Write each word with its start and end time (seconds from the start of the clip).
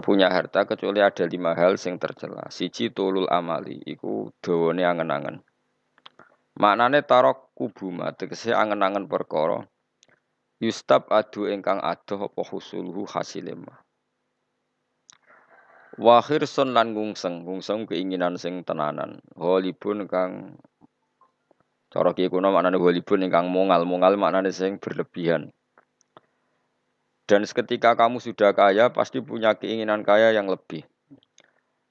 punya 0.00 0.32
harta 0.32 0.64
kecuali 0.64 0.98
ada 1.02 1.24
lima 1.28 1.54
hal 1.54 1.76
sing 1.76 2.00
tercela. 2.00 2.48
Siji 2.48 2.90
tulul 2.90 3.28
amali, 3.28 3.78
iku 3.84 4.32
dawane 4.42 4.82
angen-angen. 4.82 5.42
Maknane 6.58 7.06
tarok 7.06 7.54
kubuma 7.54 8.10
tegese 8.14 8.50
angen-angen 8.50 9.06
perkara. 9.06 9.62
Yustab 10.58 11.06
adu 11.14 11.46
ingkang 11.46 11.78
adoh 11.78 12.26
apa 12.26 12.42
husuluhu 12.42 13.06
hasilema. 13.06 13.78
Wahir 15.98 16.46
son 16.46 16.74
lan 16.74 16.94
ngungseng, 16.94 17.46
ngungseng 17.46 17.86
keinginan 17.86 18.38
sing 18.38 18.62
tenanan. 18.66 19.22
Holibun 19.34 20.06
kang 20.10 20.58
cara 21.90 22.14
ki 22.14 22.30
kuno 22.30 22.50
maknane 22.54 22.78
holibun 22.78 23.26
ingkang 23.26 23.50
mongal, 23.50 23.82
mongal 23.86 24.14
maknane 24.18 24.50
sing 24.54 24.78
berlebihan. 24.82 25.54
Dan 27.28 27.44
seketika 27.44 27.92
kamu 27.92 28.24
sudah 28.24 28.56
kaya, 28.56 28.88
pasti 28.88 29.20
punya 29.20 29.52
keinginan 29.52 30.00
kaya 30.00 30.32
yang 30.32 30.48
lebih. 30.48 30.88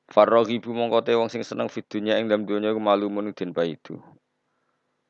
Farrohibu 0.10 0.74
mongkote 0.74 1.14
wong 1.14 1.30
sing 1.30 1.46
seneng 1.46 1.70
fidunya 1.70 2.18
ing 2.18 2.26
dalam 2.26 2.50
dunia 2.50 2.74
malumun 2.74 3.30
den 3.38 3.54
itu. 3.70 4.02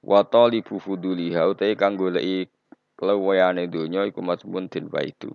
Wa 0.04 0.28
talibu 0.28 0.84
fuduliha 0.84 1.48
utai 1.48 1.80
kang 1.80 1.96
goleki 1.96 2.52
kelewayane 3.00 3.72
dunya 3.72 4.04
iku 4.04 4.20
mazmun 4.20 4.68
den 4.68 4.92
itu. 5.08 5.32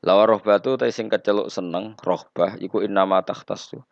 Lawa 0.00 0.24
rohbatu 0.24 0.80
ta 0.80 0.88
sing 0.88 1.12
keceluk 1.12 1.52
seneng 1.52 1.94
rohbah 2.00 2.56
iku 2.58 2.80
innama 2.80 3.20
takhtasu. 3.20 3.84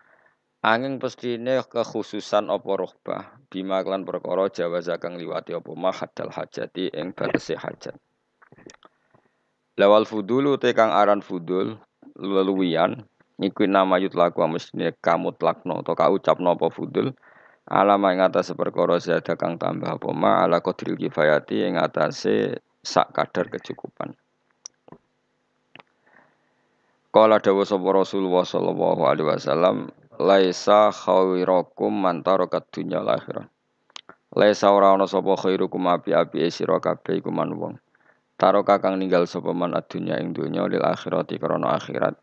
Angin 0.64 0.98
pestine 0.98 1.62
kekhususan 1.68 2.50
apa 2.50 2.70
rohbah 2.74 3.36
bima 3.46 3.84
klan 3.84 4.02
perkara 4.02 4.48
jawaza 4.50 4.98
kang 4.98 5.20
liwati 5.20 5.54
apa 5.54 5.70
mahadal 5.76 6.32
hajati 6.32 6.90
ing 6.90 7.12
batese 7.12 7.54
hajat. 7.54 7.94
Lawal 9.78 10.02
fudulu 10.10 10.58
te 10.58 10.74
kang 10.74 10.90
aran 10.90 11.22
fudul 11.22 11.78
leluwian 12.18 13.06
iku 13.38 13.62
nama 13.70 14.02
yut 14.02 14.18
laku 14.18 14.42
mestine 14.50 14.90
kamu 14.98 15.38
tlakno 15.38 15.86
atau 15.86 15.94
kau 15.94 16.18
ucapno 16.18 16.58
apa 16.58 16.66
fudul 16.66 17.14
alama 17.70 18.10
ing 18.10 18.18
atas 18.18 18.50
perkara 18.58 18.98
zada 18.98 19.38
kang 19.38 19.54
tambah 19.54 19.86
apa 19.86 20.10
ma 20.10 20.42
ala 20.42 20.58
qadril 20.58 20.98
kifayati 20.98 21.62
ing 21.62 21.78
atase 21.78 22.58
sak 22.82 23.14
kadar 23.14 23.46
kecukupan. 23.54 24.18
Kala 27.14 27.38
dawa 27.38 27.62
sapa 27.62 27.88
Rasulullah 27.94 28.44
sallallahu 28.44 29.02
alaihi 29.06 29.30
wasallam, 29.30 29.88
laisa 30.20 30.92
khairakum 30.92 31.92
man 31.92 32.20
taraka 32.20 32.60
dunya 32.68 33.00
akhirah. 33.00 33.48
Laisa 34.36 34.68
ora 34.74 34.92
ana 34.92 35.08
sapa 35.08 35.38
khairukum 35.38 35.88
api-api 35.88 36.50
sira 36.52 36.82
kabeh 36.82 37.22
iku 37.22 37.32
man 37.32 37.56
wong. 37.56 37.74
Taraka 38.38 38.78
kang 38.78 39.02
ninggal 39.02 39.26
sapa 39.26 39.50
man 39.50 39.74
adunya 39.74 40.14
ing 40.22 40.30
donya 40.30 40.62
lil 40.70 40.78
akhirati 40.78 41.42
krana 41.42 41.74
akhirat. 41.74 42.14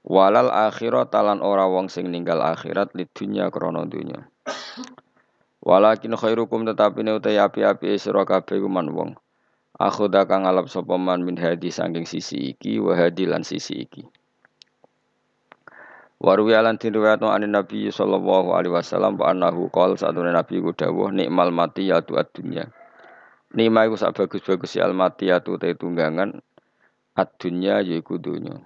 Walal 0.00 0.48
akhirat 0.48 1.12
talan 1.12 1.44
ora 1.44 1.68
wong 1.68 1.92
sing 1.92 2.08
ninggal 2.08 2.40
akhirat 2.40 2.96
lid 2.96 3.12
dunya 3.12 3.52
krana 3.52 3.84
donya. 3.84 4.32
Walakin 5.60 6.16
khairukum 6.16 6.64
tetapi 6.64 7.04
ne 7.04 7.20
utai 7.20 7.36
api-api 7.36 8.00
sira 8.00 8.24
kabeh 8.24 8.64
man 8.64 8.88
wong. 8.96 9.10
Akhuda 9.76 10.24
kang 10.24 10.48
ngalap 10.48 10.72
sapa 10.72 10.96
man 10.96 11.20
min 11.20 11.36
hadi 11.36 11.68
saking 11.68 12.08
sisi 12.08 12.56
iki 12.56 12.80
wa 12.80 12.96
hadi 12.96 13.28
lan 13.28 13.44
sisi 13.44 13.84
iki. 13.84 14.08
Warwi 16.16 16.56
alan 16.56 16.80
tinriwayatno 16.80 17.28
anin 17.28 17.52
Nabi 17.52 17.92
sallallahu 17.92 18.56
alaihi 18.56 18.72
wasallam 18.72 19.20
wa 19.20 19.28
annahu 19.28 19.68
qol 19.68 20.00
satune 20.00 20.32
Nabi 20.32 20.64
ku 20.64 20.72
dawuh 20.72 21.12
nikmal 21.12 21.52
mati 21.52 21.92
ya 21.92 22.00
dunya. 22.00 22.72
Nima 23.54 23.86
iku 23.86 23.94
sak 23.94 24.18
bagus-bagus 24.18 24.74
mati 24.90 25.30
ya 25.30 25.38
tu 25.38 25.54
te 25.54 25.70
tunggangan. 25.78 26.42
Ad-dunya 27.14 27.78
yaiku 27.86 28.18
dunya. 28.18 28.58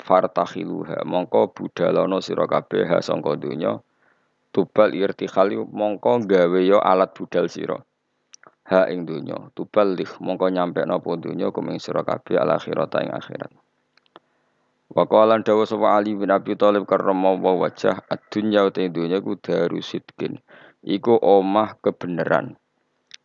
Fartahiluha 0.00 1.04
mongko 1.04 1.52
budalono 1.52 2.24
sira 2.24 2.48
kabeh 2.48 2.88
sangka 3.04 3.36
dunya. 3.36 3.76
Tubal 4.50 4.96
irtikhali 4.96 5.60
mongko 5.60 6.24
gawe 6.24 6.60
yo 6.64 6.80
alat 6.80 7.12
budal 7.12 7.46
sira. 7.52 7.76
Ha 8.72 8.88
ing 8.88 9.04
donya. 9.04 9.52
Tuballigh 9.52 10.16
mongko 10.18 10.48
nyampe 10.48 10.80
napa 10.88 11.20
donya 11.20 11.52
kuming 11.52 11.76
sira 11.76 12.00
kabeh 12.00 12.40
al 12.40 12.56
akhirat 12.56 12.96
ing 13.04 13.12
akhirat. 13.12 13.52
Wa 14.90 15.06
qalan 15.06 15.46
dawa 15.46 15.62
sapa 15.68 15.94
Ali 15.94 16.18
bin 16.18 16.34
Abi 16.34 16.58
Thalib 16.58 16.82
karramallahu 16.88 17.62
wajah 17.62 18.02
ad-dunya 18.10 18.66
uta 18.66 18.82
donya 18.90 19.22
ku 19.22 19.38
darusidkin 19.38 20.42
iku 20.82 21.14
omah 21.20 21.78
kebenaran 21.78 22.59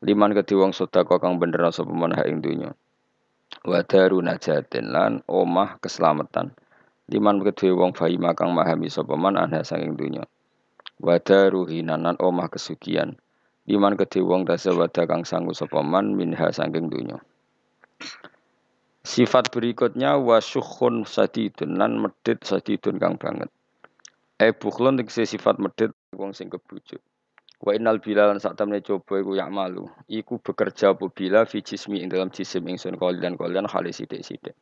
liman 0.01 0.35
kedhi 0.35 0.57
wong 0.57 0.75
sedekah 0.75 1.22
kang 1.22 1.39
bener 1.39 1.69
sapa 1.72 1.94
man 1.94 2.11
ing 2.25 2.44
donya 2.44 2.73
wa 3.63 3.79
daru 3.85 4.19
najatin 4.19 4.91
lan 4.91 5.23
omah 5.29 5.78
keselamatan 5.79 6.51
liman 7.07 7.39
kedhi 7.45 7.72
wong 7.72 7.95
fahima 7.95 8.33
kang 8.33 8.51
memahami 8.51 8.91
sapa 8.91 9.13
man 9.16 9.39
anha 9.39 9.63
saking 9.63 9.95
donya 9.95 10.28
wa 11.00 11.16
daru 11.22 11.69
hinanan 11.69 12.19
omah 12.19 12.51
kesugihan 12.51 13.16
Iman 13.66 13.97
kedhe 13.97 14.22
wong 14.22 14.45
tasawada 14.45 15.09
kang 15.09 15.25
sanggu 15.25 15.57
sapa 15.57 15.81
man 15.81 16.13
minha 16.13 16.53
saking 16.53 16.85
dunya. 16.85 17.17
Sifat 19.01 19.50
berikutnya 19.50 20.22
wasyukhun 20.22 21.01
sadidun 21.09 21.81
lan 21.81 21.97
medit 21.97 22.45
sadidun 22.45 23.01
kang 23.01 23.17
banget. 23.17 23.50
E 24.38 24.53
bukhlun 24.53 25.01
tegese 25.01 25.25
sifat 25.25 25.57
medit 25.57 25.89
wong 26.13 26.38
sing 26.38 26.53
kebujuk. 26.53 27.01
Wa 27.64 27.72
innal 27.72 28.04
bilal 28.04 28.36
lan 28.36 28.40
sak 28.42 28.60
temne 28.60 28.84
coba 28.84 29.22
iku 29.22 29.38
yak 29.40 29.52
malu. 29.52 29.88
Iku 30.12 30.42
bekerja 30.44 30.96
apa 30.96 31.08
bila 31.12 31.48
fi 31.48 31.64
jismi 31.64 32.04
ing 32.04 32.12
dalam 32.12 32.34
jisim 32.34 32.68
ingsun 32.68 33.00
kalian 33.00 33.40
kalian 33.40 33.66
hale 33.70 33.96
sithik-sithik. 33.96 34.56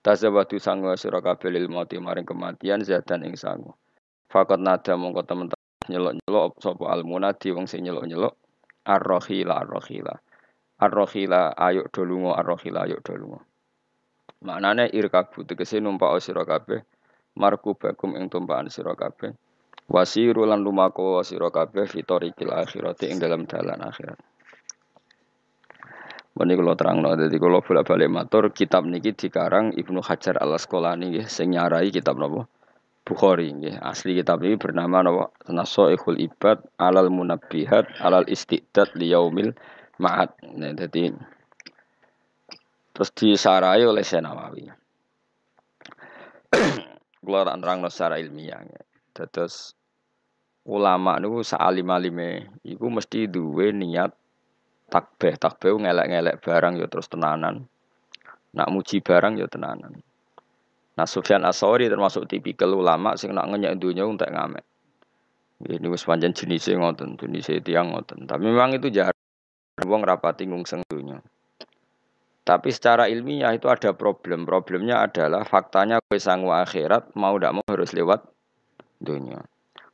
Tasawadu 0.00 0.56
sanggo 0.58 0.90
sira 0.96 1.20
kabeh 1.22 1.52
lil 1.52 1.70
mati 1.70 2.00
maring 2.00 2.26
kematian 2.26 2.82
zadan 2.82 3.22
ing 3.22 3.36
sanggo. 3.36 3.78
Fakat 4.30 4.58
nada 4.58 4.94
mongko 4.98 5.22
temen 5.26 5.50
nyelok-nyelok 5.90 6.62
sapa 6.62 6.84
al 6.86 7.02
munadi 7.02 7.50
wong 7.50 7.66
sing 7.66 7.82
nyelok-nyelok 7.82 8.38
ar-rahila 8.86 9.66
ar-rahila 9.66 10.14
ar-rahila 10.78 11.52
ayo 11.58 11.82
do 11.90 12.06
lunga 12.06 12.38
ar-rahila 12.38 12.86
ayo 12.86 13.02
do 13.02 13.14
lunga 13.18 13.40
maknane 14.46 14.86
irkabu 14.94 15.42
tegese 15.44 15.82
numpak 15.82 16.22
sira 16.22 16.46
kabeh 16.46 16.80
markubakum 17.34 18.14
ing 18.16 18.30
tumpakan 18.30 18.70
sira 18.70 18.94
kabeh 18.94 19.34
wasiru 19.90 20.46
lan 20.46 20.62
lumako 20.62 21.26
sira 21.26 21.50
kabeh 21.50 21.90
fitorikil 21.90 22.54
akhirati 22.54 23.10
ing 23.10 23.18
dalam 23.18 23.44
dalan 23.44 23.82
akhirat 23.82 24.18
Ini 26.40 26.56
kalau 26.56 26.72
terang 26.72 27.04
no, 27.04 27.12
jadi 27.12 27.36
kalau 27.36 27.60
bolak 27.60 27.84
balik 27.84 28.08
matur 28.08 28.48
kitab 28.48 28.88
niki 28.88 29.12
dikarang 29.12 29.76
Ibnu 29.76 30.00
Hajar 30.00 30.40
al 30.40 30.56
Asqalani 30.56 31.12
nggih, 31.12 31.28
sing 31.28 31.52
nyarai 31.52 31.92
kitab 31.92 32.16
nopo 32.16 32.48
Bukhari 33.04 33.52
nggih. 33.52 33.76
Asli 33.76 34.16
kitab 34.16 34.40
ini 34.46 34.56
bernama 34.56 35.02
napa? 35.02 35.24
Nasaikhul 35.50 36.16
Ibad 36.16 36.80
alal 36.80 37.10
munabbihat 37.12 37.98
alal 38.00 38.24
istidad 38.30 38.88
liyaumil 38.96 39.52
ma'ad. 39.98 40.30
Nah, 40.56 40.72
jadi 40.72 41.12
terus 42.94 43.10
disarai 43.16 43.84
oleh 43.84 44.06
Senawawi. 44.06 44.64
Kula 47.24 47.44
tak 47.44 47.56
nerangno 47.60 47.92
secara 47.92 48.16
ilmiah. 48.16 48.64
Terus 49.12 49.74
ulama 50.68 51.16
niku 51.16 51.40
saalim-alime 51.40 52.52
iku 52.66 52.92
mesti 52.92 53.30
duwe 53.30 53.72
niat 53.72 54.12
takbih. 54.90 55.38
Takbih 55.38 55.80
ngelek-ngelek 55.80 56.42
barang 56.42 56.76
ya 56.76 56.86
terus 56.90 57.08
tenanan. 57.08 57.64
Nak 58.52 58.68
muji 58.68 59.00
barang 59.00 59.38
ya 59.38 59.46
tenanan. 59.46 60.02
Nah 60.98 61.06
Sufyan 61.06 61.46
Asori 61.46 61.86
termasuk 61.88 62.26
tipikal 62.26 62.74
ulama 62.74 63.14
sing 63.16 63.32
nak 63.32 63.48
ngenyak 63.48 63.78
dunia 63.78 64.04
untuk 64.04 64.28
ngamet. 64.28 64.66
Ini 65.60 65.86
wis 65.92 66.08
panjang 66.08 66.32
jenisnya 66.32 66.80
ngoten, 66.80 67.20
jenisnya 67.20 67.60
tiang 67.60 67.92
ngoten. 67.92 68.24
Tapi 68.24 68.48
memang 68.48 68.72
itu 68.72 68.88
jarang 68.88 69.16
wong 69.84 70.02
rapati 70.04 70.48
ngungseng 70.48 70.80
dunia. 70.88 71.20
Tapi 72.40 72.72
secara 72.72 73.06
ilmiah 73.06 73.52
itu 73.52 73.68
ada 73.68 73.92
problem. 73.92 74.48
Problemnya 74.48 75.04
adalah 75.04 75.44
faktanya 75.44 76.00
kue 76.00 76.16
sanggup 76.16 76.56
akhirat 76.56 77.12
mau 77.12 77.36
tidak 77.36 77.60
mau 77.60 77.66
harus 77.68 77.92
lewat 77.92 78.24
dunia. 78.98 79.44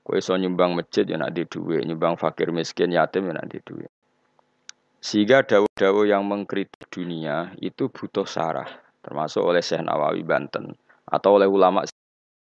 Kue 0.07 0.23
so 0.23 0.39
nyumbang 0.39 0.79
masjid 0.79 1.03
ya 1.03 1.19
nanti 1.19 1.43
duit, 1.51 1.83
nyumbang 1.83 2.15
fakir 2.15 2.55
miskin 2.55 2.95
yatim 2.95 3.27
ya 3.27 3.43
nanti 3.43 3.59
duit. 3.59 3.91
Sehingga 5.03 5.43
dawu-dawu 5.43 6.07
yang 6.07 6.23
mengkritik 6.23 6.87
dunia 6.95 7.51
itu 7.59 7.91
butuh 7.91 8.23
sarah, 8.23 8.71
termasuk 9.03 9.43
oleh 9.43 9.59
Syekh 9.59 9.83
Nawawi 9.83 10.23
Banten 10.23 10.79
atau 11.11 11.43
oleh 11.43 11.51
ulama 11.51 11.83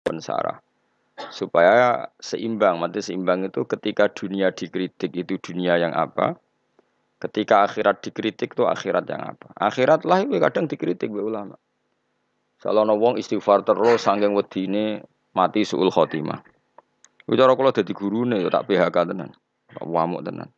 pensara 0.01 0.65
supaya 1.29 2.09
seimbang 2.17 2.81
mati 2.81 3.05
seimbang 3.05 3.45
itu 3.45 3.69
ketika 3.69 4.09
dunia 4.09 4.49
dikritik 4.49 5.13
itu 5.13 5.37
dunia 5.37 5.77
yang 5.77 5.93
apa? 5.93 6.41
Ketika 7.21 7.69
akhirat 7.69 8.01
dikritik 8.01 8.57
itu 8.57 8.65
akhirat 8.65 9.05
yang 9.05 9.29
apa? 9.29 9.53
Akhirat 9.61 10.09
lah 10.09 10.25
itu 10.25 10.41
kadang 10.41 10.65
dikritik 10.65 11.13
oleh 11.13 11.29
ulama. 11.29 11.55
Kalau 12.57 12.81
wong 12.97 13.21
istighfar 13.21 13.61
terus 13.61 14.01
sanggeng 14.01 14.33
wedine 14.33 15.05
mati 15.37 15.61
suul 15.61 15.93
khotimah 15.93 16.52
itu 17.23 17.35
cara 17.39 17.53
kalau 17.55 17.71
jadi 17.71 17.93
guru 17.95 18.27
nih 18.27 18.47
tak 18.51 18.67
PHK 18.67 19.15
tenan 19.15 19.31
wamuk 19.79 20.21
tenan 20.23 20.51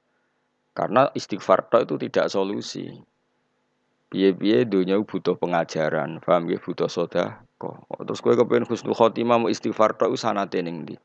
karena 0.75 1.07
istighfar 1.13 1.69
itu 1.71 1.95
tidak 1.95 2.27
solusi 2.27 3.06
Piye-piye 4.15 4.69
dunia 4.69 5.01
butuh 5.01 5.33
pengajaran, 5.35 6.21
paham 6.21 6.47
ya 6.47 6.62
butuh 6.62 6.88
soda. 6.88 7.44
Kok 7.59 8.06
terus 8.06 8.21
kowe 8.21 8.31
kepengen 8.31 8.63
husnul 8.63 8.94
khotimah 8.94 9.41
mau 9.41 9.51
istighfar 9.51 9.97
tok 9.97 10.13
sanate 10.15 10.62
ning 10.62 10.88
ndi? 10.88 10.95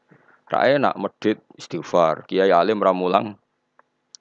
Ra 0.47 0.69
enak 0.69 0.95
medit 1.01 1.43
istighfar. 1.59 2.29
Kiai 2.29 2.53
alim 2.53 2.79
ramulang 2.79 3.35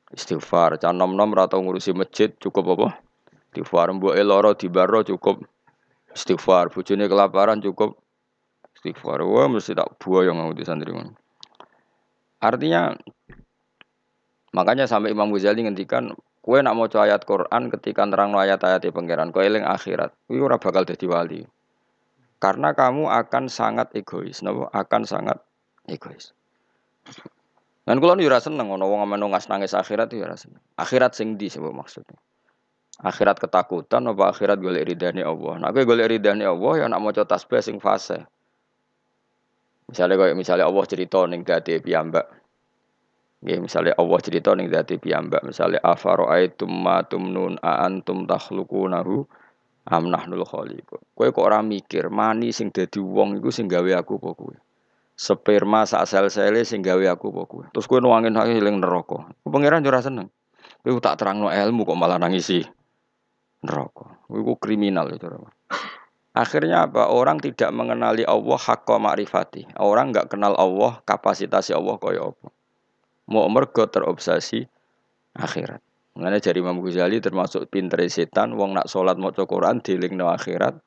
istighfar. 0.10 0.80
Cah 0.80 0.90
nom-nom 0.90 1.30
ra 1.36 1.46
ngurusi 1.46 1.94
masjid 1.94 2.32
cukup 2.40 2.80
apa? 2.80 2.90
Istighfar. 3.52 3.92
Mboke 3.94 4.22
lara 4.26 4.58
dibaro 4.58 5.04
cukup 5.04 5.44
istighfar. 6.16 6.72
Bojone 6.72 7.06
kelaparan 7.06 7.60
cukup 7.60 8.00
istighfar. 8.74 9.22
Wah 9.22 9.52
mesti 9.52 9.78
tak 9.78 10.02
buaya 10.02 10.32
yang 10.32 10.50
di 10.56 10.64
santri 10.64 10.96
Artinya 12.40 12.96
makanya 14.56 14.88
sampai 14.88 15.12
Imam 15.12 15.30
Ghazali 15.32 15.68
ngendikan 15.68 16.16
kue 16.40 16.64
nak 16.64 16.74
mau 16.74 16.88
ayat 16.88 17.28
Quran 17.28 17.68
ketika 17.70 18.08
nerang 18.08 18.34
ayat-ayat 18.34 18.82
di 18.82 18.90
pangeran 18.96 19.36
kue 19.36 19.44
eling 19.44 19.68
akhirat, 19.68 20.16
kue 20.26 20.40
ora 20.40 20.56
bakal 20.56 20.88
jadi 20.88 21.06
wali. 21.06 21.44
Karena 22.40 22.72
kamu 22.72 23.12
akan 23.12 23.52
sangat 23.52 23.92
egois, 23.92 24.40
nopo 24.40 24.72
akan 24.72 25.04
sangat 25.04 25.44
egois. 25.92 26.32
Dan 27.84 28.00
kalau 28.00 28.16
nih 28.16 28.32
rasa 28.32 28.48
seneng, 28.48 28.72
ono 28.72 28.88
wong 28.88 29.04
ngas 29.12 29.52
nangis 29.52 29.76
akhirat 29.76 30.14
ya 30.16 30.30
rasa 30.30 30.48
Akhirat 30.80 31.18
sing 31.18 31.36
di 31.36 31.52
sebab 31.52 31.76
maksudnya. 31.76 32.16
Akhirat 33.02 33.42
ketakutan 33.42 34.06
apa 34.08 34.30
akhirat 34.30 34.62
golek 34.62 34.88
ridhani 34.88 35.26
Allah. 35.26 35.58
Nah, 35.58 35.70
gue 35.74 35.84
golek 35.90 36.06
ridhani 36.06 36.46
Allah 36.46 36.74
ya 36.80 36.86
nak 36.86 37.00
mau 37.02 37.12
tasbih 37.12 37.66
sing 37.66 37.82
fase. 37.82 38.24
Misalnya 39.90 40.16
kayak 40.22 40.38
misalnya 40.38 40.66
Allah 40.70 40.86
cerita 40.86 41.26
ning 41.26 41.42
dadi 41.42 41.82
piyambak. 41.82 42.26
Ya, 43.40 43.58
misalnya 43.58 43.98
Allah 43.98 44.20
cerita 44.22 44.54
ning 44.54 44.70
dadi 44.70 45.02
piyambak, 45.02 45.42
misalnya 45.48 45.82
afaroaitum 45.82 46.70
ma 46.70 47.02
tumnun 47.08 47.58
a 47.64 47.88
antum 47.88 48.30
takhluqunahu 48.30 49.26
am 49.90 50.04
nahnul 50.14 50.46
khaliqun. 50.46 51.02
Kowe 51.18 51.28
kok 51.34 51.42
ora 51.42 51.66
mikir 51.66 52.14
mani 52.14 52.54
sing 52.54 52.70
dadi 52.70 53.02
wong 53.02 53.42
iku 53.42 53.50
sing 53.50 53.66
gawe 53.66 53.90
aku 53.98 54.22
apa 54.22 54.30
kowe? 54.38 54.56
Sperma 55.20 55.84
sak 55.90 56.06
sel-sele 56.06 56.62
sing 56.64 56.86
gawe 56.86 57.02
aku 57.10 57.34
apa 57.34 57.44
kowe? 57.50 57.66
Terus 57.74 57.90
kowe 57.90 57.98
nuangin 57.98 58.38
hak 58.38 58.46
eling 58.46 58.84
neraka. 58.84 59.32
Pangeran 59.42 59.82
ora 59.88 60.06
seneng. 60.06 60.28
Kowe 60.86 61.00
tak 61.02 61.18
terangno 61.18 61.50
ilmu 61.50 61.88
kok 61.88 61.98
malah 61.98 62.22
nangisi 62.22 62.62
neraka. 63.66 64.22
Kowe 64.30 64.54
kriminal 64.62 65.10
itu. 65.16 65.26
Akhirnya 66.40 66.88
apa? 66.88 67.12
Orang 67.12 67.44
tidak 67.44 67.68
mengenali 67.76 68.24
Allah 68.24 68.56
hakka 68.56 68.96
ma'rifati. 68.96 69.76
Orang 69.76 70.16
nggak 70.16 70.32
kenal 70.32 70.56
Allah, 70.56 71.04
kapasitas 71.04 71.68
Allah 71.76 72.00
kaya 72.00 72.32
apa. 72.32 72.48
Mau 73.28 73.44
mergo 73.52 73.84
terobsesi 73.84 74.64
akhirat. 75.36 75.84
Mengenai 76.16 76.40
dari 76.40 76.64
Imam 76.64 76.80
Ghazali 76.80 77.20
termasuk 77.20 77.68
pinter 77.68 78.00
setan, 78.08 78.56
wong 78.56 78.80
nak 78.80 78.88
sholat 78.88 79.20
mau 79.20 79.36
Quran 79.36 79.84
diling 79.84 80.16
no 80.16 80.32
akhirat, 80.32 80.80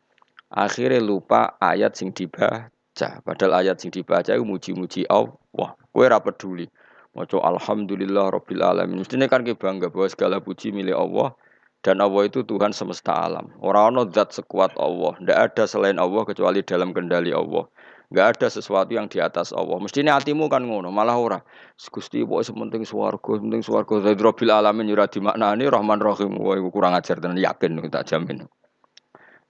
akhirnya 0.49 1.05
lupa 1.05 1.61
ayat 1.61 2.01
sing 2.01 2.17
dibaca. 2.17 3.09
Padahal 3.21 3.61
ayat 3.61 3.77
sing 3.77 3.93
dibaca 3.93 4.33
itu 4.33 4.45
muji-muji 4.49 5.05
Allah. 5.13 5.77
Kue 5.93 6.09
ra 6.09 6.25
peduli. 6.25 6.65
Mau 7.13 7.29
Alhamdulillah 7.29 8.33
Rabbil 8.33 8.65
Alamin. 8.65 9.05
Mestinya 9.05 9.29
kan 9.29 9.45
kita 9.45 9.61
bangga 9.61 9.93
bahwa 9.93 10.09
segala 10.09 10.41
puji 10.41 10.73
milik 10.73 10.97
Allah 10.97 11.37
dan 11.83 11.99
Allah 11.99 12.31
itu 12.31 12.47
Tuhan 12.47 12.71
semesta 12.71 13.11
alam. 13.11 13.51
Orang-orang 13.59 14.15
zat 14.15 14.31
sekuat 14.31 14.79
Allah. 14.79 15.19
Tidak 15.19 15.39
ada 15.39 15.65
selain 15.67 15.99
Allah 15.99 16.23
kecuali 16.23 16.63
dalam 16.63 16.95
kendali 16.95 17.35
Allah. 17.35 17.67
Gak 18.13 18.39
ada 18.39 18.47
sesuatu 18.53 18.93
yang 18.95 19.11
di 19.11 19.19
atas 19.19 19.51
Allah. 19.51 19.83
Mestinya 19.83 20.15
hatimu 20.15 20.47
kan 20.47 20.63
ngono, 20.63 20.95
malah 20.95 21.19
ora. 21.19 21.41
Gusti 21.81 22.23
pokoke 22.23 22.47
sementing 22.47 22.85
swarga, 22.87 23.41
sementing 23.41 23.65
swarga. 23.67 23.99
Dari 23.99 24.15
Rabbil 24.15 24.53
alamin 24.53 24.95
ora 24.95 25.11
dimaknani 25.11 25.67
Rahman 25.67 25.99
Rahim. 25.99 26.39
Wah, 26.39 26.55
kurang 26.71 26.95
ajar 26.95 27.19
dan 27.19 27.35
yakin 27.35 27.83
tak 27.91 28.07
jamin. 28.07 28.47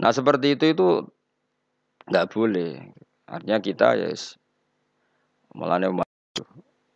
Nah, 0.01 0.11
seperti 0.15 0.57
itu 0.57 0.73
itu 0.73 0.89
nggak 2.09 2.27
boleh. 2.33 2.97
Artinya 3.29 3.59
kita 3.61 3.99
ya 3.99 4.09
yes, 4.09 4.41
malah 5.53 5.83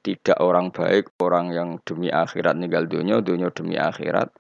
tidak 0.07 0.39
orang 0.39 0.71
baik, 0.71 1.11
orang 1.19 1.51
yang 1.51 1.69
demi 1.83 2.15
akhirat 2.15 2.55
ninggal 2.55 2.87
dunia, 2.87 3.19
dunia 3.19 3.51
demi 3.51 3.75
akhirat 3.75 4.31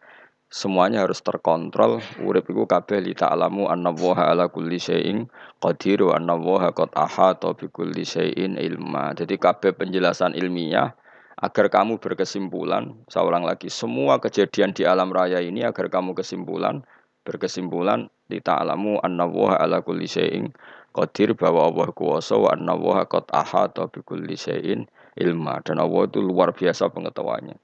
semuanya 0.46 1.02
harus 1.02 1.18
terkontrol. 1.22 1.98
Urip 2.22 2.46
iku 2.50 2.64
kabeh 2.66 3.02
li 3.02 3.12
ta'lamu 3.12 3.66
anna 3.66 3.90
ala 3.92 4.46
kulli 4.46 4.78
syai'in 4.78 5.26
qadir 5.58 6.06
wa 6.06 6.18
anna 6.18 6.38
waha 6.38 6.70
qad 6.70 6.90
ahata 6.94 7.54
bi 7.58 7.66
kulli 7.70 8.06
syai'in 8.06 8.58
ilma. 8.58 9.14
Jadi 9.14 9.38
kabeh 9.38 9.74
penjelasan 9.74 10.38
ilmiah 10.38 10.94
agar 11.36 11.68
kamu 11.68 12.00
berkesimpulan 12.00 12.96
saya 13.12 13.28
lagi 13.28 13.68
semua 13.68 14.16
kejadian 14.16 14.72
di 14.72 14.88
alam 14.88 15.12
raya 15.12 15.36
ini 15.44 15.60
agar 15.68 15.92
kamu 15.92 16.16
kesimpulan 16.16 16.80
berkesimpulan 17.28 18.08
li 18.32 18.40
ta'lamu 18.40 18.96
anna 19.04 19.28
waha 19.28 19.60
ala 19.60 19.84
kulli 19.84 20.08
syai'in 20.08 20.54
qadir 20.96 21.36
bahwa 21.36 21.68
Allah 21.68 21.92
kuasa 21.92 22.40
wa 22.40 22.56
anna 22.56 22.72
waha 22.72 23.04
qad 23.04 23.28
ahata 23.34 23.90
bi 23.92 24.00
kulli 24.00 24.38
syai'in 24.38 24.88
ilma. 25.18 25.60
Dan 25.60 25.82
Allah 25.82 26.08
itu 26.08 26.22
luar 26.22 26.54
biasa 26.54 26.88
pengetahuannya. 26.88 27.58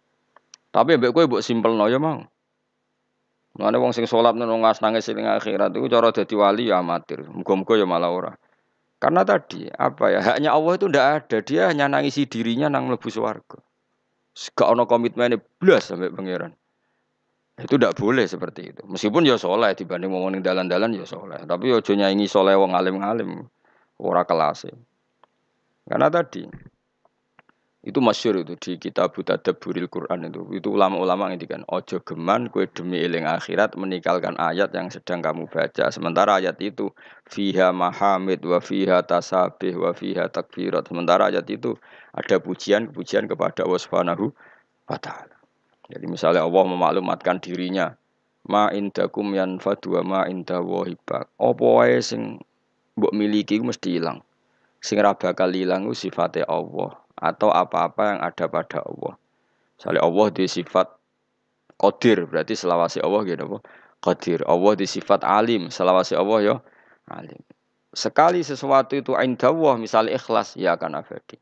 Tapi 0.73 0.97
mbek 0.97 1.13
kowe 1.13 1.29
mbok 1.29 1.45
simpelno 1.45 1.85
ya 1.85 2.01
mau 2.01 2.32
Mana 3.53 3.77
wong 3.77 3.93
sing 3.93 4.09
sholat 4.09 4.33
nungas 4.33 4.81
nangis 4.81 5.13
ning 5.13 5.29
akhirat 5.29 5.77
itu 5.77 5.85
cara 5.93 6.09
dadi 6.09 6.33
wali 6.33 6.73
ya 6.73 6.81
amatir. 6.81 7.29
Muga-muga 7.29 7.77
ya 7.77 7.85
malah 7.85 8.09
ora. 8.09 8.33
Karena 8.97 9.27
tadi 9.29 9.69
apa 9.69 10.09
ya 10.09 10.21
haknya 10.25 10.57
Allah 10.57 10.73
itu 10.79 10.87
ndak 10.89 11.07
ada. 11.21 11.39
Dia 11.45 11.69
hanya 11.69 11.91
nangisi 11.91 12.25
dirinya 12.25 12.73
nang 12.73 12.89
mlebu 12.89 13.13
swarga. 13.13 13.61
Gak 14.33 14.69
ono 14.73 14.89
komitmennya 14.89 15.37
blas 15.61 15.93
sampai 15.93 16.09
pangeran. 16.09 16.57
Itu 17.61 17.77
tidak 17.77 18.01
boleh 18.01 18.25
seperti 18.25 18.73
itu. 18.73 18.83
Meskipun 18.89 19.29
ya 19.29 19.37
soleh 19.37 19.77
dibanding 19.77 20.09
ngomongin 20.09 20.41
dalan-dalan 20.41 20.97
ya 20.97 21.05
soleh. 21.05 21.45
Tapi 21.45 21.69
ya 21.69 21.85
ojo 21.85 21.93
nyanyi 21.93 22.25
soleh 22.25 22.57
wong 22.57 22.73
alim-alim. 22.73 23.45
Ora 24.01 24.25
kelas. 24.25 24.73
Karena 25.85 26.09
tadi 26.09 26.49
itu 27.83 27.99
masyur 27.99 28.47
itu 28.47 28.55
di 28.63 28.79
kitab 28.79 29.19
Tadabburil 29.19 29.91
Quran 29.91 30.31
itu. 30.31 30.47
Itu 30.55 30.79
ulama-ulama 30.79 31.35
ngendikan 31.35 31.67
ojo 31.67 31.99
geman 32.07 32.47
kue 32.47 32.71
demi 32.71 33.03
eling 33.03 33.27
akhirat 33.27 33.75
meninggalkan 33.75 34.39
ayat 34.39 34.71
yang 34.71 34.87
sedang 34.87 35.19
kamu 35.19 35.51
baca. 35.51 35.91
Sementara 35.91 36.39
ayat 36.39 36.63
itu 36.63 36.95
fiha 37.27 37.75
mahamid 37.75 38.39
wa 38.47 38.63
fiha 38.63 39.03
tasabih 39.03 39.83
wa 39.83 39.91
fiha 39.91 40.31
takbirat. 40.31 40.87
Sementara 40.87 41.35
ayat 41.35 41.43
itu 41.51 41.75
ada 42.15 42.39
pujian-pujian 42.39 43.27
kepada 43.27 43.67
Allah 43.67 43.83
Subhanahu 43.83 44.31
wa 44.87 44.99
taala. 45.03 45.35
Jadi 45.91 46.07
misalnya 46.07 46.47
Allah 46.47 46.63
memaklumatkan 46.63 47.43
dirinya 47.43 47.99
ma 48.47 48.71
indakum 48.71 49.35
yanfadu 49.35 49.99
wa 49.99 50.03
ma 50.07 50.21
inda 50.31 50.63
wahibak. 50.63 51.27
Apa 51.35 51.99
sing 51.99 52.39
mbok 52.95 53.11
miliki 53.11 53.59
mesti 53.59 53.99
hilang. 53.99 54.23
Sing 54.79 55.03
ra 55.03 55.19
bakal 55.19 55.51
ilang 55.51 55.91
sifatnya 55.91 56.47
Allah 56.47 57.03
atau 57.23 57.55
apa-apa 57.55 58.19
yang 58.19 58.21
ada 58.21 58.45
pada 58.51 58.83
Allah. 58.83 59.15
Misalnya 59.79 60.03
Allah 60.03 60.27
di 60.35 60.45
sifat 60.51 60.87
Qadir, 61.79 62.27
berarti 62.27 62.55
selawasi 62.59 62.99
Allah 63.03 63.23
gitu 63.27 63.43
apa? 63.47 63.59
Qadir. 64.03 64.43
Allah 64.47 64.73
di 64.75 64.87
sifat 64.87 65.23
alim, 65.23 65.71
selawasi 65.71 66.19
Allah 66.19 66.39
ya 66.43 66.55
alim. 67.11 67.39
Sekali 67.95 68.43
sesuatu 68.43 68.99
itu 68.99 69.15
indah 69.15 69.51
Allah, 69.51 69.75
misalnya 69.79 70.19
ikhlas, 70.19 70.59
ya 70.59 70.75
akan 70.75 71.03
abadi. 71.03 71.39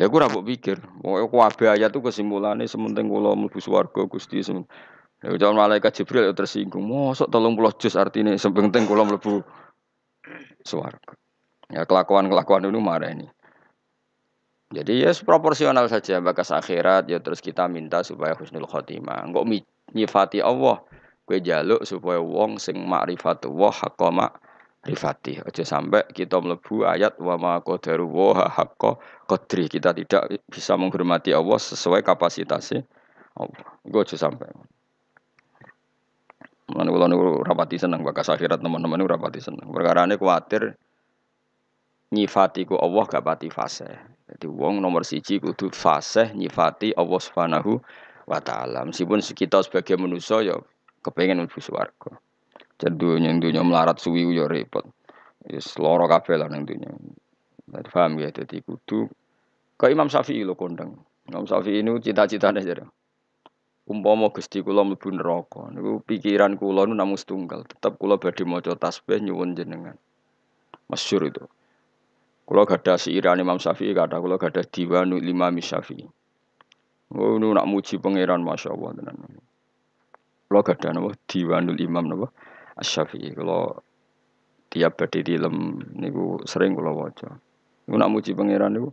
Ya 0.00 0.08
gue 0.08 0.16
rabuk 0.16 0.48
pikir, 0.48 0.80
pokoknya 1.04 1.28
kuabe 1.28 1.64
ayat 1.68 1.92
itu 1.92 2.00
kesimpulannya 2.00 2.64
sementing 2.64 3.12
kula 3.12 3.36
mlebu 3.36 3.60
swarga 3.60 4.08
Gusti 4.08 4.40
semen. 4.40 4.64
Ya 5.20 5.28
jangan 5.36 5.68
malaikat 5.68 5.92
Jibril 5.92 6.26
ya 6.26 6.32
tersinggung. 6.32 6.88
Mosok 6.88 7.28
puluh 7.28 7.72
juz 7.76 7.92
artinya 8.00 8.32
sepenting 8.32 8.88
kula 8.88 9.04
mlebu 9.04 9.44
swarga. 10.64 11.12
Ya 11.68 11.84
kelakuan-kelakuan 11.84 12.64
itu 12.64 12.80
marah 12.80 13.12
ini. 13.12 13.28
Jadi 14.72 15.04
ya 15.04 15.12
proporsional 15.20 15.84
saja 15.92 16.16
bakas 16.24 16.48
akhirat 16.48 17.04
ya 17.12 17.20
terus 17.20 17.44
kita 17.44 17.68
minta 17.68 18.00
supaya 18.00 18.32
husnul 18.32 18.64
khotimah. 18.64 19.28
Enggak 19.28 19.44
nyifati 19.92 20.40
Allah. 20.40 20.80
Kue 21.22 21.38
jaluk 21.38 21.84
supaya 21.86 22.18
wong 22.18 22.58
sing 22.58 22.80
ma'rifatullah 22.82 23.70
haqqa 23.70 24.08
ma'rifati. 24.10 25.44
Aja 25.44 25.62
sampai 25.62 26.08
kita 26.10 26.40
melebu 26.40 26.88
ayat 26.88 27.20
wa 27.20 27.36
ma 27.36 27.54
qadaru 27.60 28.08
wa 28.08 28.48
haqqa 28.48 28.96
qadri. 29.28 29.68
Kita 29.68 29.92
tidak 29.92 30.40
bisa 30.48 30.74
menghormati 30.80 31.36
Allah 31.36 31.60
sesuai 31.60 32.00
kapasitasnya 32.00 32.82
Allah. 33.38 33.64
Gue 33.84 34.02
aja 34.02 34.16
sampai. 34.16 34.48
Mana 36.72 36.88
kalau 36.88 37.44
rapati 37.44 37.76
seneng 37.76 38.00
bakas 38.00 38.32
akhirat 38.32 38.64
teman-teman 38.64 39.04
rapati 39.04 39.38
seneng. 39.38 39.68
Perkara 39.68 40.08
ini 40.08 40.16
khawatir 40.16 40.80
nyifati 42.12 42.64
ku 42.64 42.80
Allah 42.80 43.04
gak 43.04 43.24
pati 43.24 43.48
fase. 43.52 43.88
Jadi 44.32 44.48
wong 44.48 44.80
nomor 44.80 45.04
siji 45.04 45.36
kudu 45.36 45.68
fase 45.76 46.32
nyifati 46.32 46.96
Allah 46.96 47.20
Subhanahu 47.20 47.84
wa 48.24 48.40
taala. 48.40 48.88
Meskipun 48.88 49.20
kita 49.20 49.60
sebagai 49.60 50.00
manusia 50.00 50.40
ya 50.40 50.56
kepengen 51.04 51.44
mlebu 51.44 51.60
swarga. 51.60 52.16
Jadi 52.80 52.96
dunia 52.96 53.60
melarat 53.60 54.00
suwi 54.00 54.24
ya 54.32 54.48
repot. 54.48 54.88
Wis 55.44 55.76
lara 55.76 56.08
kabeh 56.08 56.40
lah 56.40 56.48
ning 56.48 56.64
dunia. 56.64 56.90
Jadi 57.68 57.88
paham 57.92 58.16
ya 58.16 58.32
jadi 58.32 58.64
kudu 58.64 59.12
ke 59.76 59.92
Imam 59.92 60.08
Syafi'i 60.08 60.48
lo 60.48 60.56
kondang. 60.56 60.96
Imam 61.28 61.44
Syafi'i 61.44 61.84
ini 61.84 61.92
cita-citanya 62.00 62.64
jadi 62.64 62.88
umpama 63.82 64.30
Gusti 64.30 64.62
kula 64.62 64.86
mlebu 64.86 65.10
neraka 65.10 65.68
niku 65.74 66.00
pikiran 66.06 66.54
kula 66.54 66.86
nu 66.86 66.94
namung 66.94 67.18
setunggal, 67.18 67.66
tetep 67.66 67.98
kula 67.98 68.16
badhe 68.16 68.46
maca 68.46 68.78
tasbih 68.78 69.18
nyuwun 69.18 69.58
jenengan. 69.58 69.98
Masyhur 70.86 71.28
itu. 71.28 71.44
Kula 72.52 72.68
gadah 72.68 73.00
siiran 73.00 73.40
Imam 73.40 73.56
Syafi'i 73.56 73.96
kata 73.96 74.20
kula 74.20 74.36
gadah 74.36 74.60
diwanu 74.68 75.16
lima 75.16 75.48
Syafi'i. 75.56 76.04
Oh, 77.16 77.40
nu 77.40 77.48
nak 77.56 77.64
muji 77.64 77.96
pangeran 77.96 78.44
Masya 78.44 78.76
Allah 78.76 78.92
tenan. 78.92 79.16
Kula 80.52 80.60
gadah 80.60 80.92
napa 80.92 81.16
diwanul 81.24 81.80
Imam 81.80 82.12
napa 82.12 82.28
Asy-Syafi'i. 82.76 83.32
Kula 83.32 83.72
tiap 84.68 85.00
badhe 85.00 85.24
dilem 85.24 85.80
niku 85.96 86.44
sering 86.44 86.76
kula 86.76 86.92
waca. 86.92 87.40
Niku 87.88 87.96
nak 87.96 88.12
muji 88.12 88.36
pangeran 88.36 88.76
niku 88.76 88.92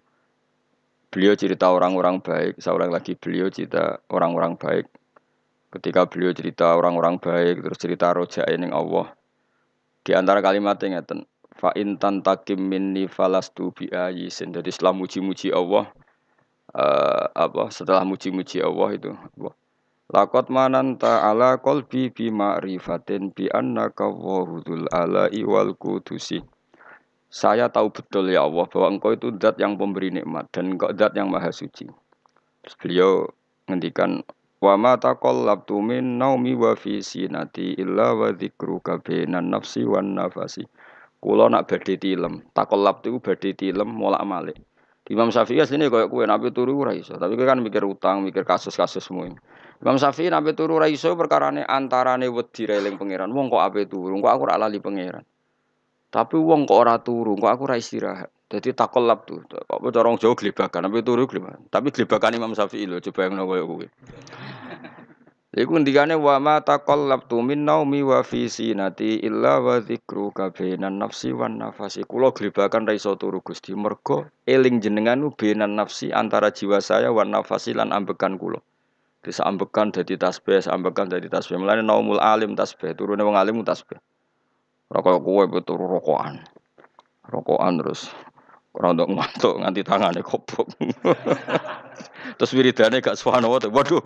Beliau 1.11 1.35
cerita 1.35 1.67
orang-orang 1.67 2.23
baik, 2.23 2.63
seorang 2.63 2.95
lagi 2.95 3.19
beliau 3.19 3.51
cerita 3.51 3.99
orang-orang 4.07 4.55
baik. 4.55 4.87
Ketika 5.75 6.07
beliau 6.07 6.31
cerita 6.31 6.79
orang-orang 6.79 7.19
baik, 7.19 7.59
terus 7.59 7.75
cerita 7.75 8.15
roja 8.15 8.47
ini 8.47 8.71
Allah. 8.71 9.11
Di 10.05 10.15
antara 10.15 10.39
kalimatnya 10.39 11.01
ngeten, 11.03 11.27
fa 11.59 11.75
intan 11.75 12.23
takim 12.23 12.71
minni 12.71 13.11
falastu 13.11 13.75
bi 13.75 13.91
ayisin. 13.91 14.55
Jadi 14.55 14.71
setelah 14.71 14.95
muji-muji 14.95 15.51
Allah, 15.51 15.91
uh, 16.71 17.27
apa 17.35 17.67
setelah 17.67 18.07
muji-muji 18.07 18.63
Allah 18.63 18.89
itu, 18.95 19.11
Allah. 19.11 19.53
Lakot 20.09 20.49
manan 20.49 20.97
ta'ala 20.97 21.61
kolbi 21.61 22.09
bi 22.09 22.33
ma'rifatin 22.33 23.29
bi 23.29 23.45
annaka 23.45 24.09
wahudul 24.09 24.89
ala 24.89 25.29
iwal 25.29 25.77
kudusi. 25.77 26.41
Saya 27.29 27.69
tahu 27.69 27.93
betul 27.93 28.33
ya 28.33 28.41
Allah 28.41 28.65
bahwa 28.65 28.89
engkau 28.89 29.13
itu 29.13 29.29
zat 29.37 29.61
yang 29.61 29.77
pemberi 29.77 30.09
nikmat 30.09 30.49
dan 30.49 30.73
engkau 30.73 30.89
zat 30.97 31.13
yang 31.13 31.29
maha 31.29 31.53
suci. 31.53 31.85
Terus 32.65 32.75
beliau 32.81 33.29
ngendikan 33.69 34.25
wa 34.57 34.73
ma 34.81 34.97
taqallabtu 34.97 35.77
min 35.77 36.17
naumi 36.17 36.57
wa 36.57 36.73
fi 36.73 37.05
sinati 37.05 37.77
illa 37.77 38.17
wa 38.17 38.33
dzikruka 38.33 38.97
bainan 39.05 39.53
nafsi 39.53 39.85
wan 39.85 40.17
nafasi. 40.17 40.65
Kula 41.19 41.51
nak 41.51 41.67
badhe 41.67 41.99
tilem, 41.99 42.39
taqallab 42.55 43.03
itu 43.03 43.19
badhe 43.19 43.51
tilem 43.51 43.91
molak-malik. 43.91 44.55
Imam 45.09 45.33
Syafi'i 45.33 45.59
asline 45.59 45.89
koyo 45.89 46.05
kowe 46.05 46.21
nabi 46.21 46.53
turu 46.53 46.85
ora 46.85 46.93
iso, 46.93 47.17
tapi 47.17 47.33
kowe 47.33 47.43
kan 47.43 47.59
mikir 47.59 47.81
utang, 47.81 48.21
mikir 48.21 48.45
kasus-kasus 48.45 49.01
semua. 49.01 49.27
Imam 49.81 49.97
Syafi'i 49.97 50.29
nabi 50.29 50.53
turu 50.53 50.77
ora 50.77 50.85
iso 50.85 51.11
perkarane 51.17 51.65
antarane 51.65 52.29
wedi 52.29 52.69
reling 52.69 52.95
pangeran. 52.95 53.33
Wong 53.33 53.49
kok 53.49 53.57
ape 53.57 53.89
turu, 53.89 54.15
kok 54.21 54.31
aku 54.31 54.43
ora 54.45 54.61
lali 54.61 54.77
pangeran. 54.77 55.25
Tapi 56.13 56.37
wong 56.37 56.69
kok 56.69 56.77
ora 56.77 57.01
turu, 57.01 57.33
kok 57.41 57.51
aku 57.51 57.63
ora 57.65 57.75
istirahat. 57.81 58.29
Jadi 58.49 58.73
takolab 58.77 59.25
tuh, 59.25 59.45
kok 59.45 59.81
orang 59.81 60.17
jauh 60.21 60.37
gelibakan, 60.37 60.89
tapi 60.89 61.01
turu 61.01 61.25
gelibakan. 61.25 61.69
Tapi 61.73 61.89
gelibakan 61.89 62.37
Imam 62.37 62.53
Syafi'i 62.53 62.85
loh, 62.85 63.01
coba 63.01 63.19
yang 63.25 63.41
koyo 63.43 63.65
kowe. 63.65 63.85
Iku 65.49 65.81
ngendikane 65.81 66.13
wa 66.13 66.37
ma 66.37 66.61
taqallabtu 66.61 67.41
min 67.41 67.65
naumi 67.65 68.05
wa 68.05 68.21
fi 68.21 68.45
sinati 68.45 69.17
illa 69.25 69.57
wa 69.57 69.81
dzikru 69.81 70.29
kabainan 70.29 71.01
nafsi 71.01 71.33
wan 71.33 71.57
nafasi. 71.57 72.05
Kula 72.05 72.29
gelibakan 72.29 72.85
ra 72.85 72.93
iso 72.93 73.17
turu 73.17 73.41
Gusti 73.41 73.73
mergo 73.73 74.29
eling 74.45 74.77
jenengan 74.77 75.25
benan 75.33 75.73
nafsi 75.73 76.13
antara 76.13 76.53
jiwa 76.53 76.77
saya 76.85 77.09
wan 77.09 77.33
nafasi 77.33 77.73
lan 77.73 77.89
ambekan 77.89 78.37
kula. 78.37 78.61
Bisa 79.25 79.41
ambekan 79.41 79.89
dadi 79.89 80.21
tasbih, 80.21 80.69
ambekan 80.69 81.09
dadi 81.09 81.25
tasbih. 81.25 81.57
Mulane 81.57 81.81
naumul 81.81 82.21
alim 82.21 82.53
tasbih, 82.53 82.93
turune 82.93 83.25
wong 83.25 83.33
alim 83.33 83.65
tasbih. 83.65 83.97
Rokok 84.93 85.17
kue 85.25 85.49
betul 85.49 85.81
rokokan. 85.81 86.45
Rokokan 87.25 87.81
terus 87.81 88.13
untuk 88.69 89.09
ngantuk 89.09 89.65
nganti 89.65 89.81
tangane 89.81 90.21
kopok. 90.21 90.69
terus 92.37 92.53
wiridane 92.53 93.01
gak 93.01 93.17
subhanallah 93.17 93.65
waduh. 93.73 94.05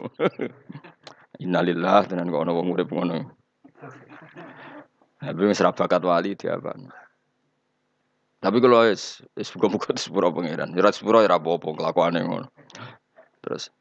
Innalillah 1.44 2.08
tenan 2.08 2.32
kok 2.32 2.44
ana 2.48 2.56
wong 2.56 2.72
urip 2.72 2.88
ngono. 2.88 3.36
Tapi 5.20 5.40
wis 5.44 5.60
bakat 5.60 6.04
wali 6.04 6.36
apa? 6.48 6.72
Tapi 8.44 8.58
kalau 8.60 8.84
es, 8.84 9.24
es 9.40 9.52
buka-buka 9.56 9.96
di 9.96 10.04
sepuro 10.04 10.32
pangeran, 10.36 10.76
ya 10.76 10.92
sepuro 10.92 11.24
ya 11.24 11.32
apa-apa 11.32 11.80
kelakuannya 11.80 12.28
ngono. 12.28 12.48
Terus, 13.40 13.72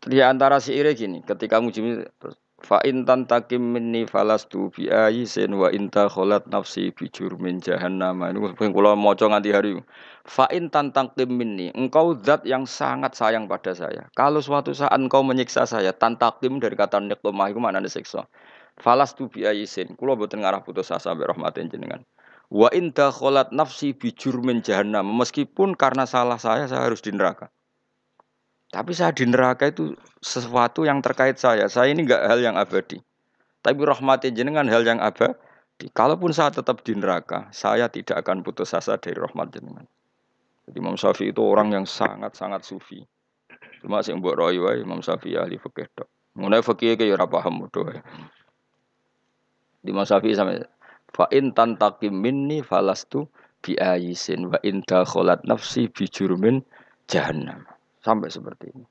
di 0.00 0.24
antara 0.24 0.56
si 0.56 0.72
ire 0.72 0.96
gini, 0.96 1.20
ketika 1.20 1.60
muji 1.60 2.08
terus 2.16 2.40
Fa 2.64 2.80
in 2.80 3.04
takim 3.04 3.76
minni 3.76 4.08
falastu 4.08 4.72
bi 4.72 4.88
ayisin 4.88 5.52
wa 5.52 5.68
inta 5.68 6.08
kholat 6.08 6.48
nafsi 6.48 6.88
bi 6.96 7.12
jurmin 7.12 7.60
jahannam. 7.60 8.24
Ini 8.24 8.72
kula 8.72 8.96
maca 8.96 9.28
nganti 9.28 9.52
hari. 9.52 9.76
Fa 10.24 10.48
in 10.48 10.72
takim 10.72 11.28
minni, 11.28 11.68
engkau 11.76 12.16
zat 12.24 12.40
yang 12.48 12.64
sangat 12.64 13.12
sayang 13.12 13.52
pada 13.52 13.76
saya. 13.76 14.08
Kalau 14.16 14.40
suatu 14.40 14.72
saat 14.72 14.96
engkau 14.96 15.20
menyiksa 15.20 15.68
saya, 15.68 15.92
tantakim 15.92 16.56
dari 16.56 16.72
kata 16.72 17.04
niqmah 17.04 17.52
itu 17.52 17.60
mana 17.60 17.84
siksa. 17.84 18.24
Falastu 18.80 19.28
bi 19.28 19.44
ayisin, 19.44 19.92
kula 20.00 20.16
boten 20.16 20.40
ngarah 20.40 20.64
putus 20.64 20.88
asa 20.88 21.12
mbek 21.12 21.36
rahmatin 21.36 21.68
jenengan. 21.68 22.00
Wa 22.48 22.72
inta 22.72 23.12
kholat 23.12 23.52
nafsi 23.52 23.92
bi 23.92 24.08
jurmin 24.16 24.64
jahannam. 24.64 25.04
Meskipun 25.12 25.76
karena 25.76 26.08
salah 26.08 26.40
saya 26.40 26.64
saya 26.64 26.88
harus 26.88 27.04
di 27.04 27.12
neraka. 27.12 27.52
Tapi 28.74 28.90
saya 28.90 29.14
di 29.14 29.22
neraka 29.30 29.70
itu 29.70 29.94
sesuatu 30.18 30.82
yang 30.82 30.98
terkait 30.98 31.38
saya. 31.38 31.70
Saya 31.70 31.94
ini 31.94 32.10
enggak 32.10 32.26
hal 32.26 32.42
yang 32.42 32.58
abadi. 32.58 32.98
Tapi 33.62 33.78
rahmati 33.78 34.34
jenengan 34.34 34.66
hal 34.66 34.82
yang 34.82 34.98
abadi. 34.98 35.86
Kalaupun 35.94 36.34
saya 36.34 36.50
tetap 36.50 36.82
di 36.82 36.98
neraka, 36.98 37.46
saya 37.54 37.86
tidak 37.86 38.26
akan 38.26 38.42
putus 38.42 38.74
asa 38.74 38.98
dari 38.98 39.14
rahmat 39.14 39.54
jenengan. 39.54 39.86
Jadi 40.66 40.76
Imam 40.80 40.98
Syafi'i 40.98 41.30
itu 41.30 41.38
orang 41.38 41.70
yang 41.70 41.86
sangat-sangat 41.86 42.66
sufi. 42.66 43.06
Cuma 43.78 44.02
sing 44.02 44.18
mbok 44.18 44.34
roy 44.34 44.58
wae 44.58 44.82
Imam 44.82 44.98
Syafi'i 45.04 45.38
ahli 45.38 45.54
fikih 45.60 45.86
tok. 45.94 46.08
Mengenai 46.34 46.64
fikih 46.64 46.98
ke 46.98 47.06
ya 47.06 47.14
ora 47.14 47.30
paham. 47.30 47.68
Di 49.84 49.90
Imam 49.92 50.02
Syafi'i 50.02 50.34
sampai 50.34 50.66
fa 51.14 51.30
in 51.30 51.54
tantakim 51.54 52.10
minni 52.10 52.58
falastu 52.58 53.30
bi 53.62 53.78
ayisin 53.78 54.50
wa 54.50 54.58
in 54.66 54.82
dakhalat 54.82 55.46
nafsi 55.46 55.86
bi 55.86 56.10
jurmin 56.10 56.64
jahannam. 57.06 57.68
Sampai 58.04 58.28
seperti 58.28 58.68
ini. 58.68 58.84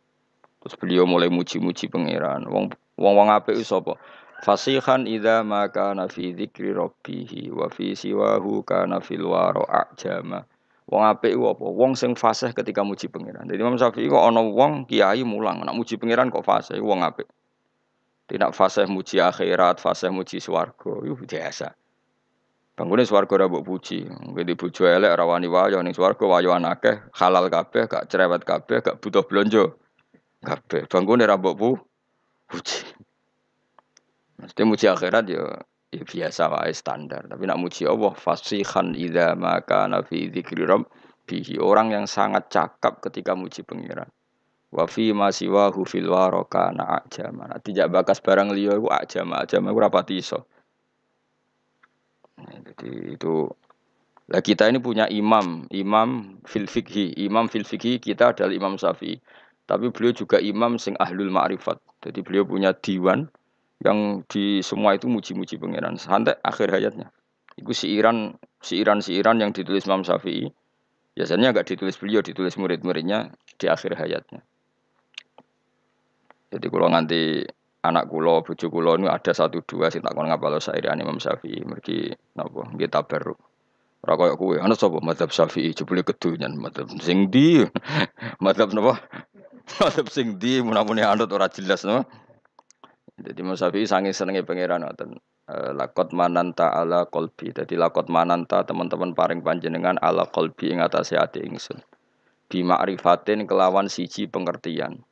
Terus 0.65 0.75
beliau 0.79 1.05
mulai 1.05 1.29
muji-muji 1.29 1.86
pangeran. 1.93 2.50
Wong 2.50 2.74
wong 2.98 3.13
wong 3.13 3.29
apik 3.29 3.62
sapa? 3.62 3.93
Fasihan 4.41 5.05
idza 5.05 5.46
ma 5.46 5.70
kana 5.70 6.10
fi 6.10 6.34
dzikri 6.34 6.74
rabbih 6.74 7.53
wa 7.53 7.70
fi 7.70 7.93
siwahu 7.93 8.65
kana 8.65 8.98
fil 9.00 9.29
wara 9.29 9.62
ajama. 9.86 10.50
Wong 10.89 11.03
apik 11.05 11.38
ku 11.38 11.48
apa? 11.48 11.63
Wong 11.63 11.93
sing 11.96 12.17
fasih 12.17 12.51
ketika 12.51 12.82
muji 12.84 13.08
pangeran. 13.08 13.48
Jadi 13.48 13.60
Imam 13.62 13.79
Syafi'i 13.79 14.10
kok 14.12 14.20
ana 14.20 14.43
wong 14.43 14.89
kiai 14.89 15.24
mulang, 15.24 15.63
nak 15.63 15.77
muji 15.77 15.96
pangeran 15.96 16.27
kok 16.34 16.43
fasih 16.43 16.82
wong 16.84 17.05
apik. 17.05 17.29
Tidak 18.27 18.51
fasih 18.55 18.88
muji 18.88 19.20
akhirat, 19.20 19.84
fasih 19.84 20.12
muji 20.12 20.39
swarga, 20.39 21.03
itu 21.03 21.15
biasa. 21.27 21.75
Bangunnya 22.73 23.05
swarga 23.05 23.37
ora 23.37 23.45
mbok 23.45 23.65
puji. 23.69 24.09
Ngene 24.09 24.57
bojo 24.57 24.89
elek 24.89 25.13
ora 25.13 25.29
wani 25.29 25.45
wayo 25.45 25.77
ning 25.85 25.93
swarga 25.93 26.25
wayoan 26.25 26.65
akeh, 26.65 27.05
halal 27.13 27.45
kabeh, 27.53 27.85
gak 27.85 28.09
cerewet 28.09 28.41
kabeh, 28.41 28.81
gak 28.81 28.97
butuh 28.97 29.21
blonjo. 29.21 29.77
Kabeh. 30.41 30.89
Bangunnya 30.89 31.29
ora 31.29 31.37
mbok 31.37 31.53
puji. 32.49 32.81
Mesti 34.41 34.61
muji 34.65 34.89
akhirat 34.89 35.29
ya, 35.29 35.45
ya 35.93 36.03
biasa 36.03 36.49
wae 36.49 36.73
standar. 36.73 37.29
Tapi 37.29 37.45
nak 37.45 37.61
muji 37.61 37.85
Allah 37.85 38.17
fasihan 38.17 38.97
idza 38.97 39.37
ma 39.37 39.61
kana 39.61 40.01
fi 40.01 40.33
dzikri 40.33 40.65
rabbihi. 40.65 41.61
Orang 41.61 41.93
yang 41.93 42.09
sangat 42.09 42.49
cakap 42.49 43.05
ketika 43.05 43.37
muji 43.37 43.61
pengiran. 43.61 44.09
Wa 44.73 44.89
fi 44.89 45.13
ma 45.13 45.29
siwahu 45.29 45.85
fil 45.85 46.09
waraka 46.09 46.73
na 46.73 47.05
ajama. 47.05 47.53
Tidak 47.61 47.93
bakas 47.93 48.17
barang 48.17 48.49
liya 48.49 48.81
iku 48.81 48.89
ajama, 48.89 49.45
ajama 49.45 49.69
iku 49.69 49.79
rapati 49.85 50.17
iso. 50.17 50.49
Nah, 52.39 52.57
jadi 52.65 53.13
itu 53.13 53.49
lah 54.31 54.39
kita 54.39 54.71
ini 54.71 54.79
punya 54.79 55.05
imam, 55.11 55.67
imam 55.67 56.39
fil 56.47 56.63
fikhi, 56.63 57.11
imam 57.19 57.51
fil 57.51 57.67
fikhi 57.67 57.99
kita 57.99 58.31
adalah 58.31 58.55
Imam 58.55 58.79
Syafi'i. 58.79 59.19
Tapi 59.67 59.91
beliau 59.91 60.15
juga 60.15 60.39
imam 60.39 60.79
sing 60.79 60.95
ahlul 60.99 61.27
ma'rifat. 61.27 61.79
Jadi 62.03 62.19
beliau 62.23 62.47
punya 62.47 62.71
diwan 62.71 63.27
yang 63.83 64.23
di 64.31 64.63
semua 64.63 64.95
itu 64.95 65.11
muji-muji 65.11 65.59
pangeran 65.59 65.99
sampai 65.99 66.39
akhir 66.39 66.71
hayatnya. 66.71 67.11
Itu 67.59 67.75
siiran 67.75 68.39
siiran 68.63 69.03
siiran 69.03 69.43
yang 69.43 69.51
ditulis 69.51 69.83
Imam 69.83 70.07
Syafi'i. 70.07 70.47
Biasanya 71.13 71.51
agak 71.51 71.69
ditulis 71.69 71.99
beliau, 71.99 72.23
ditulis 72.23 72.55
murid-muridnya 72.55 73.35
di 73.59 73.65
akhir 73.67 73.99
hayatnya. 73.99 74.41
Jadi 76.49 76.67
kalau 76.71 76.89
nanti 76.89 77.43
anak 77.83 78.07
kulo, 78.07 78.39
bojo 78.47 78.71
kulo 78.71 78.95
ini 78.95 79.11
ada 79.11 79.35
satu 79.35 79.59
dua 79.67 79.91
sing 79.91 79.99
tak 79.99 80.15
kon 80.15 80.31
ngapalo 80.31 80.63
sairane 80.63 81.03
Imam 81.03 81.19
Syafi'i 81.19 81.67
mergi 81.67 82.15
napa 82.39 82.63
nggih 82.71 82.87
tabarruk. 82.87 83.39
Ora 84.03 84.19
koyo 84.19 84.35
kowe, 84.39 84.55
ana 84.59 84.75
sapa 84.75 85.03
mazhab 85.03 85.31
Syafi'i 85.31 85.75
jebule 85.75 86.03
kedunyan 86.03 86.55
mazhab 86.55 86.87
sing 87.03 87.27
ndi? 87.27 87.67
mazhab 88.43 88.71
napa? 88.71 89.03
mazhab 89.83 90.07
sing 90.07 90.39
ndi 90.39 90.63
mun-mune 90.63 91.03
anut 91.03 91.27
ora 91.35 91.51
jelas 91.51 91.83
napa? 91.83 92.07
Jadi 93.19 93.39
Imam 93.43 93.59
Syafi'i 93.59 93.87
sange 93.87 94.15
senenge 94.15 94.47
pangeran 94.47 94.87
ngoten. 94.87 95.19
Eh, 95.43 95.71
lakot 95.75 96.15
mananta 96.15 96.71
ala 96.71 97.03
kolbi. 97.11 97.51
Jadi 97.51 97.75
lakot 97.75 98.07
mananta 98.07 98.63
teman-teman 98.63 99.11
paring 99.11 99.43
panjenengan 99.43 99.99
ala 99.99 100.23
kolbi 100.31 100.71
ing 100.71 100.79
atase 100.79 101.19
ati 101.19 101.43
ingsun. 101.43 101.83
Bima 102.47 102.79
arifatin 102.79 103.43
kelawan 103.43 103.91
siji 103.91 104.27
pengertian 104.31 105.03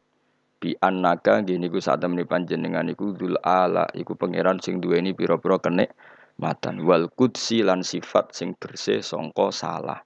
bi 0.62 0.78
annaka 0.78 1.42
gini 1.42 1.74
ku 1.74 1.82
saat 1.82 2.06
temani 2.06 2.22
panjenengan 2.22 2.86
iku 2.94 3.18
dul 3.18 3.34
ala 3.42 3.90
iku 3.98 4.14
pangeran 4.14 4.62
sing 4.62 4.78
duweni 4.78 5.18
pira-pira 5.18 5.58
kenek 5.58 5.90
matan 6.38 6.86
wal 6.86 7.10
kudsi 7.10 7.66
lan 7.66 7.82
sifat 7.82 8.30
sing 8.38 8.54
bersih 8.54 9.02
songko 9.02 9.50
salah 9.50 10.06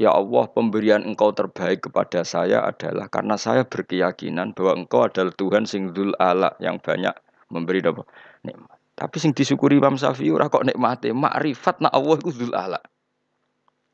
Ya 0.00 0.16
Allah, 0.16 0.48
pemberian 0.48 1.04
engkau 1.04 1.28
terbaik 1.36 1.84
kepada 1.84 2.24
saya 2.24 2.64
adalah 2.64 3.12
karena 3.12 3.36
saya 3.36 3.68
berkeyakinan 3.68 4.56
bahwa 4.56 4.80
engkau 4.80 5.04
adalah 5.04 5.28
Tuhan 5.36 5.68
sing 5.68 5.92
dul 5.92 6.16
ala 6.16 6.56
yang 6.56 6.80
banyak 6.80 7.12
memberi 7.52 7.84
apa? 7.84 8.08
nikmat. 8.40 8.80
Tapi 8.96 9.16
sing 9.20 9.36
disyukuri 9.36 9.76
Imam 9.76 10.00
Syafi'i 10.00 10.32
ora 10.32 10.48
kok 10.48 10.64
nikmate, 10.64 11.12
makrifat 11.12 11.84
nak 11.84 11.92
Allah 11.92 12.16
iku 12.16 12.32
dul 12.32 12.56
ala. 12.56 12.80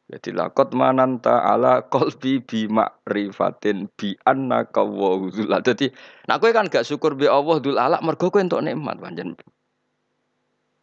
Jadi 0.06 0.30
lakot 0.30 0.70
mananta 0.70 1.42
ala 1.42 1.82
kolbi 1.82 2.38
bi 2.38 2.70
makrifatin 2.70 3.90
bi 3.98 4.14
dul 4.14 5.50
ala. 5.50 5.58
Jadi 5.58 5.90
nak 6.30 6.38
kowe 6.38 6.54
kan 6.54 6.70
gak 6.70 6.86
syukur 6.86 7.18
bi 7.18 7.26
Allah 7.26 7.58
dul 7.58 7.74
ala 7.74 7.98
mergo 7.98 8.30
kowe 8.30 8.38
entuk 8.38 8.62
nikmat 8.62 9.02
panjen. 9.02 9.34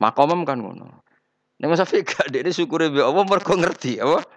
Makomem 0.04 0.44
kan 0.44 0.60
ngono. 0.60 1.08
Nek 1.64 1.68
Mas 1.72 1.80
Syafi'i 1.80 2.04
gak 2.04 2.36
dekne 2.36 2.52
syukure 2.52 2.92
bi 2.92 3.00
Allah 3.00 3.24
mergo 3.24 3.56
ngerti 3.56 4.04
apa? 4.04 4.28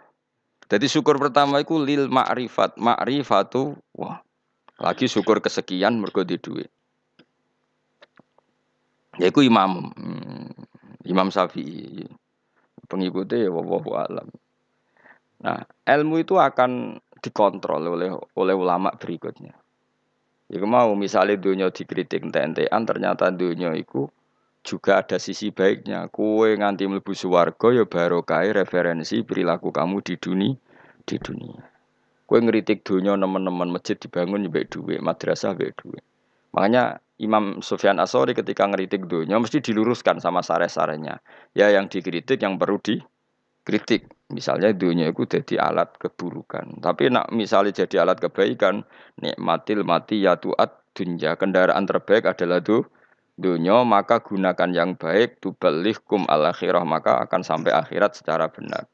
Jadi 0.71 0.87
syukur 0.87 1.19
pertama 1.19 1.59
itu 1.59 1.83
lil 1.83 2.07
ma'rifat. 2.07 2.79
Ma'rifatu 2.79 3.75
wah. 3.99 4.23
Lagi 4.79 5.11
syukur 5.11 5.43
kesekian 5.43 5.99
mergo 5.99 6.23
di 6.23 6.39
duit. 6.39 6.71
Ya 9.19 9.35
itu 9.35 9.43
imam. 9.43 9.91
Hmm, 9.99 10.47
imam 11.03 11.27
Syafi'i. 11.35 12.07
Pengikutnya 12.87 13.47
ya 13.47 13.51
wallahu 13.51 13.99
alam. 13.99 14.31
Nah, 15.47 15.63
ilmu 15.87 16.27
itu 16.27 16.35
akan 16.43 16.99
dikontrol 17.23 17.87
oleh 17.87 18.11
oleh 18.35 18.55
ulama 18.59 18.91
berikutnya. 18.99 19.55
Ya 20.51 20.63
mau 20.67 20.91
misalnya 20.99 21.39
dunia 21.39 21.71
dikritik 21.71 22.27
ente-entean 22.27 22.83
ternyata 22.83 23.31
dunia 23.31 23.71
itu 23.79 24.11
juga 24.67 25.03
ada 25.03 25.23
sisi 25.23 25.55
baiknya. 25.55 26.11
Kue 26.11 26.59
nganti 26.59 26.91
mlebu 26.91 27.15
swarga 27.15 27.71
ya 27.71 27.87
barokah 27.87 28.43
referensi 28.51 29.23
perilaku 29.23 29.71
kamu 29.71 30.03
di 30.03 30.15
dunia 30.19 30.59
di 31.07 31.17
dunia. 31.23 31.63
Kue 32.27 32.43
ngeritik 32.43 32.83
dunia 32.83 33.15
teman-teman 33.15 33.71
masjid 33.71 33.95
dibangun 33.95 34.51
ya 34.51 34.67
duit, 34.67 34.99
madrasah 34.99 35.55
baik 35.55 35.79
duit. 35.79 36.03
Makanya 36.51 36.99
Imam 37.23 37.63
Sufyan 37.63 38.03
Asori 38.03 38.35
ketika 38.35 38.67
ngeritik 38.67 39.07
dunia 39.07 39.39
mesti 39.39 39.63
diluruskan 39.63 40.19
sama 40.19 40.43
sare-sarenya. 40.43 41.23
Ya 41.55 41.71
yang 41.71 41.87
dikritik 41.87 42.43
yang 42.43 42.59
perlu 42.59 42.83
dikritik. 43.67 44.07
Misalnya 44.31 44.71
dunia 44.71 45.11
itu 45.11 45.27
jadi 45.27 45.59
alat 45.59 45.99
keburukan. 45.99 46.79
Tapi 46.79 47.11
nak 47.11 47.35
misalnya 47.35 47.83
jadi 47.83 48.07
alat 48.07 48.23
kebaikan, 48.23 48.87
nikmatil 49.19 49.83
mati 49.83 50.23
ya 50.23 50.39
tuat 50.39 50.71
dunia. 50.95 51.35
Kendaraan 51.35 51.83
terbaik 51.83 52.31
adalah 52.31 52.63
tuh 52.63 52.87
dunia 53.35 53.83
maka 53.83 54.23
gunakan 54.23 54.71
yang 54.71 54.95
baik 54.95 55.43
kum 56.07 56.25
al 56.31 56.55
akhirah 56.55 56.87
maka 56.87 57.27
akan 57.27 57.43
sampai 57.43 57.75
akhirat 57.75 58.15
secara 58.15 58.47
benar. 58.51 58.87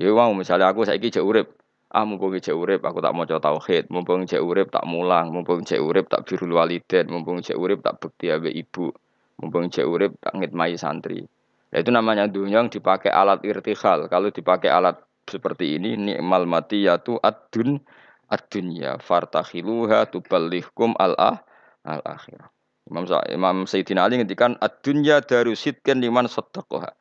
Ya 0.00 0.08
mau 0.08 0.32
misalnya 0.32 0.72
aku 0.72 0.88
saiki 0.88 1.12
cek 1.12 1.20
urip, 1.20 1.52
ah 1.92 2.08
mumpung 2.08 2.32
cek 2.32 2.56
urip 2.56 2.80
aku 2.80 3.04
tak 3.04 3.12
mau 3.12 3.28
coba 3.28 3.44
tauhid, 3.44 3.92
mumpung 3.92 4.24
cek 4.24 4.40
urip 4.40 4.72
tak 4.72 4.88
mulang, 4.88 5.28
mumpung 5.28 5.62
cek 5.62 5.78
urip 5.78 6.08
tak 6.08 6.24
birul 6.24 6.56
walidain, 6.56 7.06
mumpung 7.12 7.44
cek 7.44 7.54
urip 7.60 7.84
tak 7.84 8.00
bekti 8.00 8.32
abe 8.32 8.48
ibu, 8.48 8.88
mumpung 9.36 9.68
cek 9.68 9.84
urip 9.84 10.16
tak 10.16 10.32
ngitmai 10.32 10.80
santri. 10.80 11.28
Itu 11.72 11.88
namanya 11.88 12.28
dunia 12.28 12.60
yang 12.60 12.68
dipakai 12.68 13.08
alat 13.08 13.40
irtihal. 13.48 14.04
Kalau 14.12 14.28
dipakai 14.28 14.68
alat 14.68 15.00
seperti 15.24 15.80
ini, 15.80 15.96
nikmal 15.96 16.44
mati 16.44 16.84
yaitu 16.84 17.16
adun 17.24 17.80
ad-dunya 18.28 19.00
fartakhiluha 19.00 20.12
tuballighkum 20.12 20.92
al-ah 21.00 21.40
al-akhirah. 21.84 22.52
Imam 22.92 23.08
Imam 23.32 23.56
Sayyidina 23.64 24.04
Ali 24.04 24.20
ngendikan 24.20 24.60
ad-dunya 24.60 25.24
darusitkan 25.24 26.04
liman 26.04 26.28
sadaqaha. 26.28 26.92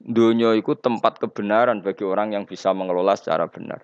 Dunia 0.00 0.54
itu 0.56 0.78
tempat 0.78 1.18
kebenaran 1.18 1.82
bagi 1.82 2.06
orang 2.06 2.32
yang 2.32 2.44
bisa 2.46 2.70
mengelola 2.70 3.18
secara 3.18 3.50
benar. 3.50 3.82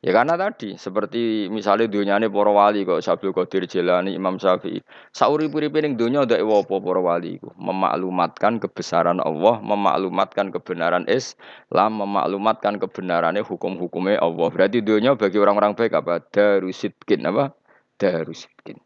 Ya 0.00 0.16
karena 0.16 0.32
tadi 0.32 0.80
seperti 0.80 1.52
misalnya 1.52 1.84
dunia 1.84 2.16
ini 2.16 2.32
para 2.32 2.48
wali 2.48 2.88
kok 2.88 3.04
Sabdul 3.04 3.36
Qadir 3.36 3.68
Jilani 3.68 4.16
Imam 4.16 4.40
Syafi'i. 4.40 4.80
Sauri 5.12 5.52
puri 5.52 5.68
piring 5.68 6.00
dunia 6.00 6.24
udah 6.24 6.40
apa 6.40 6.76
para 6.80 7.00
wali 7.04 7.36
itu 7.36 7.52
memaklumatkan 7.60 8.64
kebesaran 8.64 9.20
Allah, 9.20 9.60
memaklumatkan 9.60 10.56
kebenaran 10.56 11.04
Islam, 11.04 12.00
memaklumatkan 12.00 12.80
kebenarannya 12.80 13.44
hukum-hukumnya 13.44 14.24
Allah. 14.24 14.48
Berarti 14.48 14.80
dunia 14.80 15.20
bagi 15.20 15.36
orang-orang 15.36 15.76
baik 15.76 15.92
apa? 15.92 16.24
Darusitkin 16.32 17.20
apa? 17.28 17.52
Darusitkin. 18.00 18.80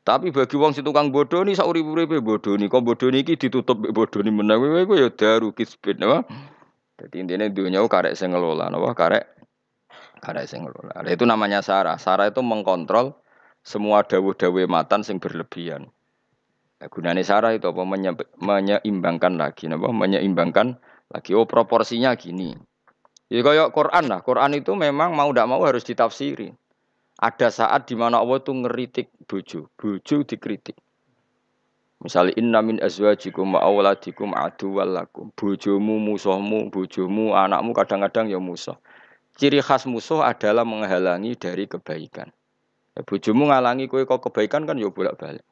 Tapi 0.00 0.32
bagi 0.32 0.56
wong 0.56 0.72
si 0.72 0.80
tukang 0.80 1.12
bodoh 1.12 1.44
nih 1.44 1.60
sauri 1.60 1.84
uripe 1.84 2.24
bodoh 2.24 2.56
nih, 2.56 2.72
kok 2.72 2.80
bodoh 2.80 3.12
nih 3.12 3.20
ditutup 3.20 3.84
bodoh 3.92 4.20
nih 4.24 4.32
menang, 4.32 4.64
ya 4.96 5.12
daru 5.12 5.52
kisbin, 5.52 6.00
apa? 6.08 6.24
Jadi 6.94 7.20
intinya 7.20 7.48
dunia 7.52 7.84
karek 7.84 8.16
sing 8.16 8.32
ngelola, 8.32 8.72
apa? 8.72 8.96
Karek 8.96 9.33
karek 10.24 10.48
sing 10.48 10.64
ngelola. 10.64 11.04
Nah, 11.04 11.12
itu 11.12 11.28
namanya 11.28 11.60
Sarah. 11.60 12.00
Sarah 12.00 12.32
itu 12.32 12.40
mengkontrol 12.40 13.12
semua 13.60 14.00
dawu-dawu 14.02 14.64
matan 14.64 15.04
sing 15.04 15.20
berlebihan. 15.20 15.92
Nah, 16.80 16.88
gunanya 16.88 17.20
Sarah 17.20 17.52
itu 17.52 17.68
apa? 17.68 17.84
Menye 17.84 18.16
menyeimbangkan 18.40 19.36
lagi, 19.36 19.68
apa? 19.68 19.88
Menyeimbangkan 19.92 20.80
lagi. 21.12 21.36
Oh 21.36 21.44
proporsinya 21.44 22.16
gini. 22.16 22.56
Ya 23.28 23.44
kayak 23.44 23.76
Quran 23.76 24.08
lah. 24.08 24.24
Quran 24.24 24.56
itu 24.56 24.72
memang 24.72 25.12
mau 25.12 25.28
tidak 25.28 25.48
mau 25.48 25.60
harus 25.64 25.84
ditafsiri. 25.84 26.52
Ada 27.20 27.48
saat 27.52 27.86
di 27.86 27.94
mana 27.94 28.18
Allah 28.18 28.42
itu 28.42 28.50
ngeritik 28.50 29.12
bojo, 29.30 29.70
bojo 29.78 30.16
dikritik. 30.26 30.76
Misalnya 32.04 32.36
inna 32.36 32.60
min 32.60 32.76
azwajikum 32.84 33.56
wa 33.56 33.64
auladikum 33.64 34.36
aduwwal 34.36 34.92
lakum. 34.92 35.32
Bojomu 35.32 35.96
musuhmu, 35.96 36.68
bojomu 36.68 37.32
anakmu 37.32 37.72
kadang-kadang 37.72 38.28
ya 38.28 38.36
musuh. 38.36 38.76
Ciri 39.34 39.58
khas 39.58 39.84
musuh 39.90 40.22
adalah 40.22 40.62
menghalangi 40.62 41.34
dari 41.34 41.66
kebaikan. 41.66 42.30
Ya, 42.94 43.02
bojomu 43.02 43.50
ngalangi 43.50 43.90
kowe 43.90 44.06
kok 44.06 44.30
kebaikan 44.30 44.62
kan 44.70 44.78
ya 44.78 44.86
bolak-balik. 44.86 45.42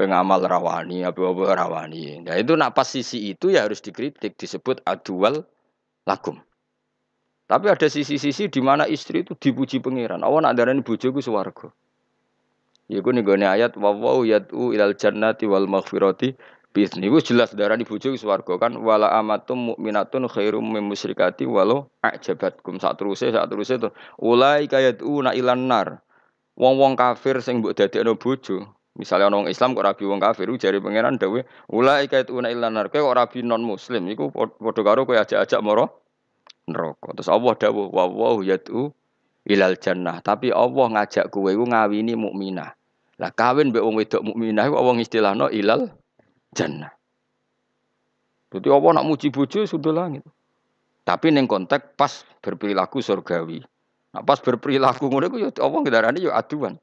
Pengamal 0.00 0.40
rawani, 0.40 1.04
apa-apa 1.04 1.52
rawani. 1.52 2.24
Nah 2.24 2.38
itu 2.38 2.56
nak 2.56 2.72
pas 2.72 2.88
sisi 2.88 3.34
itu 3.34 3.52
ya 3.52 3.66
harus 3.68 3.84
dikritik, 3.84 4.38
disebut 4.38 4.80
adual 4.88 5.44
lakum. 6.08 6.40
Tapi 7.48 7.66
ada 7.68 7.88
sisi-sisi 7.88 8.48
di 8.48 8.60
mana 8.60 8.84
istri 8.88 9.24
itu 9.24 9.32
dipuji 9.36 9.80
pangeran. 9.80 10.20
Awan 10.20 10.48
nak 10.48 10.56
darani 10.56 10.80
bojoku 10.84 11.20
swarga. 11.20 11.72
Iku 12.88 13.12
nih 13.12 13.24
ayat 13.44 13.76
wawaw 13.76 14.24
yatu 14.24 14.72
ilal 14.72 14.96
jannati 14.96 15.44
wal 15.44 15.68
maghfirati 15.68 16.32
bisni. 16.78 17.10
Iku 17.10 17.18
jelas 17.18 17.50
darani 17.58 17.82
bojoku 17.82 18.14
swarga 18.14 18.54
kan 18.62 18.78
wala 18.78 19.10
amatum 19.18 19.74
mukminatun 19.74 20.30
khairum 20.30 20.62
mim 20.62 20.86
musyrikati 20.86 21.42
walau 21.42 21.90
ajabatkum 22.06 22.78
saat 22.78 22.94
terusé 22.94 23.34
saat 23.34 23.50
terusé 23.50 23.82
itu 23.82 23.90
ulai 24.22 24.70
kayat 24.70 25.02
una 25.02 25.34
ilan 25.34 25.66
nar. 25.66 26.06
Wong-wong 26.54 26.94
kafir 26.94 27.42
sing 27.42 27.58
mbok 27.58 27.74
dadekno 27.74 28.14
bojo. 28.14 28.70
Misalnya 28.98 29.30
orang 29.30 29.46
Islam 29.46 29.78
kok 29.78 29.86
rabi 29.86 30.04
wong 30.06 30.18
kafir 30.22 30.50
jari 30.58 30.78
pangeran 30.78 31.18
dawe 31.18 31.42
ulai 31.70 32.06
kayat 32.06 32.30
una 32.30 32.50
ilan 32.54 32.70
nar. 32.70 32.86
Kok 32.94 33.10
rabi 33.10 33.42
non 33.42 33.66
muslim 33.66 34.06
iku 34.06 34.30
padha 34.30 34.82
karo 34.86 35.02
kowe 35.02 35.18
ajak-ajak 35.18 35.58
moro 35.58 36.06
neraka. 36.70 37.10
Terus 37.18 37.30
Allah 37.30 37.54
dawuh 37.58 37.90
wa 37.90 38.06
wa 38.06 38.38
yad'u 38.38 38.94
ilal 39.46 39.74
jannah. 39.78 40.22
Tapi 40.22 40.54
Allah 40.54 40.86
ngajak 40.94 41.30
kowe 41.34 41.50
iku 41.50 41.66
ngawini 41.66 42.14
mukminah. 42.14 42.78
Lah 43.18 43.34
kawin 43.34 43.74
mbek 43.74 43.82
wong 43.82 43.98
wedok 43.98 44.22
mukminah 44.22 44.70
iku 44.70 44.78
wong 44.78 45.02
istilahno 45.02 45.50
ilal 45.50 45.90
jannah. 46.56 46.92
Jadi 48.48 48.68
Allah 48.72 48.90
nak 48.96 49.06
muji 49.08 49.28
bojo 49.28 49.64
sudah 49.68 49.92
langit. 49.92 50.24
Tapi 51.04 51.32
neng 51.32 51.48
konteks 51.48 51.96
pas 51.96 52.12
berperilaku 52.40 53.00
surgawi. 53.00 53.64
Nah, 54.12 54.24
pas 54.24 54.40
berperilaku 54.40 55.08
ngono 55.08 55.28
iku 55.28 55.36
ya 55.40 55.50
Allah 55.60 55.78
ngendarani 55.84 56.24
ya 56.24 56.32
aduan. 56.36 56.80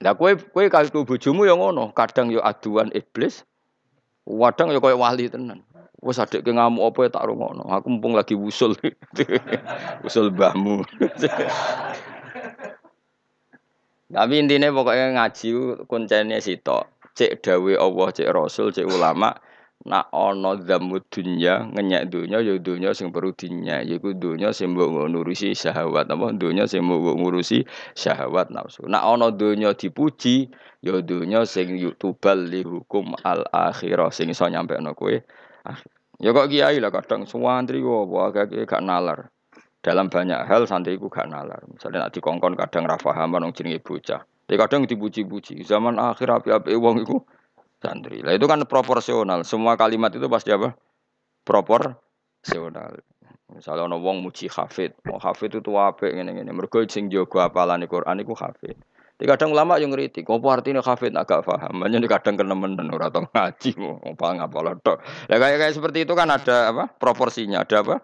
Lah 0.00 0.14
kowe 0.16 0.32
kowe 0.34 0.64
kalau 0.70 1.04
bojomu 1.04 1.44
ya 1.46 1.54
ngono, 1.54 1.92
kadang 1.92 2.32
ya 2.32 2.40
aduan 2.42 2.88
iblis, 2.96 3.44
kadang 4.24 4.72
ya 4.72 4.80
koyo 4.80 4.98
wali 4.98 5.28
tenan. 5.30 5.62
Wes 6.00 6.16
adek 6.16 6.48
ke 6.48 6.50
ngamuk 6.56 6.96
apa 6.96 6.98
ya 7.04 7.10
tak 7.12 7.28
rungokno. 7.28 7.68
Aku 7.68 7.92
mumpung 7.92 8.16
lagi 8.16 8.32
wusul. 8.32 8.72
wusul 10.02 10.32
mbahmu. 10.32 10.80
Tapi 14.10 14.34
intinya 14.40 14.72
pokoknya 14.72 15.20
ngaji 15.20 15.48
kuncinya 15.84 16.40
sitok. 16.40 16.88
Cek 17.16 17.42
dawe 17.42 17.72
Allah, 17.76 18.08
cek 18.14 18.28
Rasul, 18.30 18.74
cek 18.74 18.86
ulama. 18.86 19.34
Nak 19.80 20.12
ono 20.12 20.60
zamu 20.60 21.00
dunya 21.08 21.64
ngenyek 21.72 22.12
dunya 22.12 22.44
ya 22.44 22.60
dunya 22.60 22.92
sing 22.92 23.08
perlu 23.08 23.32
dinya 23.32 23.80
yaiku 23.80 24.12
dunya 24.12 24.52
sing 24.52 24.76
mbok 24.76 25.08
ngurusi 25.08 25.56
syahwat 25.56 26.04
apa 26.04 26.36
dunya 26.36 26.68
sing 26.68 26.84
mbok 26.84 27.16
ngurusi 27.16 27.64
syahwat 27.96 28.52
nafsu 28.52 28.84
nak 28.84 29.08
ono 29.08 29.32
dunya 29.32 29.72
dipuji 29.72 30.52
ya 30.84 31.00
dunya 31.00 31.48
sing 31.48 31.80
yutubal 31.80 32.44
li 32.44 32.60
hukum 32.60 33.16
al 33.24 33.48
akhirah 33.48 34.12
sing 34.12 34.28
iso 34.28 34.44
nyampe 34.52 34.76
kowe 34.92 35.16
Ya 36.20 36.36
kok 36.36 36.52
kiai 36.52 36.76
lah 36.76 36.92
kadang 36.92 37.24
suwantri 37.24 37.80
kok 37.80 38.12
agak 38.12 38.52
gak 38.68 38.84
nalar. 38.84 39.32
dalam 39.80 40.12
banyak 40.12 40.44
hal 40.44 40.68
santri 40.68 41.00
ku 41.00 41.08
gak 41.08 41.28
nalar. 41.28 41.64
Misalnya 41.64 42.08
nak 42.08 42.12
dikongkon 42.12 42.52
kadang 42.52 42.84
rafaham 42.84 43.32
orang 43.32 43.56
jenenge 43.56 43.80
bocah. 43.80 44.20
Tapi 44.50 44.58
kadang 44.58 44.82
dipuji-puji. 44.82 45.62
Zaman 45.62 46.02
akhir 46.02 46.26
api-api 46.42 46.74
wong 46.74 47.06
iku 47.06 47.22
santri. 47.78 48.18
Lah 48.18 48.34
itu 48.34 48.50
kan 48.50 48.58
proporsional. 48.66 49.46
Semua 49.46 49.78
kalimat 49.78 50.10
itu 50.10 50.26
pasti 50.26 50.50
apa? 50.50 50.74
Proporsional. 51.46 52.98
Misalnya 53.54 53.86
ono 53.86 54.02
wong 54.02 54.26
muji 54.26 54.50
hafid, 54.50 54.98
mau 55.06 55.22
hafid 55.22 55.54
itu 55.54 55.70
apik 55.78 56.10
ngene-ngene. 56.18 56.50
Mergo 56.50 56.82
sing 56.90 57.06
jaga 57.14 57.46
apalane 57.46 57.86
Quran 57.86 58.26
iku 58.26 58.34
hafid. 58.34 58.74
Di 59.14 59.22
kadang 59.30 59.54
ulama 59.54 59.78
yang 59.78 59.94
ngeritik, 59.94 60.26
apa 60.26 60.48
artinya 60.50 60.82
hafid 60.82 61.14
agak 61.14 61.46
paham. 61.46 61.86
Di 61.86 62.08
kadang 62.10 62.34
kenemen 62.34 62.74
dan 62.74 62.90
ora 62.90 63.06
tau 63.06 63.30
ngaji, 63.30 63.70
apa 64.02 64.26
ngapal 64.34 64.66
tok. 64.82 64.98
Ya 65.30 65.38
kayak 65.38 65.62
kayak 65.62 65.74
seperti 65.78 66.10
itu 66.10 66.18
kan 66.18 66.26
ada 66.26 66.74
apa? 66.74 66.90
Proporsinya, 66.98 67.62
ada 67.62 67.86
apa? 67.86 68.02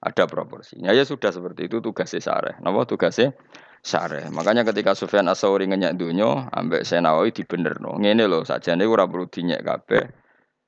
Ada 0.00 0.24
proporsinya. 0.24 0.88
Ya 0.96 1.04
sudah 1.04 1.28
seperti 1.28 1.68
itu 1.68 1.84
tugasnya 1.84 2.24
sare. 2.24 2.56
Napa 2.64 2.88
tugasnya 2.88 3.36
sare. 3.80 4.28
Makanya 4.28 4.62
ketika 4.68 4.92
Sufyan 4.92 5.28
Asauri 5.28 5.64
ngenyak 5.68 5.96
dunyo, 5.96 6.48
ambek 6.52 6.84
Senawawi 6.84 7.32
no. 7.80 7.96
Ngene 7.96 8.28
loh, 8.28 8.44
saja 8.44 8.76
nih 8.76 8.86
ora 8.86 9.08
perlu 9.08 9.26
dinyak 9.28 9.64
kabeh. 9.64 10.04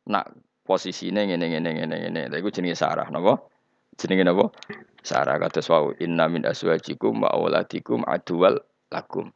Nak 0.09 0.33
posisinya 0.65 1.23
ngene 1.23 1.47
ngene 1.53 1.71
ngene 1.77 1.97
ngene. 2.09 2.23
Lha 2.33 2.37
iku 2.41 2.49
jenenge 2.49 2.77
sarah, 2.77 3.07
napa? 3.13 3.39
Jenenge 4.01 4.25
napa? 4.25 4.49
Sarah 5.03 5.37
kata 5.37 5.61
wau 5.69 5.93
inna 6.01 6.31
min 6.31 6.47
aswajikum 6.47 7.27
wa 7.27 7.29
auladikum 7.35 8.07
aduwal 8.09 8.63
lakum. 8.89 9.31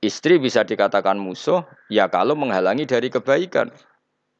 Istri 0.00 0.40
bisa 0.40 0.64
dikatakan 0.64 1.20
musuh 1.20 1.60
ya 1.92 2.08
kalau 2.08 2.32
menghalangi 2.32 2.88
dari 2.88 3.12
kebaikan. 3.12 3.68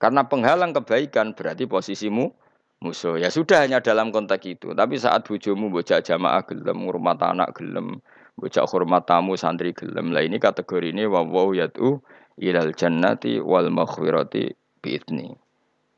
Karena 0.00 0.24
penghalang 0.24 0.72
kebaikan 0.72 1.36
berarti 1.36 1.68
posisimu 1.68 2.32
musuh. 2.80 3.20
Ya 3.20 3.28
sudah 3.28 3.68
hanya 3.68 3.84
dalam 3.84 4.08
konteks 4.08 4.48
itu. 4.48 4.72
Tapi 4.72 4.96
saat 4.96 5.28
bujumu 5.28 5.68
bocah 5.68 6.00
jamaah 6.00 6.40
gelem, 6.48 6.88
hormat 6.88 7.20
anak 7.20 7.52
gelem, 7.60 8.00
bocah 8.40 8.64
hormat 8.64 9.04
tamu 9.04 9.36
santri 9.36 9.76
gelem. 9.76 10.16
Lah 10.16 10.24
ini 10.24 10.40
kategori 10.40 10.96
ini 10.96 11.04
wawaw 11.04 11.52
yatu 11.52 12.00
ilal 12.40 12.72
jannati 12.72 13.36
wal 13.38 13.68
makhwirati 13.68 14.56
bi'idni. 14.80 15.36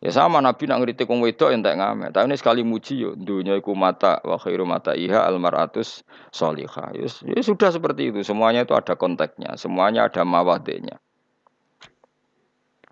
Ya 0.02 0.10
sama 0.10 0.42
Nabi 0.42 0.66
nak 0.66 0.82
ngeritik 0.82 1.06
wong 1.06 1.22
wedok 1.22 1.54
entek 1.54 1.78
ngamet. 1.78 2.10
Tapi 2.10 2.26
ini 2.26 2.34
sekali 2.34 2.66
muji 2.66 2.98
yo 2.98 3.14
dunia 3.14 3.54
iku 3.54 3.78
mata 3.78 4.18
wa 4.26 4.34
khairu 4.34 4.66
mata 4.66 4.98
iha 4.98 5.22
al 5.22 5.38
maratus 5.38 6.02
solihah. 6.34 6.90
Ya, 6.98 7.06
ya 7.06 7.38
sudah 7.38 7.70
seperti 7.70 8.10
itu. 8.10 8.26
Semuanya 8.26 8.66
itu 8.66 8.74
ada 8.74 8.98
konteksnya, 8.98 9.54
semuanya 9.54 10.10
ada 10.10 10.26
mawadenya. 10.26 10.98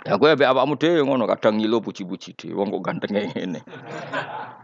Ya 0.07 0.17
gue 0.17 0.33
apa 0.33 0.49
awakmu 0.49 0.81
dhewe 0.81 1.05
ngono 1.05 1.29
kadang 1.29 1.61
ngilu 1.61 1.85
puji-puji 1.85 2.33
dhewe 2.33 2.57
wong 2.57 2.73
kok 2.73 2.83
ganteng 2.87 3.13
ngene. 3.21 3.61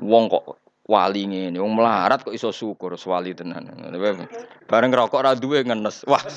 Wong 0.00 0.32
kok 0.32 0.56
wali 0.86 1.26
ngene, 1.26 1.58
wong 1.58 1.74
melarat 1.74 2.22
kok 2.22 2.34
iso 2.34 2.54
syukur 2.54 2.94
wali 2.94 3.34
tenan. 3.34 3.66
Bareng 4.70 4.90
rokok 4.94 5.22
ra 5.22 5.34
duwe 5.34 5.66
ngenes. 5.66 6.06
Wah. 6.06 6.22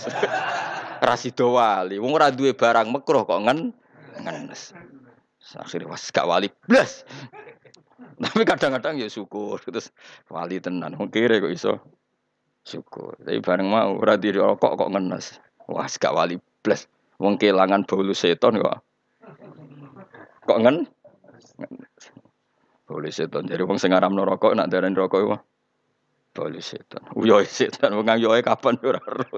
Ra 1.00 1.16
wali. 1.48 1.96
Wong 1.96 2.12
ora 2.12 2.28
duwe 2.28 2.52
barang 2.52 2.92
mekruh 2.92 3.24
kok 3.24 3.40
ngen 3.48 3.72
ngenes. 4.20 4.76
Akhirnya 5.56 5.88
was 5.88 6.12
gak 6.12 6.28
wali 6.28 6.52
blas. 6.68 7.08
Tapi 8.20 8.44
kadang-kadang 8.44 9.00
ya 9.00 9.08
syukur 9.08 9.64
terus 9.64 9.96
wali 10.28 10.60
tenan. 10.60 11.00
Wong 11.00 11.08
kira 11.08 11.40
kok 11.40 11.56
iso 11.56 11.80
syukur. 12.68 13.16
Tapi 13.24 13.40
bareng 13.40 13.72
mau 13.72 13.96
ora 13.96 14.20
dirokok 14.20 14.76
kok 14.76 14.92
ngenes. 14.92 15.40
Wah, 15.72 15.88
gak 15.88 16.12
wali 16.12 16.36
blas. 16.60 16.84
Wong 17.16 17.40
kelangan 17.40 17.88
bolu 17.88 18.12
seton 18.12 18.60
kok. 18.60 18.84
Kok 20.44 20.60
ngen? 20.66 20.84
Bolu 22.90 23.14
seton. 23.14 23.46
Jadi 23.46 23.62
wong 23.62 23.78
sing 23.78 23.94
aram 23.94 24.18
rokok 24.18 24.58
nak 24.58 24.74
darani 24.74 24.98
rokok 24.98 25.22
iku. 25.22 25.38
Bolu 26.34 26.58
seton. 26.58 27.06
Uyoe 27.14 27.46
seton 27.46 27.94
wong 27.94 28.10
kapan 28.42 28.82
ora 28.82 28.98
ero. 28.98 29.30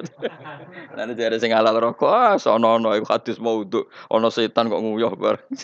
Lan 0.95 1.11
jare 1.19 1.35
sing 1.35 1.51
halal 1.51 1.75
rokok 1.83 2.07
ah 2.07 2.39
sono-ono 2.39 2.95
iku 2.95 3.11
hadis 3.11 3.43
maudhu. 3.43 3.91
Ana 4.07 4.31
setan 4.31 4.71
kok 4.71 4.79
nguyuh 4.79 5.11
bareng. 5.19 5.51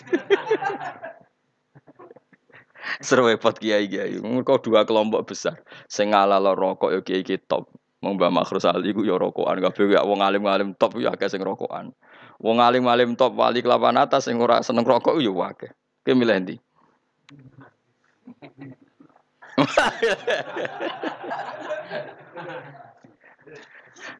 Seru 3.00 3.24
repot 3.24 3.56
kiai 3.56 3.88
kiai. 3.88 4.20
Mereka 4.20 4.60
dua 4.60 4.84
kelompok 4.84 5.32
besar. 5.32 5.56
Sing 5.88 6.12
halal 6.12 6.44
rokok 6.52 6.92
ya 6.92 7.00
kiai 7.00 7.40
top. 7.40 7.72
Mau 8.04 8.14
Mbah 8.14 8.30
Makhrus 8.30 8.68
Ali 8.68 8.94
ku 8.94 9.02
ya 9.02 9.18
rokokan 9.18 9.58
kabeh 9.58 9.96
ya 9.96 10.06
wong 10.06 10.22
alim-alim 10.22 10.76
top 10.76 11.00
ya 11.00 11.16
akeh 11.16 11.26
sing 11.32 11.40
rokokan. 11.40 11.90
Wong 12.38 12.60
alim-alim 12.60 13.16
top 13.16 13.32
wali 13.34 13.64
kelapan 13.64 13.96
atas 13.96 14.28
sing 14.28 14.36
ora 14.38 14.60
seneng 14.60 14.84
rokok 14.84 15.18
ya 15.18 15.32
akeh. 15.32 15.72
Ki 16.04 16.12
milih 16.12 16.36
ndi? 16.36 16.56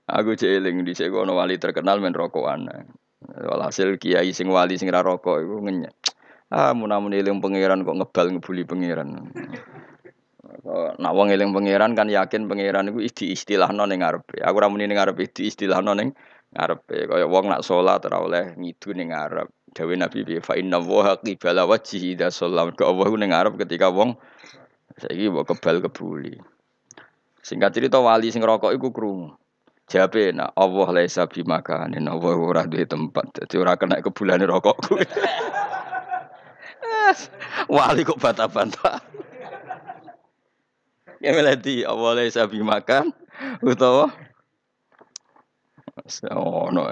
Aku 0.09 0.33
jeeling 0.41 0.85
di 0.89 0.97
sini 0.97 1.13
ono 1.13 1.37
wali 1.37 1.61
terkenal 1.61 2.01
men 2.01 2.17
rokokan. 2.17 2.69
Walhasil 3.29 4.01
kiai 4.01 4.33
sing 4.33 4.49
wali 4.49 4.81
sing 4.81 4.89
ra 4.89 5.05
rokok 5.05 5.43
iku 5.45 5.61
ngenyek. 5.61 5.93
Ah 6.49 6.73
munamun 6.73 7.13
eling 7.13 7.45
pangeran 7.45 7.85
kok 7.85 7.93
ngebal 7.93 8.27
ngebuli 8.33 8.65
pangeran. 8.65 9.29
Nak 10.99 11.13
wong 11.13 11.29
pangeran 11.29 11.93
kan 11.93 12.09
yakin 12.09 12.49
pangeran 12.49 12.89
iku 12.89 13.05
di 13.05 13.37
istilahno 13.37 13.85
ning 13.85 14.01
ngarepe. 14.01 14.41
Aku 14.41 14.57
ra 14.57 14.73
muni 14.73 14.89
ning 14.89 14.97
ngarepe 14.97 15.29
istilahno 15.29 15.93
ning 15.93 16.17
ngarepe. 16.57 17.05
Kaya 17.05 17.29
wong 17.29 17.53
nak 17.53 17.61
salat 17.61 18.01
ora 18.09 18.25
oleh 18.25 18.45
ngidu 18.57 18.97
ning 18.97 19.13
ngarep. 19.13 19.53
Dawe 19.69 19.93
Nabi 19.93 20.25
bi 20.25 20.41
fa 20.41 20.57
inna 20.57 20.81
wa 20.81 21.21
qibala 21.21 21.69
wajhi 21.69 22.17
idza 22.17 22.33
sallam. 22.33 22.73
Ke 22.73 22.89
Allah 22.89 23.09
ning 23.13 23.29
ngarep 23.29 23.61
ketika 23.61 23.93
wong 23.93 24.17
saiki 24.99 25.31
mbok 25.31 25.55
kebal 25.55 25.83
kebuli. 25.87 26.35
Singkat 27.43 27.71
cerita 27.75 27.99
wali 28.03 28.29
sing 28.29 28.43
rokok 28.45 28.75
iku 28.75 28.93
krungu. 28.93 29.35
Jabe 29.89 30.37
nak 30.37 30.53
Allah 30.53 30.89
laisa 30.93 31.25
bimakanin 31.25 32.05
Allah 32.13 32.37
ora 32.37 32.69
duwe 32.69 32.85
tempat. 32.85 33.33
Dadi 33.33 33.57
ora 33.57 33.73
kena 33.81 34.05
kebulane 34.05 34.45
rokokku. 34.45 35.01
Wali 37.73 38.05
kok 38.05 38.21
bantah-bantah. 38.21 39.01
Ya 41.19 41.35
melati 41.35 41.83
Allah 41.83 42.15
laisa 42.15 42.47
bimakan 42.47 43.11
utawa 43.59 44.07
Oh 46.31 46.71
no. 46.71 46.87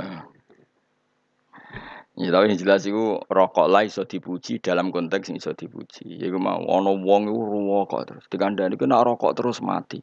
Ya 2.16 2.33
tapi 2.33 2.48
yang 2.48 2.57
jelas 2.57 2.88
itu 2.88 3.20
rokok 3.29 3.68
lah 3.68 3.85
iso 3.85 4.09
dipuji 4.09 4.64
dalam 4.64 4.88
konteks 4.88 5.29
iso 5.37 5.52
dipuji. 5.52 6.16
Ya 6.16 6.33
mau 6.33 6.64
ono 6.64 6.96
wong 6.96 7.29
itu 7.29 7.37
rokok 7.37 8.02
terus. 8.09 8.24
Dikandani 8.33 8.81
kena 8.81 9.05
rokok 9.05 9.37
terus 9.37 9.61
mati. 9.61 10.00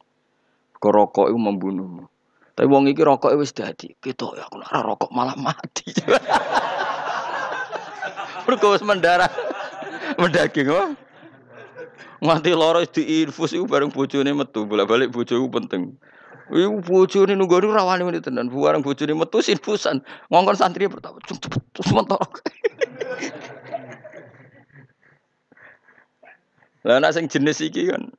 Kau 0.78 0.94
rokok 0.94 1.34
itu 1.34 1.38
membunuh. 1.38 2.06
Tapi 2.54 2.70
wong 2.70 2.86
iki 2.86 3.02
rokok 3.02 3.34
wis 3.34 3.50
dadi. 3.50 3.98
Gitu 3.98 4.30
ya 4.38 4.46
aku 4.46 4.62
ora 4.62 4.78
rokok 4.86 5.10
malah 5.10 5.34
mati. 5.34 5.90
Mergo 8.46 8.78
mendarah. 8.86 9.30
Mendaging 10.22 10.70
wah. 10.70 10.94
Mati 12.22 12.54
loro 12.54 12.86
diinfus 12.86 13.58
iku 13.58 13.66
bareng 13.66 13.90
bojone 13.90 14.30
metu. 14.30 14.70
Bolak-balik 14.70 15.10
bojoku 15.10 15.50
penting. 15.50 15.98
Iku 16.52 16.80
bojone 16.84 17.32
nunggu 17.36 17.56
ora 17.56 17.80
rawani 17.80 18.20
tenan. 18.20 18.50
Bareng 18.52 18.82
bojone 18.84 19.14
metu 19.16 19.40
infusan. 19.40 20.04
Ngongkon 20.28 20.56
santri 20.56 20.88
pertama 20.88 21.18
terus 21.24 21.92
mentok. 21.92 22.40
Lah 26.84 27.00
nek 27.00 27.16
sing 27.16 27.32
jenis 27.32 27.64
iki 27.64 27.88
kan 27.88 28.12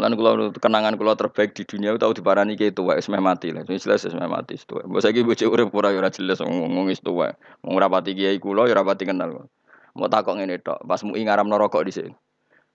Lan 0.00 0.16
kula 0.16 0.48
kenangan 0.56 0.96
kula 0.96 1.12
terbaik 1.12 1.52
di 1.52 1.68
dunia 1.68 1.92
tahu 2.00 2.16
diparani 2.16 2.56
ki 2.56 2.72
tuwa 2.72 2.96
wis 2.96 3.12
meh 3.12 3.20
mati 3.20 3.52
lah. 3.52 3.68
Wis 3.68 3.84
jelas 3.84 4.00
wis 4.00 4.16
meh 4.16 4.24
mati 4.24 4.56
tuwa. 4.56 4.88
Mbok 4.88 5.02
saiki 5.04 5.20
bojo 5.20 5.44
urip 5.52 5.74
ora 5.76 5.92
ya 5.92 6.00
ora 6.00 6.08
jelas 6.08 6.40
ngomong 6.40 6.88
wis 6.88 7.04
tuwa. 7.04 7.36
Wong 7.60 7.76
rapati 7.76 8.16
kiai 8.16 8.40
kula 8.40 8.64
ya 8.64 8.80
rapati 8.80 9.04
kenal. 9.04 9.50
Mau 9.92 10.08
takok 10.08 10.40
ngene 10.40 10.62
tok, 10.62 10.80
pas 10.86 11.02
mui 11.04 11.20
ngaram 11.20 11.52
rokok 11.52 11.84
dhisik. 11.84 12.14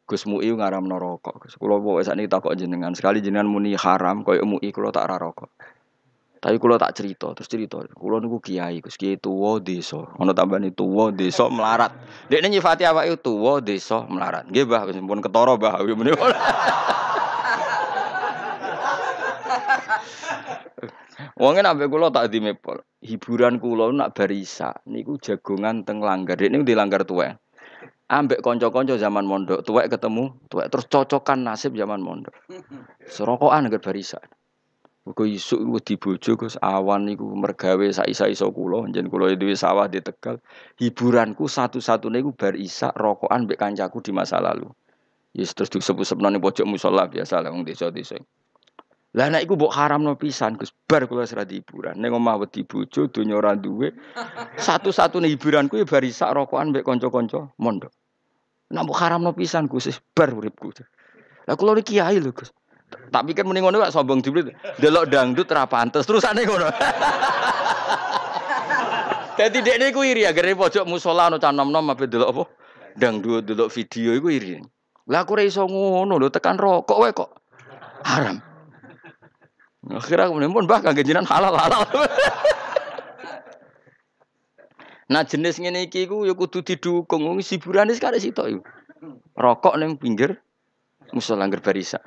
Gus 0.06 0.30
mui 0.30 0.46
ngaram 0.46 0.86
rokok. 0.86 1.50
Gus 1.50 1.58
kula 1.58 1.82
pokoke 1.82 2.06
sakniki 2.06 2.30
takok 2.30 2.54
jenengan. 2.54 2.94
Sekali 2.94 3.26
jenengan 3.26 3.50
muni 3.50 3.74
haram 3.74 4.22
koyo 4.22 4.46
mui 4.46 4.70
kula 4.70 4.94
tak 4.94 5.10
ra 5.10 5.18
rokok. 5.18 5.50
Tapi 6.46 6.62
kula 6.62 6.78
tak 6.78 6.94
cerita, 6.94 7.34
terus 7.34 7.50
cerita, 7.50 7.82
kula 7.98 8.22
niku 8.22 8.38
kiai, 8.38 8.78
Gus 8.78 9.02
kiai 9.02 9.18
tuwa 9.18 9.58
desa. 9.58 10.06
Ana 10.22 10.30
tambani 10.30 10.70
tuwa 10.70 11.10
desa 11.10 11.50
melarat. 11.50 11.90
Dekne 12.30 12.54
nyifati 12.54 12.86
awake 12.86 13.18
tuwa 13.18 13.58
desa 13.66 14.06
melarat. 14.06 14.46
Nggih, 14.54 14.70
Mbah, 14.70 14.86
wis 14.86 15.02
pun 15.02 15.26
ketara, 15.26 15.58
Mbah. 15.58 15.82
Wonge 21.42 21.66
nabe 21.66 21.90
kula 21.90 22.14
tak 22.14 22.30
dimepol. 22.30 22.86
Hiburan 23.02 23.58
kula 23.58 23.90
nak 23.90 24.14
barisa 24.14 24.86
niku 24.86 25.18
jagongan 25.18 25.82
teng 25.82 25.98
langgar. 25.98 26.38
Dek 26.38 26.54
niku 26.54 26.62
di 26.62 26.78
langgar 26.78 27.02
tuwek. 27.10 27.42
Ambek 28.06 28.46
kanca-kanca 28.46 29.02
zaman 29.02 29.26
mondok, 29.26 29.66
tuwek 29.66 29.90
ketemu, 29.90 30.30
tuwek 30.46 30.70
terus 30.70 30.86
cocokan 30.86 31.42
nasib 31.42 31.74
zaman 31.74 32.06
mondok. 32.06 32.38
Serokokan 33.14 33.66
ngger 33.66 33.82
barisa. 33.82 34.22
Mergo 35.06 35.26
isuk 35.26 35.62
iku 35.62 35.78
dibojo 35.82 36.32
Gus 36.34 36.58
awan 36.62 37.06
niku 37.06 37.30
mergawe 37.30 37.86
sak 37.94 38.10
isa-isa 38.10 38.50
kula, 38.50 38.90
njen 38.90 39.10
kula 39.10 39.34
duwe 39.38 39.54
sawah 39.54 39.86
di 39.86 40.02
Tegal. 40.02 40.42
Hiburanku 40.82 41.46
satu-satunya 41.46 42.26
iku 42.26 42.34
bar 42.34 42.58
isak 42.58 42.94
rokokan 42.98 43.46
mbek 43.46 43.58
kancaku 43.58 44.02
di 44.02 44.14
masa 44.14 44.42
lalu. 44.42 44.70
Yes 45.34 45.54
terus 45.54 45.74
disebut-sebut 45.74 46.26
ning 46.26 46.42
pojok 46.42 46.66
musola 46.66 47.06
biasa 47.06 47.42
lah 47.42 47.54
wong 47.54 47.66
desa-desa. 47.66 48.18
Lah 49.16 49.32
nek 49.32 49.48
iku 49.48 49.56
mbok 49.56 49.72
haramno 49.72 50.20
pisan 50.20 50.60
Gus, 50.60 50.76
bar 50.76 51.08
kula 51.08 51.24
serati 51.24 51.64
hiburan. 51.64 51.96
Ning 52.04 52.12
omah 52.12 52.36
wedi 52.36 52.68
bojo 52.68 53.08
donya 53.08 53.40
ora 53.40 53.56
duwe. 53.56 53.96
Satu-satune 54.60 55.32
hiburanku 55.32 55.80
ya 55.80 55.88
bar 55.88 56.04
isak 56.04 56.36
rokokan 56.36 56.76
mbek 56.76 56.84
kanca-kanca 56.84 57.48
mondok. 57.56 57.96
Nek 58.76 58.84
mbok 58.84 59.00
haramno 59.00 59.32
pisan 59.32 59.72
Gus, 59.72 59.88
bar 60.12 60.36
uripku. 60.36 60.76
Lah 61.48 61.56
kula 61.56 61.80
iki 61.80 61.96
kiai 61.96 62.20
lho 62.20 62.36
Gus. 62.36 62.52
Tak 62.86 63.24
pikir 63.24 63.48
mending 63.48 63.64
ngono 63.64 63.80
gak 63.88 63.96
sombong 63.96 64.20
dibeli. 64.20 64.52
Delok 64.84 65.08
dangdut 65.08 65.48
ra 65.48 65.64
pantes 65.64 66.04
terusane 66.04 66.44
ngono. 66.44 66.68
Dadi 69.40 69.60
dekne 69.64 69.92
ku 69.96 70.04
iri 70.04 70.24
agar 70.28 70.48
pojok 70.56 70.88
musola 70.88 71.32
ono 71.32 71.40
canom-nom 71.40 71.92
ape 71.92 72.08
delok 72.12 72.30
apa? 72.36 72.44
Dangdut 73.00 73.48
delok 73.48 73.72
video 73.72 74.12
iku 74.12 74.28
iri. 74.28 74.60
Lah 75.08 75.24
aku 75.24 75.40
ora 75.40 75.44
iso 75.48 75.64
ngono 75.64 76.20
lho 76.20 76.28
tekan 76.28 76.60
rokok 76.60 77.00
wae 77.00 77.16
kok 77.16 77.32
haram. 78.04 78.55
Akhirnya 79.86 80.34
kemudian 80.34 80.50
pun 80.50 80.66
bah 80.66 80.82
kangge 80.82 81.06
halal 81.06 81.54
halal. 81.54 81.86
nah 85.14 85.22
jenis 85.22 85.62
ngene 85.62 85.86
iki 85.86 86.10
ku 86.10 86.26
ya 86.26 86.34
kudu 86.34 86.66
didukung 86.66 87.22
wong 87.22 87.38
hiburane 87.46 87.94
sekare 87.94 88.18
sitok. 88.18 88.66
Rokok 89.38 89.78
ning 89.78 90.02
pinggir 90.02 90.42
musola 91.14 91.46
angger 91.46 91.62
barisa. 91.62 92.02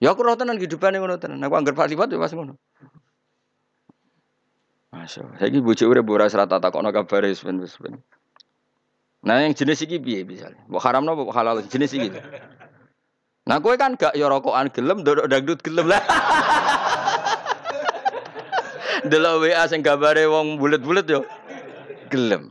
Ya 0.00 0.12
aku 0.12 0.24
roh 0.24 0.36
tenan 0.36 0.56
kehidupane 0.56 0.96
ngono 0.96 1.20
tenan. 1.20 1.44
Aku 1.44 1.56
angger 1.56 1.76
Pak 1.76 1.92
Liwat 1.92 2.08
ya 2.08 2.16
pas 2.16 2.32
ngono. 2.32 2.56
Masya 4.96 5.36
Saya 5.36 5.48
ini 5.52 5.60
bujuk 5.60 5.92
udah 5.92 6.04
boras 6.04 6.32
rata 6.32 6.56
tak 6.56 6.72
kono 6.72 6.88
kabar. 6.88 7.28
Nah 9.26 9.36
yang 9.42 9.52
jenis 9.52 9.84
ini 9.84 9.96
biye 10.00 10.24
misalnya. 10.24 10.64
Mau 10.72 10.80
haram 10.80 11.04
nopo 11.04 11.28
halal 11.36 11.60
jenis 11.68 11.92
ini. 11.96 12.08
Nah 13.46 13.62
kue 13.62 13.78
kan 13.78 13.94
gak 13.94 14.18
ya 14.18 14.26
rokokan 14.26 14.66
gelem, 14.74 15.06
dodok 15.06 15.30
dangdut 15.30 15.62
gelem 15.62 15.86
lah. 15.86 16.02
Delok 19.10 19.46
WA 19.46 19.62
sing 19.70 19.86
gambare 19.86 20.26
wong 20.26 20.58
bulet-bulet 20.58 21.06
yo 21.06 21.22
gelem. 22.10 22.50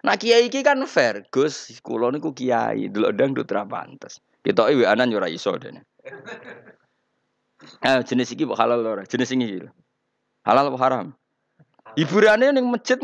Nah 0.00 0.16
kiai 0.16 0.48
iki 0.48 0.64
kan 0.64 0.80
fair, 0.88 1.28
Gus, 1.28 1.68
kula 1.84 2.08
niku 2.08 2.32
kiai, 2.32 2.88
delok 2.88 3.12
dangdut 3.12 3.52
ra 3.52 3.68
pantes. 3.68 4.24
Ketoke 4.40 4.72
WA-an 4.72 5.12
yo 5.12 5.20
ora 5.20 5.28
iso 5.28 5.52
dene. 5.60 5.84
Eh 7.84 8.00
jenis 8.00 8.32
iki 8.32 8.48
halal 8.56 8.80
ora? 8.88 9.04
Jenis 9.04 9.36
iki. 9.36 9.68
Halal 10.48 10.72
apa 10.72 10.78
haram? 10.80 11.06
Hiburane 11.92 12.56
ning 12.56 12.72
masjid 12.72 12.98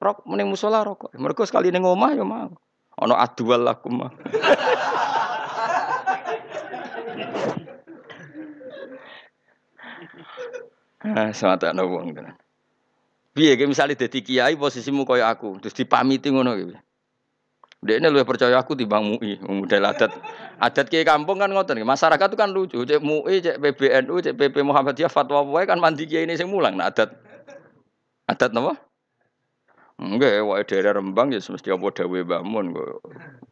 Rok 0.00 0.24
mending 0.24 0.48
musola 0.48 0.80
rokok. 0.80 1.12
Mereka 1.12 1.44
sekali 1.44 1.68
ning 1.68 1.84
omah 1.84 2.16
ya 2.16 2.24
mau. 2.24 2.56
Ono 3.04 3.14
adual 3.20 3.68
laku 3.68 3.92
mah. 3.92 4.08
Ah, 4.08 4.16
semata 11.32 11.72
ana 11.72 11.84
wong 11.84 12.12
tenan. 12.12 12.36
Piye 13.30 13.54
ge 13.54 13.64
misale 13.64 13.94
dadi 13.94 14.20
kiai 14.20 14.58
posisimu 14.58 15.06
kaya 15.06 15.30
aku, 15.30 15.62
terus 15.62 15.74
dipamiti 15.74 16.28
ngono. 16.34 16.56
Dia 17.80 17.96
ini 17.96 18.12
lebih 18.12 18.28
percaya 18.28 18.60
aku 18.60 18.76
timbang 18.76 19.16
MUI, 19.16 19.40
model 19.40 19.88
adat. 19.88 20.12
Adat 20.60 20.92
kiai 20.92 21.00
kampung 21.00 21.40
kan 21.40 21.48
ngoten, 21.48 21.80
masyarakat 21.80 22.28
itu 22.28 22.36
kan 22.36 22.52
lucu. 22.52 22.84
Cek 22.84 23.00
MUI, 23.00 23.40
cek 23.40 23.56
PBNU, 23.56 24.20
cek 24.20 24.36
PP 24.36 24.60
Muhammadiyah, 24.60 25.08
fatwa 25.08 25.40
wae 25.48 25.64
kan 25.64 25.80
mandi 25.80 26.04
kiai 26.04 26.28
ini 26.28 26.36
sing 26.36 26.52
mulang. 26.52 26.76
Nah, 26.76 26.92
adat 26.92 27.16
adat 28.28 28.52
napa? 28.52 28.76
Enggak, 29.96 30.44
wae 30.44 30.60
daerah 30.68 31.00
Rembang 31.00 31.32
ya 31.32 31.40
mesti 31.40 31.72
apa 31.72 31.88
dawe 31.88 32.18
Mbah 32.20 32.44
Mun 32.44 32.76
kok. 32.76 33.00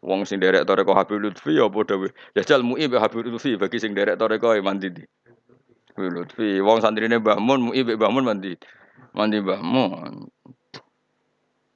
Wong 0.04 0.28
sing 0.28 0.44
derek 0.44 0.68
toreko 0.68 0.92
Habib 0.92 1.24
Lutfi 1.24 1.56
ya 1.56 1.64
apa 1.64 1.80
dawe. 1.88 2.08
Ya 2.36 2.44
jal 2.44 2.60
MUI 2.60 2.84
Habib 2.84 3.24
Lutfi 3.24 3.56
bagi 3.56 3.80
sing 3.80 3.96
derek 3.96 4.20
toreko 4.20 4.52
ya 4.52 4.60
mandi 4.60 4.92
di. 4.92 5.04
Habib 5.98 6.14
Lutfi, 6.14 6.62
wong 6.62 6.78
santrine 6.78 7.18
Mbah 7.18 7.42
Mun, 7.42 7.74
mbek 7.74 7.98
Mbah 7.98 8.10
Mun 8.14 8.22
mandi. 8.22 8.54
Mandi 9.18 9.42
Mbah 9.42 9.58
Mun. 9.58 10.30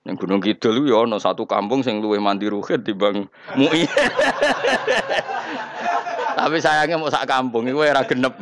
Yang 0.07 0.17
Gunung 0.23 0.39
Kidul 0.39 0.87
ya 0.87 1.03
ana 1.03 1.19
satu 1.19 1.43
kampung 1.47 1.83
sing 1.83 1.99
luwih 1.99 2.23
mandi 2.23 2.47
ruhid 2.47 2.87
dibanding 2.87 3.27
MUI. 3.59 3.87
Tapi 6.39 6.59
sayangnya 6.59 6.99
mau 6.99 7.11
sak 7.11 7.27
kampung 7.27 7.71
iku 7.71 7.87
ora 7.87 8.03
genep. 8.03 8.35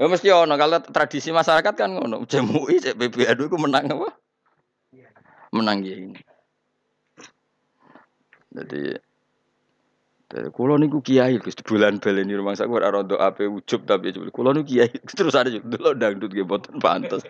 Ya 0.00 0.08
mesti 0.08 0.32
ono 0.32 0.56
kalau 0.56 0.80
tradisi 0.80 1.28
masyarakat 1.28 1.76
kan 1.76 1.92
ngono. 1.92 2.24
MUI 2.24 2.80
cek 2.80 2.96
PBNU 2.96 3.52
iku 3.52 3.56
menang 3.60 3.84
apa? 3.92 4.16
Menang 5.52 5.84
ya 5.84 5.92
ini. 5.92 6.20
Jadi 8.52 9.11
Kulo 10.32 10.80
niku 10.80 11.04
kiai 11.04 11.36
Gus 11.36 11.60
bulan 11.60 12.00
baleni 12.00 12.32
rumah 12.32 12.56
saya 12.56 12.72
ora 12.72 12.88
rondo 12.88 13.20
ape 13.20 13.44
ujub 13.44 13.84
tapi 13.84 14.16
kulo 14.32 14.56
niku 14.56 14.80
kiai 14.80 14.88
terus 15.18 15.36
ada 15.36 15.52
delok 15.52 16.00
dangdut 16.00 16.32
nggih 16.32 16.48
mboten 16.48 16.80
pantes. 16.80 17.20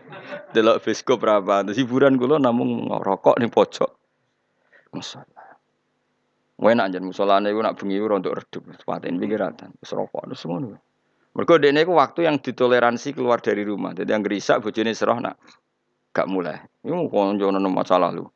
Delok 0.55 0.79
fisko 0.79 1.19
berapa 1.19 1.43
pantes 1.43 1.75
hiburan 1.83 2.15
kulo 2.15 2.39
namung 2.39 2.87
ngerokok 2.87 3.43
ning 3.43 3.51
pojok. 3.51 3.91
Masalah. 4.95 5.59
Enak 6.63 6.95
jan 6.95 7.03
musolane 7.03 7.51
iku 7.51 7.59
nak 7.67 7.75
bengi 7.75 7.99
rondo 7.99 8.31
redup 8.31 8.71
paten 8.87 9.19
pikiratan 9.19 9.75
wis 9.83 9.91
rokok 9.91 10.31
terus 10.31 10.47
ngono. 10.47 10.79
Mereka 11.35 11.59
dene 11.59 11.83
ku 11.83 11.99
waktu 11.99 12.29
yang 12.29 12.39
ditoleransi 12.39 13.19
keluar 13.19 13.43
dari 13.43 13.67
rumah. 13.67 13.97
Jadi 13.97 14.15
yang 14.15 14.23
gerisak 14.23 14.63
bojone 14.63 14.95
serah 14.95 15.19
nak 15.19 15.43
gak 16.15 16.29
mulai. 16.31 16.61
Iku 16.87 17.11
koncono 17.11 17.59
masalah 17.67 18.15
lu. 18.15 18.29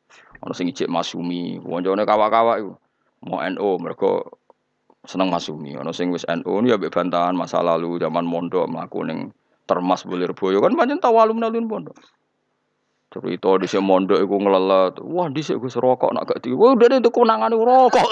Ono 0.43 0.51
sing 0.51 0.67
ijek 0.73 0.89
Masumi, 0.89 1.61
koncone 1.61 2.03
kawa-kawa 2.03 2.59
iku. 2.59 2.73
Mau 3.29 3.41
NO 3.41 3.69
mereka 3.81 4.25
seneng 5.07 5.31
Masumi. 5.31 5.73
Ono 5.79 5.95
sing 5.95 6.11
wis 6.11 6.27
ini 6.27 6.67
ya 6.67 6.77
bantahan 6.77 7.33
masa 7.33 7.63
lalu 7.63 7.97
zaman 7.97 8.27
mondok 8.27 8.67
mlaku 8.67 9.07
ning 9.07 9.31
Termas 9.67 10.07
Boyo 10.07 10.59
kan 10.63 10.75
pancen 10.79 11.03
tau 11.03 11.19
alumni-alumni 11.19 11.67
pondok. 11.67 11.95
Cerita 13.11 13.55
di 13.59 13.67
sini 13.67 13.83
mondok 13.83 14.19
iku 14.19 14.35
ngelelet. 14.39 14.99
Wah, 15.03 15.27
di 15.31 15.43
sini 15.43 15.59
gue 15.59 15.71
rokok 15.71 16.11
nak 16.11 16.27
gak. 16.27 16.43
Wah, 16.55 16.75
udah 16.75 16.87
itu 16.99 17.11
kemenangan 17.11 17.55
rokok. 17.55 18.09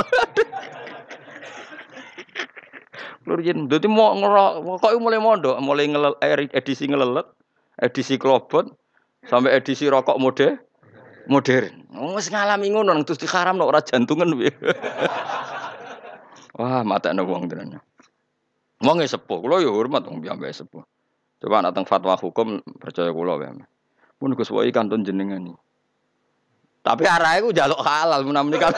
Lur 3.25 3.39
yen 3.41 3.65
dadi 3.65 3.89
mau 3.89 4.13
ngerok 4.15 4.79
kok 4.83 4.91
mulai 5.01 5.17
mondok, 5.17 5.57
mulai 5.57 5.89
ngelel, 5.89 6.13
edisi 6.53 6.85
ngelelet, 6.85 7.25
edisi 7.81 8.21
klobot 8.21 8.69
sampai 9.25 9.57
edisi 9.57 9.89
rokok 9.89 10.21
mode 10.21 10.61
modern. 11.25 11.89
Wis 12.13 12.29
ngalami 12.29 12.69
ngono 12.69 12.93
nang 12.93 13.01
terus 13.01 13.17
diharamno 13.23 13.65
ora 13.65 13.81
jantungan. 13.81 14.29
Wah, 16.55 16.87
mata 16.87 17.11
ana 17.11 17.27
wong 17.27 17.51
tenan. 17.51 17.83
Wong 18.79 19.03
e 19.03 19.07
sepuh, 19.07 19.43
kula 19.43 19.59
yo 19.59 19.75
hormat 19.75 20.07
wong 20.07 20.23
piyambake 20.23 20.55
sepuh. 20.55 20.83
Coba 21.43 21.59
nak 21.59 21.75
teng 21.75 21.83
fatwa 21.83 22.15
hukum 22.15 22.63
percaya 22.79 23.11
kula 23.11 23.35
wae. 23.35 23.51
Mun 24.23 24.31
Gus 24.39 24.51
Wai 24.51 24.71
kantun 24.71 25.03
jenengan 25.03 25.43
iki. 25.43 25.55
Tapi 26.85 27.03
arahe 27.09 27.41
ku 27.41 27.49
jaluk 27.51 27.81
halal 27.81 28.21
menawa 28.23 28.55
kan. 28.61 28.73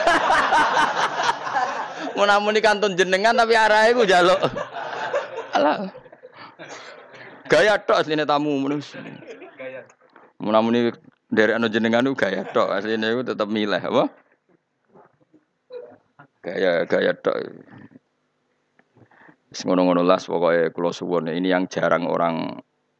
Munamuni 2.18 2.58
kantun 2.64 2.96
jenengan 2.98 3.36
tapi 3.36 3.54
arahe 3.54 3.94
ku 3.94 4.02
jaluk. 4.08 4.40
Alah. 5.54 5.92
Gaya 7.46 7.78
tok 7.78 8.02
asline 8.02 8.24
tamu 8.24 8.58
menus. 8.58 8.96
Gaya. 9.54 9.84
Munamuni 10.40 10.90
derek 11.30 11.60
ana 11.60 11.68
jenengan 11.70 12.08
ku 12.10 12.16
gaya 12.16 12.42
tok 12.48 12.74
asline 12.74 13.06
ku 13.12 13.22
tetep 13.22 13.46
milih 13.46 13.78
apa? 13.78 14.10
Gaya 16.48 16.88
gaya 16.88 17.12
tok. 17.12 17.36
Wis 19.52 19.60
ngono-ngono 19.64 20.00
las 20.04 20.24
pokoke 20.28 20.72
kula 20.72 20.92
suwun 20.92 21.28
ini 21.28 21.52
yang 21.52 21.68
jarang 21.68 22.08
orang 22.08 22.56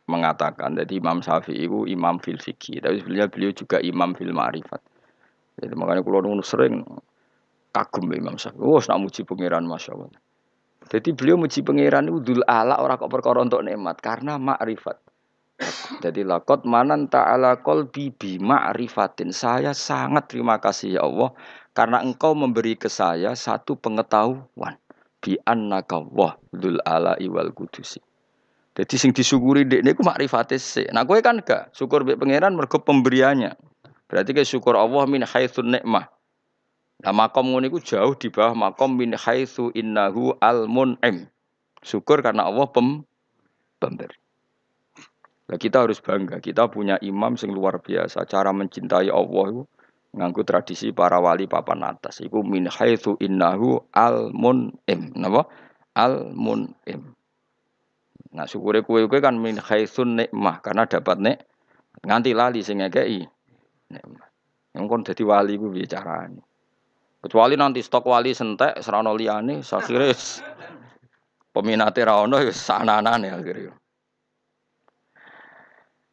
mengatakan. 0.09 0.77
Jadi 0.77 1.01
Imam 1.01 1.25
Syafi'i 1.25 1.65
itu 1.65 1.89
imam 1.89 2.21
fil 2.21 2.41
fikih, 2.41 2.85
tapi 2.85 3.01
sebenarnya 3.01 3.29
beliau 3.33 3.53
juga 3.53 3.81
imam 3.81 4.13
fil 4.13 4.33
ma'rifat. 4.33 4.81
Jadi 5.61 5.75
makanya 5.77 6.05
kalau 6.05 6.37
sering 6.45 6.85
kagum 7.73 8.13
Imam 8.13 8.37
Syafi'i. 8.37 8.61
Oh, 8.61 8.81
nak 8.81 8.99
muji 9.01 9.25
pangeran 9.25 9.65
Masya 9.65 9.93
Allah. 9.97 10.21
Jadi 10.89 11.13
beliau 11.13 11.37
muji 11.37 11.61
pangeran 11.61 12.09
itu 12.09 12.21
dul 12.21 12.41
ala 12.49 12.81
orang 12.81 12.97
kok 12.97 13.13
perkara 13.13 13.45
untuk 13.45 13.61
nikmat 13.61 14.01
karena 14.01 14.41
makrifat. 14.41 14.97
Jadi 15.99 16.23
lakot 16.23 16.63
manan 16.63 17.11
ta'ala 17.11 17.59
kolbi 17.61 18.15
bi 18.15 18.39
ma'rifatin. 18.39 19.35
Saya 19.35 19.75
sangat 19.75 20.31
terima 20.31 20.63
kasih 20.63 20.97
ya 20.97 21.03
Allah 21.03 21.35
karena 21.77 22.03
engkau 22.03 22.35
memberi 22.35 22.75
ke 22.75 22.91
saya 22.91 23.33
satu 23.37 23.79
pengetahuan 23.79 24.77
bi 25.19 25.39
annaka 25.47 25.99
wah 25.99 26.39
ala 26.87 27.19
iwal 27.19 27.51
kudusi. 27.55 27.99
Jadi 28.79 28.95
sing 28.95 29.11
disyukuri 29.11 29.67
dek 29.67 29.83
niku 29.83 30.07
makrifate 30.07 30.55
sik. 30.55 30.95
Nah 30.95 31.03
kowe 31.03 31.19
kan 31.19 31.43
gak 31.43 31.75
syukur 31.75 32.07
be 32.07 32.15
pangeran 32.15 32.55
mergo 32.55 32.79
pemberiannya. 32.79 33.59
Berarti 34.07 34.31
ke 34.31 34.47
syukur 34.47 34.79
Allah 34.79 35.03
min 35.11 35.27
haitsun 35.27 35.75
nikmah. 35.75 36.07
Nah 37.03 37.13
makom 37.15 37.51
ngono 37.51 37.67
iku 37.67 37.83
jauh 37.83 38.15
di 38.15 38.31
bawah 38.31 38.55
makom 38.55 38.95
min 38.95 39.19
haitsu 39.19 39.75
innahu 39.75 40.39
al 40.39 40.71
mun'im. 40.71 41.27
Syukur 41.83 42.23
karena 42.23 42.47
Allah 42.47 42.71
pem 42.71 43.03
pemberi. 43.83 44.15
Nah, 45.49 45.57
kita 45.57 45.81
harus 45.81 45.97
bangga, 46.05 46.45
kita 46.45 46.69
punya 46.69 47.01
imam 47.01 47.33
yang 47.41 47.57
luar 47.57 47.81
biasa. 47.81 48.29
Cara 48.29 48.53
mencintai 48.53 49.09
Allah 49.09 49.45
itu 49.49 49.63
nganggu 50.17 50.43
tradisi 50.45 50.93
para 50.93 51.21
wali 51.21 51.45
papan 51.45 51.85
atas. 51.85 52.25
Iku 52.25 52.41
min 52.45 52.69
haitsu 52.69 53.17
innahu 53.21 53.81
al 53.93 54.33
munim 54.33 55.01
napa? 55.17 55.49
Al 55.99 56.31
munim 56.33 57.17
nah 58.29 58.45
syukure 58.45 58.85
kowe 58.85 59.09
kowe 59.09 59.21
kan 59.25 59.41
min 59.41 59.57
haitsun 59.57 60.21
nikmah 60.21 60.61
karena 60.61 60.85
dapat 60.85 61.17
nek 61.17 61.39
nganti 62.05 62.37
lali 62.37 62.61
sing 62.61 62.85
ngekeki 62.85 63.25
nikmah. 63.93 64.29
Yang 64.77 64.85
kon 64.85 65.03
dadi 65.03 65.25
wali 65.25 65.57
ku 65.57 65.73
bicarane 65.73 66.45
kecuali 67.19 67.59
nanti 67.59 67.83
stok 67.83 68.07
wali 68.07 68.31
sentek 68.31 68.79
serana 68.79 69.11
liyane 69.11 69.59
sakire 69.67 70.15
peminate 71.51 72.07
ra 72.07 72.23
ono 72.23 72.39
ya 72.39 72.55
sananane 72.55 73.29
akhirnya 73.35 73.75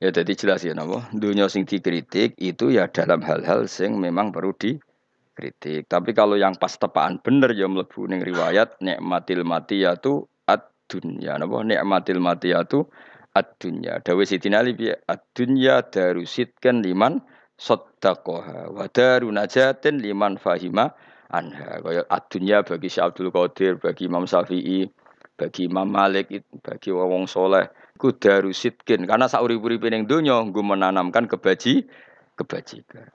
Ya 0.04 0.12
jadi 0.12 0.36
jelas 0.36 0.60
ya 0.68 0.76
napa 0.76 1.08
dunia 1.16 1.48
sing 1.48 1.64
dikritik 1.64 2.36
itu 2.36 2.68
ya 2.68 2.92
dalam 2.92 3.24
hal-hal 3.24 3.64
sing 3.72 3.96
memang 3.96 4.36
perlu 4.36 4.52
dikritik. 4.52 5.88
Tapi 5.88 6.12
kalau 6.12 6.36
yang 6.36 6.60
pas 6.60 6.76
tepaan 6.76 7.24
bener 7.24 7.56
ya 7.56 7.64
mlebu 7.72 8.04
ning 8.12 8.20
riwayat 8.20 8.76
nikmatil 8.84 9.48
matiyatu 9.48 10.28
ad-dunya 10.52 11.40
napa 11.40 11.64
nikmatil 11.64 12.20
matiyatu 12.20 12.92
ad-dunya. 13.32 14.04
Dawe 14.04 14.24
Sidina 14.28 14.60
Ali 14.60 14.76
piye 14.76 15.00
ad-dunya 15.08 15.80
darusitkan 15.88 16.84
liman 16.84 17.24
saddaqaha 17.56 18.76
wa 18.76 18.92
daru 18.92 19.32
najatin 19.32 20.04
liman 20.04 20.36
fahima 20.36 20.92
anha. 21.32 21.80
Kaya 21.80 22.04
ad-dunya 22.12 22.68
bagi 22.68 22.92
Syekh 22.92 23.16
Abdul 23.16 23.32
Qadir, 23.32 23.80
bagi 23.80 24.12
Imam 24.12 24.28
Syafi'i, 24.28 24.92
bagi 25.40 25.72
Imam 25.72 25.88
Malik, 25.88 26.36
bagi 26.60 26.92
wong 26.92 27.32
soleh 27.32 27.72
kudaru 27.96 28.52
sitkin 28.52 29.08
karena 29.08 29.32
sauri-uripe 29.32 29.88
ning 29.88 30.06
donya 30.06 30.40
nggo 30.44 30.62
menanamkan 30.62 31.28
kebaji 31.32 31.88
kebajikan. 32.36 33.08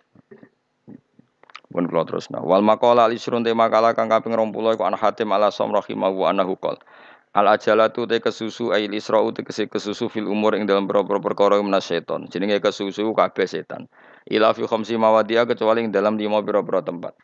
Pun 1.70 1.86
kula 1.86 2.02
terusna. 2.02 2.42
Wal 2.42 2.66
maqala 2.66 3.06
al 3.06 3.14
isrun 3.14 3.46
te 3.46 3.54
makalah 3.54 3.94
kang 3.94 4.10
kaping 4.10 4.34
20 4.34 4.74
iku 4.74 4.82
an 4.90 4.98
Hatim 4.98 5.30
ala 5.30 5.54
Sam 5.54 5.70
rahimahu 5.70 6.26
anahu 6.26 6.58
qol. 6.58 6.74
Al 7.30 7.46
ajalatu 7.46 8.10
te 8.10 8.18
kesusu 8.18 8.74
ail 8.74 8.90
isra'u 8.90 9.30
te 9.30 9.46
kesusu 9.46 10.10
fil 10.10 10.26
umur 10.26 10.58
ing 10.58 10.66
dalam 10.66 10.90
beberapa 10.90 11.22
perkara 11.22 11.62
menas 11.62 11.86
setan. 11.86 12.26
Jenenge 12.26 12.58
kesusu 12.58 13.14
kabeh 13.14 13.46
setan. 13.46 13.86
Ila 14.26 14.50
fi 14.50 14.66
khamsi 14.66 14.98
mawadiyah 14.98 15.46
kecuali 15.46 15.86
ing 15.86 15.94
dalam 15.94 16.18
lima 16.18 16.42
pira-pira 16.42 16.82
tempat. 16.82 17.14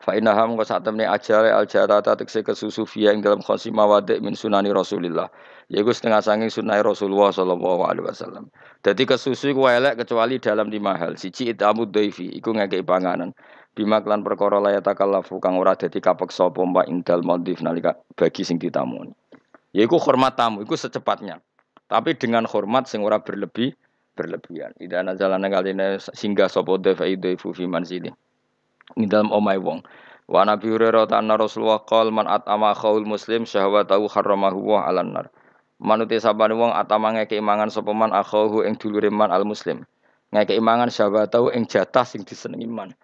Fa 0.00 0.16
innaha 0.16 0.44
mengko 0.44 0.64
sak 0.68 0.84
temne 0.84 1.08
ajale 1.08 1.48
al 1.48 1.64
jarata 1.64 2.16
tekse 2.16 2.44
kesusu 2.44 2.84
fiya 2.84 3.12
ing 3.16 3.24
dalam 3.24 3.40
khamsi 3.40 3.72
mawadhi 3.72 4.20
min 4.20 4.36
sunani 4.36 4.68
Rasulillah 4.68 5.28
yaiku 5.72 5.92
setengah 5.96 6.20
sanging 6.20 6.52
sunnah 6.52 6.80
Rasulullah 6.84 7.32
sallallahu 7.32 7.88
alaihi 7.88 8.04
wasallam. 8.04 8.52
Dadi 8.84 9.08
kesusu 9.08 9.56
iku 9.56 9.68
elek 9.68 10.04
kecuali 10.04 10.36
dalam 10.36 10.68
lima 10.68 10.96
hal. 10.96 11.16
Siji 11.16 11.52
itamu 11.52 11.88
dhaifi 11.88 12.28
iku 12.36 12.52
ngekeki 12.52 12.84
panganan. 12.84 13.32
Bima 13.74 13.98
klan 14.04 14.22
perkara 14.22 14.62
la 14.62 14.70
yatakallafu 14.76 15.42
kang 15.42 15.58
ora 15.58 15.74
dadi 15.74 15.98
kapeksa 15.98 16.46
apa 16.46 16.62
mbak 16.62 16.86
indal 16.86 17.26
madhif 17.26 17.58
nalika 17.58 17.98
bagi 18.14 18.46
sing 18.46 18.60
ditamuni. 18.60 19.10
Yaiku 19.74 19.98
hormat 19.98 20.38
tamu 20.38 20.62
iku 20.62 20.78
secepatnya. 20.78 21.42
Tapi 21.90 22.14
dengan 22.14 22.46
hormat 22.46 22.86
sing 22.86 23.02
ora 23.02 23.18
berlebih 23.18 23.74
berlebihan. 24.14 24.70
Ida 24.78 25.02
nazalana 25.02 25.50
kaline 25.50 25.98
singgah 25.98 26.46
sapa 26.46 26.78
dhaifi 26.78 27.18
dhaifu 27.18 27.50
fi 27.50 27.66
manzili. 27.66 28.14
Ing 29.00 29.08
dalam 29.08 29.32
omai 29.32 29.56
wong. 29.56 29.80
Wa 30.24 30.44
Nabi 30.44 30.72
Hurairah 30.72 31.08
ta'ala 31.08 31.36
Rasulullah 31.36 31.84
qol 31.84 32.08
man 32.08 32.24
at'ama 32.24 32.72
khawul 32.72 33.04
muslim 33.04 33.44
syahwatahu 33.44 34.08
harramahu 34.08 34.76
wa 34.76 34.88
'alan 34.88 35.12
nar. 35.12 35.26
Manuti 35.84 36.16
sabane 36.16 36.56
wong 36.56 36.72
atama 36.72 37.12
ngeke 37.12 37.36
imangan 37.36 37.68
sapa 37.68 37.92
man 37.92 38.14
akhahu 38.14 38.64
ing 38.64 38.80
dulure 38.80 39.12
man 39.12 39.28
al 39.28 39.44
muslim. 39.44 39.84
Ngeke 40.32 40.56
imangan 40.56 40.88
syahwatahu 40.88 41.52
ing 41.52 41.68
jatah 41.68 42.08
sing 42.08 42.24
disenengi 42.24 42.64
man. 42.64 42.96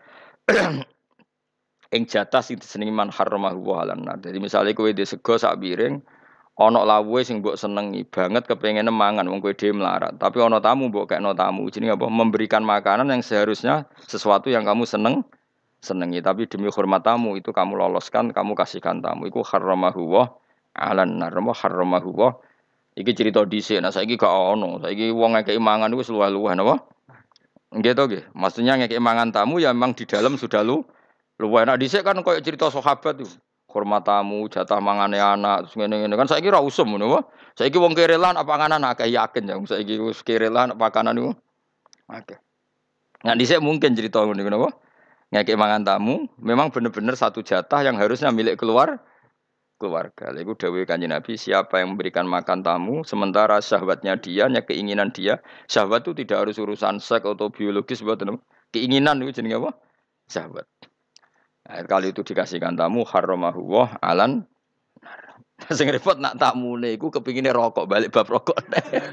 ing 1.97 2.03
jatah 2.07 2.41
sing 2.41 2.57
disenengi 2.57 2.95
man 2.95 3.13
haramahu 3.13 3.61
wa 3.61 3.85
alan 3.85 4.01
nar. 4.07 4.17
Jadi 4.23 4.41
misalnya 4.41 4.73
kowe 4.73 4.89
di 4.89 5.05
sego 5.05 5.37
sak 5.37 5.61
piring 5.61 6.01
ana 6.57 6.81
lawuhe 6.85 7.21
sing 7.21 7.45
mbok 7.45 7.57
senengi 7.61 8.05
banget 8.09 8.49
kepengin 8.49 8.89
mangan 8.89 9.29
wong 9.29 9.45
kowe 9.45 9.53
dhewe 9.53 9.77
melarat. 9.77 10.17
Tapi 10.17 10.41
ana 10.41 10.63
tamu 10.65 10.89
mbok 10.89 11.05
kekno 11.11 11.37
tamu. 11.37 11.69
Jenenge 11.69 12.01
apa? 12.01 12.09
Memberikan 12.09 12.65
makanan 12.65 13.13
yang 13.13 13.21
seharusnya 13.21 13.91
sesuatu 14.09 14.49
yang 14.49 14.65
kamu 14.65 14.89
seneng 14.89 15.27
senengi 15.81 16.21
tapi 16.21 16.45
demi 16.45 16.69
hormat 16.69 17.03
tamu 17.03 17.41
itu 17.41 17.53
kamu 17.53 17.77
loloskan 17.77 18.33
kamu 18.37 18.53
kasihkan 18.53 19.01
tamu 19.01 19.27
iku 19.29 19.41
haramahu 19.41 20.03
wa 20.07 20.25
alan 20.77 21.21
nar 21.21 21.33
haramahu 21.35 22.13
wa 22.13 22.31
Iki 22.99 23.13
cerita 23.15 23.47
dhisik, 23.47 23.79
nah 23.79 23.95
saiki 23.95 24.19
gak 24.19 24.29
ono. 24.29 24.83
Saiki 24.83 25.15
wong 25.15 25.39
ngekeki 25.39 25.63
mangan 25.63 25.95
iku 25.95 26.03
luwih-luwih 26.11 26.59
napa? 26.59 26.75
Nggih 27.71 27.95
to 27.95 28.03
nggih. 28.11 28.23
Maksudnya 28.35 28.75
ngekeki 28.83 28.99
mangan 28.99 29.31
tamu 29.31 29.63
ya 29.63 29.71
memang 29.71 29.95
di 29.95 30.05
dalam 30.11 30.35
sudah 30.35 30.67
lu 30.67 30.83
luwih. 31.39 31.63
Nah 31.71 31.79
dhisik 31.79 32.03
kan 32.03 32.19
koyo 32.27 32.43
cerita 32.43 32.67
sahabat 32.67 33.23
itu. 33.23 33.31
Hormat 33.71 34.03
tamu, 34.03 34.51
jatah 34.51 34.83
mangane 34.83 35.23
anak, 35.23 35.71
terus 35.71 35.79
ngene-ngene 35.79 36.19
kan 36.19 36.27
saiki 36.27 36.51
ra 36.51 36.59
usum 36.59 36.91
ngono 36.91 37.07
wae. 37.15 37.23
Saiki 37.55 37.79
wong 37.79 37.95
kerelan 37.95 38.35
apa 38.35 38.43
panganan 38.43 38.83
akeh 38.83 39.07
yakin 39.07 39.47
ya 39.47 39.55
saiki 39.63 39.95
wis 40.03 40.27
kerelan 40.27 40.75
pakanan 40.75 41.15
niku 41.15 41.31
akeh. 42.11 42.43
Nah 43.23 43.39
dhisik 43.39 43.63
mungkin 43.63 43.95
cerita 43.95 44.27
ngono 44.27 44.43
napa? 44.43 44.75
Ngekeki 45.31 45.55
mangan 45.55 45.87
tamu 45.87 46.27
memang 46.43 46.75
benar-benar 46.75 47.15
satu 47.15 47.47
jatah 47.47 47.87
yang 47.87 47.95
harusnya 47.95 48.35
milik 48.35 48.59
keluar 48.59 48.99
keluarga. 49.79 50.35
Lalu 50.35 50.59
Dawe 50.59 50.81
kanji 50.85 51.07
Nabi, 51.07 51.39
siapa 51.39 51.81
yang 51.81 51.97
memberikan 51.97 52.29
makan 52.29 52.61
tamu, 52.61 53.07
sementara 53.07 53.63
syahwatnya 53.63 54.19
dia, 54.19 54.51
ya 54.51 54.61
keinginan 54.61 55.09
dia, 55.15 55.41
syahwat 55.71 56.05
itu 56.05 56.27
tidak 56.27 56.45
harus 56.45 56.61
urusan 56.61 57.01
seks 57.01 57.25
atau 57.25 57.49
biologis, 57.49 58.05
buat 58.05 58.21
keinginan 58.75 59.25
itu 59.25 59.41
jenis 59.41 59.57
apa? 59.57 59.71
Syahwat. 60.29 60.69
Nah, 61.65 61.81
kali 61.89 62.13
itu 62.13 62.21
dikasihkan 62.21 62.77
tamu, 62.77 63.09
haramahu 63.09 63.63
wah 63.71 63.91
alan 64.05 64.45
Sing 65.77 65.93
repot 65.93 66.17
nak 66.17 66.41
tamu 66.41 66.81
iku 66.81 67.13
kepinginnya 67.13 67.53
rokok 67.53 67.85
balik 67.85 68.09
bab 68.09 68.25
rokok. 68.25 68.57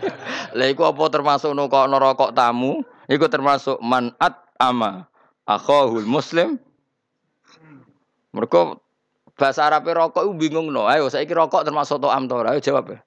Lah 0.57 0.67
iku 0.71 0.87
apa 0.87 1.03
termasuk 1.11 1.51
nukok 1.51 1.91
rokok 1.91 2.31
tamu? 2.31 2.87
Iku 3.11 3.27
termasuk 3.27 3.75
manat 3.83 4.47
ama 4.55 5.11
akhahul 5.47 6.05
muslim. 6.05 6.59
Mereka 8.35 8.77
Bahasa 9.37 9.69
Arab 9.69 9.85
rokok 9.85 10.25
itu 10.25 10.33
bingung 10.33 10.73
no. 10.73 10.89
Ayo 10.89 11.13
saya 11.13 11.29
kira 11.29 11.45
rokok 11.45 11.61
termasuk 11.61 12.01
to'am 12.01 12.25
to 12.25 12.41
Ayo 12.41 12.57
jawab 12.57 12.89
ya. 12.89 12.99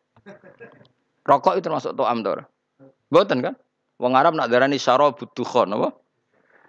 Rokok 1.27 1.59
itu 1.59 1.67
termasuk 1.67 1.99
to'am 1.99 2.23
to 2.23 2.47
Boten 3.11 3.43
kan? 3.43 3.59
Wong 3.99 4.15
Arab 4.15 4.39
nak 4.39 4.47
darani 4.47 4.79
syarab 4.79 5.19
butukhon 5.19 5.75
apa? 5.75 5.91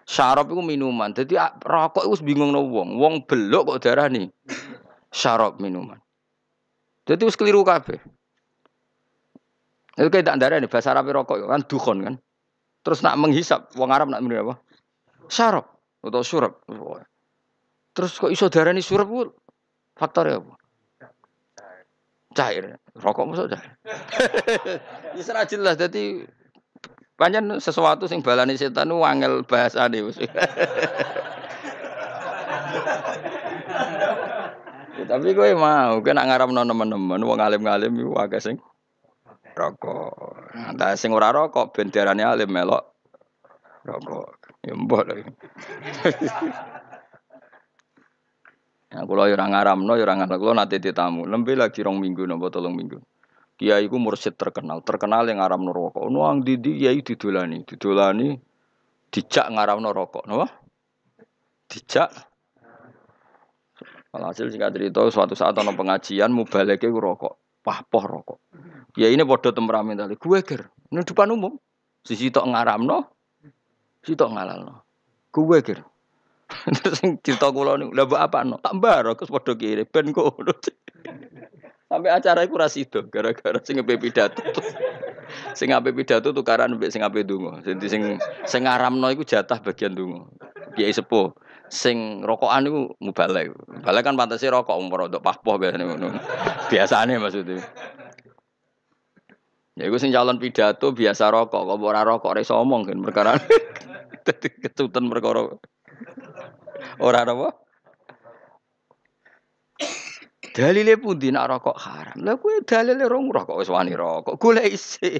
Syarab 0.10 0.50
itu 0.50 0.66
minuman. 0.66 1.14
Jadi 1.14 1.38
rokok 1.62 2.10
itu 2.10 2.26
bingung 2.26 2.50
no 2.50 2.66
wong. 2.66 2.98
Wong 2.98 3.14
belok 3.30 3.78
kok 3.78 3.86
darani 3.86 4.34
syarab 5.14 5.62
minuman. 5.62 6.02
Jadi 7.06 7.22
wis 7.22 7.38
keliru 7.38 7.62
kabeh. 7.62 8.02
Itu 9.94 10.10
kayak 10.10 10.26
tak 10.26 10.42
darani 10.42 10.66
bahasa 10.66 10.98
Arab 10.98 11.06
rokok 11.14 11.46
kan 11.46 11.62
dukhon 11.70 11.98
kan. 12.02 12.16
Terus 12.82 13.06
nak 13.06 13.14
menghisap 13.22 13.78
wong 13.78 13.94
Arab 13.94 14.10
nak 14.10 14.26
minum 14.26 14.42
apa? 14.42 14.58
Syarab 15.32 15.63
atau 16.04 16.22
surab. 16.28 16.60
Terus 17.96 18.12
kok 18.20 18.32
iso 18.36 18.52
darani 18.52 18.84
surab 18.84 19.32
Faktornya 19.96 20.44
apa? 20.44 20.54
Cair. 22.32 22.80
Rokok 22.96 23.26
masuk 23.32 23.48
cair. 23.52 23.72
Ya 25.15 25.22
serah 25.24 25.44
jelas. 25.44 25.76
Jadi 25.76 26.24
panjang 27.20 27.60
sesuatu 27.60 28.08
sing 28.08 28.24
balani 28.24 28.56
setan 28.56 28.89
itu 28.89 29.04
angel 29.04 29.44
bahasa 29.46 29.86
nih. 29.91 30.08
ya, 34.98 35.04
tapi 35.06 35.36
gue 35.36 35.54
mau, 35.54 36.00
gue 36.00 36.13
nak 36.15 36.26
ngarap 36.32 36.50
teman-teman, 36.50 37.22
wong 37.22 37.39
alim-alim 37.44 37.94
itu 37.94 38.15
agak 38.15 38.41
sing 38.41 38.58
rokok. 39.54 40.34
Nah, 40.80 40.96
sing 40.96 41.12
ora 41.13 41.30
rokok, 41.36 41.76
benderane 41.76 42.24
alim 42.26 42.50
melok 42.50 42.89
rokok. 43.86 44.41
Ya 44.62 44.74
mbok 44.78 45.01
lagi. 45.09 45.24
Ya 48.91 49.07
kula 49.07 49.32
yo 49.32 49.34
ora 49.34 49.47
ngaramno 49.49 49.91
yo 49.97 50.03
ora 50.05 50.16
ngaramno 50.22 50.38
kula 50.38 50.53
nate 50.62 50.78
ditamu. 50.78 51.26
Lembe 51.26 51.57
lagi 51.57 51.82
rong 51.82 51.97
minggu 51.97 52.30
napa 52.30 52.53
tolong 52.53 52.78
minggu. 52.78 53.01
Kiai 53.57 53.86
mursyid 53.89 54.38
terkenal, 54.41 54.82
terkenal 54.82 55.26
yang 55.30 55.38
ngaramno 55.41 55.70
rokok. 55.70 56.01
Ono 56.01 56.26
ang 56.26 56.41
didi 56.41 56.82
kiai 56.82 57.01
didolani, 57.05 57.62
didolani 57.62 58.34
dijak 59.14 59.47
ngaramno 59.53 59.89
rokok, 59.93 60.26
napa? 60.26 60.49
Dijak 61.70 62.09
Alhasil 64.12 64.51
singkat 64.51 64.76
cerita 64.76 65.07
suatu 65.07 65.39
saat 65.39 65.55
ono 65.55 65.72
pengajian 65.72 66.36
mubaleke 66.36 66.91
rokok, 66.91 67.64
pahpoh 67.64 68.03
rokok. 68.03 68.39
Ya 68.99 69.07
ini 69.07 69.24
bodoh 69.24 69.55
temperamen 69.55 69.95
tadi. 69.95 70.20
Gue 70.20 70.43
ger, 70.43 70.68
ini 70.91 70.99
depan 70.99 71.32
umum. 71.32 71.55
Sisi 72.03 72.28
tok 72.28 72.43
ngaramno, 72.43 73.07
tok 74.04 74.32
ngalalno. 74.34 74.84
Gue 75.32 75.62
ger. 75.62 75.86
Terus 76.84 76.99
cerita 77.24 77.47
kula 77.47 77.80
niku, 77.80 77.95
lha 77.95 78.06
apa 78.20 78.43
no? 78.43 78.60
Tak 78.60 78.76
mbaro 78.76 79.16
kes 79.16 79.32
padha 79.32 79.56
kiri 79.56 79.88
ben 79.88 80.12
kok 80.12 80.36
Sampai 81.91 82.08
acara 82.08 82.47
iku 82.47 82.56
ra 82.56 82.72
sida 82.72 83.04
gara-gara 83.04 83.60
sing 83.68 83.76
ngepe 83.76 83.99
pidato. 83.99 84.39
sing 85.60 85.76
ngape 85.76 85.91
pidato 85.91 86.32
tukaran 86.32 86.80
mbek 86.80 86.88
sing 86.88 87.04
ngape 87.04 87.28
donga. 87.28 87.60
Jadi 87.68 87.86
sing 87.91 88.04
sing 88.47 88.64
ngaramno 88.64 89.12
iku 89.12 89.28
jatah 89.28 89.60
bagian 89.60 89.91
donga. 89.91 90.24
kiai 90.72 90.95
sepuh 90.95 91.36
sing 91.68 92.24
rokokan 92.24 92.64
iku 92.64 92.95
mubalek. 93.04 93.52
Mubalek 93.68 94.08
kan 94.08 94.16
pantese 94.16 94.47
rokok 94.47 94.80
umur 94.80 95.12
untuk 95.12 95.20
pahpoh 95.20 95.60
biasane 95.60 95.84
ngono. 95.84 96.16
Maksudnya. 96.72 97.60
Ya 99.76 99.84
iku 99.91 99.99
sing 99.99 100.16
calon 100.16 100.39
pidato 100.39 100.95
biasa 100.95 101.28
rokok, 101.28 101.60
kok 101.60 101.80
ora 101.84 102.08
rokok 102.08 102.32
ora 102.32 102.39
iso 102.39 102.56
omong 102.56 102.88
kan 102.88 103.04
perkara. 103.04 103.36
Dadi 104.26 104.47
kecutan 104.53 105.09
perkara. 105.09 105.57
Ora 107.01 107.26
apa? 107.26 107.49
Dalile 110.51 110.99
pundi 110.99 111.32
nak 111.32 111.47
rokok 111.47 111.78
haram? 111.80 112.17
Lah 112.28 112.36
kuwi 112.36 112.67
dalile 112.67 113.07
rong 113.07 113.32
rokok 113.32 113.55
wis 113.63 113.72
wani 113.72 113.95
rokok. 113.95 114.36
Golek 114.36 114.76
isih. 114.76 115.15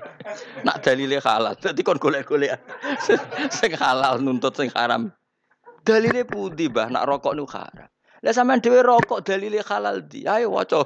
Nak 0.68 0.84
dalile 0.84 1.24
halal, 1.24 1.56
dadi 1.56 1.82
kon 1.88 1.96
golek-golek 1.96 2.60
sing 3.58 3.72
halal 3.80 4.20
nuntut 4.20 4.52
sing 4.60 4.68
haram. 4.76 5.08
Dalile 5.88 6.28
pundi, 6.28 6.68
Mbah, 6.68 6.92
nak 6.92 7.08
rokok 7.08 7.34
nu 7.34 7.48
haram? 7.48 7.88
Lah 8.22 8.34
sampean 8.36 8.62
dhewe 8.62 8.84
rokok 8.86 9.24
dalile 9.26 9.64
halal 9.66 10.04
di. 10.06 10.30
Ayo 10.30 10.54
waca. 10.54 10.86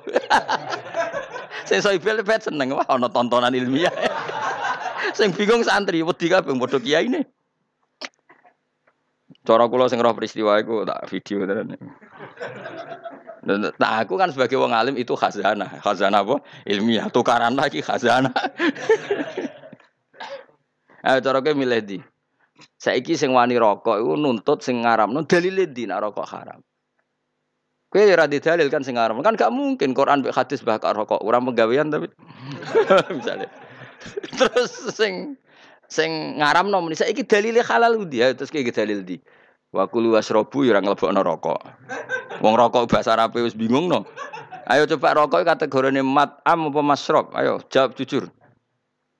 Sing 1.67 1.83
soibel 1.83 2.23
pet 2.23 2.47
seneng 2.47 2.71
wah 2.71 2.87
ana 2.87 3.11
tontonan 3.11 3.51
ilmiah. 3.51 3.91
Sing 5.11 5.35
bingung 5.35 5.65
santri 5.67 5.99
wedi 5.99 6.31
kabeh 6.31 6.55
padha 6.55 6.79
kiyaine. 6.79 7.27
Cara 9.45 9.69
kula 9.69 9.85
sing 9.85 10.01
roh 10.01 10.17
peristiwa 10.17 10.57
iku 10.57 10.89
tak 10.89 11.05
video 11.07 11.45
tenan. 11.45 11.77
Nah 13.77 14.01
aku 14.01 14.17
kan 14.17 14.33
sebagai 14.33 14.57
wong 14.57 14.73
alim 14.73 14.97
itu 14.97 15.13
khazanah. 15.13 15.85
Khazanah 15.85 16.25
apa? 16.25 16.41
Ilmiah. 16.65 17.13
Tukaran 17.13 17.53
lagi 17.53 17.85
khazanah. 17.85 18.33
Ayo 21.05 21.21
cara 21.21 21.45
kowe 21.45 21.53
milih 21.53 21.81
di. 21.85 22.01
Saiki 22.81 23.13
sing 23.13 23.37
wani 23.37 23.61
rokok 23.61 24.01
iku 24.01 24.17
nuntut 24.17 24.65
sing 24.65 24.81
ngaramno 24.81 25.21
dalile 25.29 25.69
di 25.69 25.85
nak 25.85 26.01
rokok 26.01 26.25
haram. 26.25 26.65
Kowe 27.93 28.01
ya 28.01 28.17
ora 28.17 28.25
dalil 28.25 28.65
kan 28.73 28.81
sing 28.81 28.97
ngaram. 28.97 29.21
Kan 29.21 29.37
gak 29.37 29.53
mungkin 29.53 29.93
Quran 29.93 30.25
mek 30.25 30.33
hadis 30.33 30.65
bah 30.65 30.81
rokok 30.81 31.21
orang 31.21 31.45
penggawean 31.45 31.93
tapi 31.93 32.09
misalnya. 33.21 33.53
Terus 34.33 34.73
sing 34.97 35.37
sing 35.95 36.43
ngaramno 36.43 36.83
muni 36.83 36.99
saiki 36.99 37.23
dalile 37.23 37.63
halal 37.63 38.03
di. 38.03 38.19
Terus 38.19 38.51
kayak 38.51 38.75
dalil 38.75 39.07
di. 39.07 39.15
Wa 39.71 39.87
kulu 39.87 40.15
wasrobu 40.15 40.67
ya 40.67 40.75
ora 40.75 40.83
nglebokno 40.83 41.19
rokok. 41.23 41.59
Wong 42.43 42.55
rokok 42.55 42.91
bahasa 42.91 43.15
Arab 43.15 43.35
wis 43.39 43.55
bingung 43.55 43.87
no. 43.87 44.03
Ayo 44.67 44.87
coba 44.87 45.15
rokok 45.15 45.47
kategorine 45.47 46.03
mat 46.03 46.39
am 46.43 46.71
apa 46.71 46.81
masrob? 46.83 47.31
Ayo 47.35 47.63
jawab 47.71 47.95
jujur. 47.95 48.27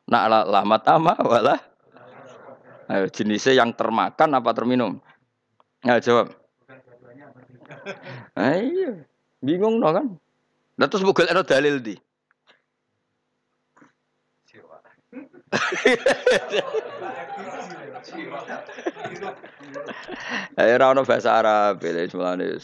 Nak 0.08 0.24
la, 0.32 0.62
mat 0.64 0.84
ama 0.88 1.16
wala. 1.20 1.60
Ayo 2.88 3.10
jenisnya 3.12 3.58
yang 3.64 3.74
termakan 3.74 4.38
apa 4.38 4.50
terminum? 4.56 5.04
Ayo 5.84 6.00
jawab. 6.00 6.28
Ayo 8.36 9.04
bingung 9.44 9.84
no 9.84 9.92
kan? 9.92 10.08
Terus 10.76 11.04
bukan 11.04 11.32
ada 11.32 11.44
dalil 11.44 11.84
di. 11.84 11.96
Ayo 20.56 20.76
ora 20.76 20.92
ono 20.92 21.04
bahasa 21.04 21.36
Arab, 21.40 21.84
lha 21.84 22.08
mulane 22.14 22.60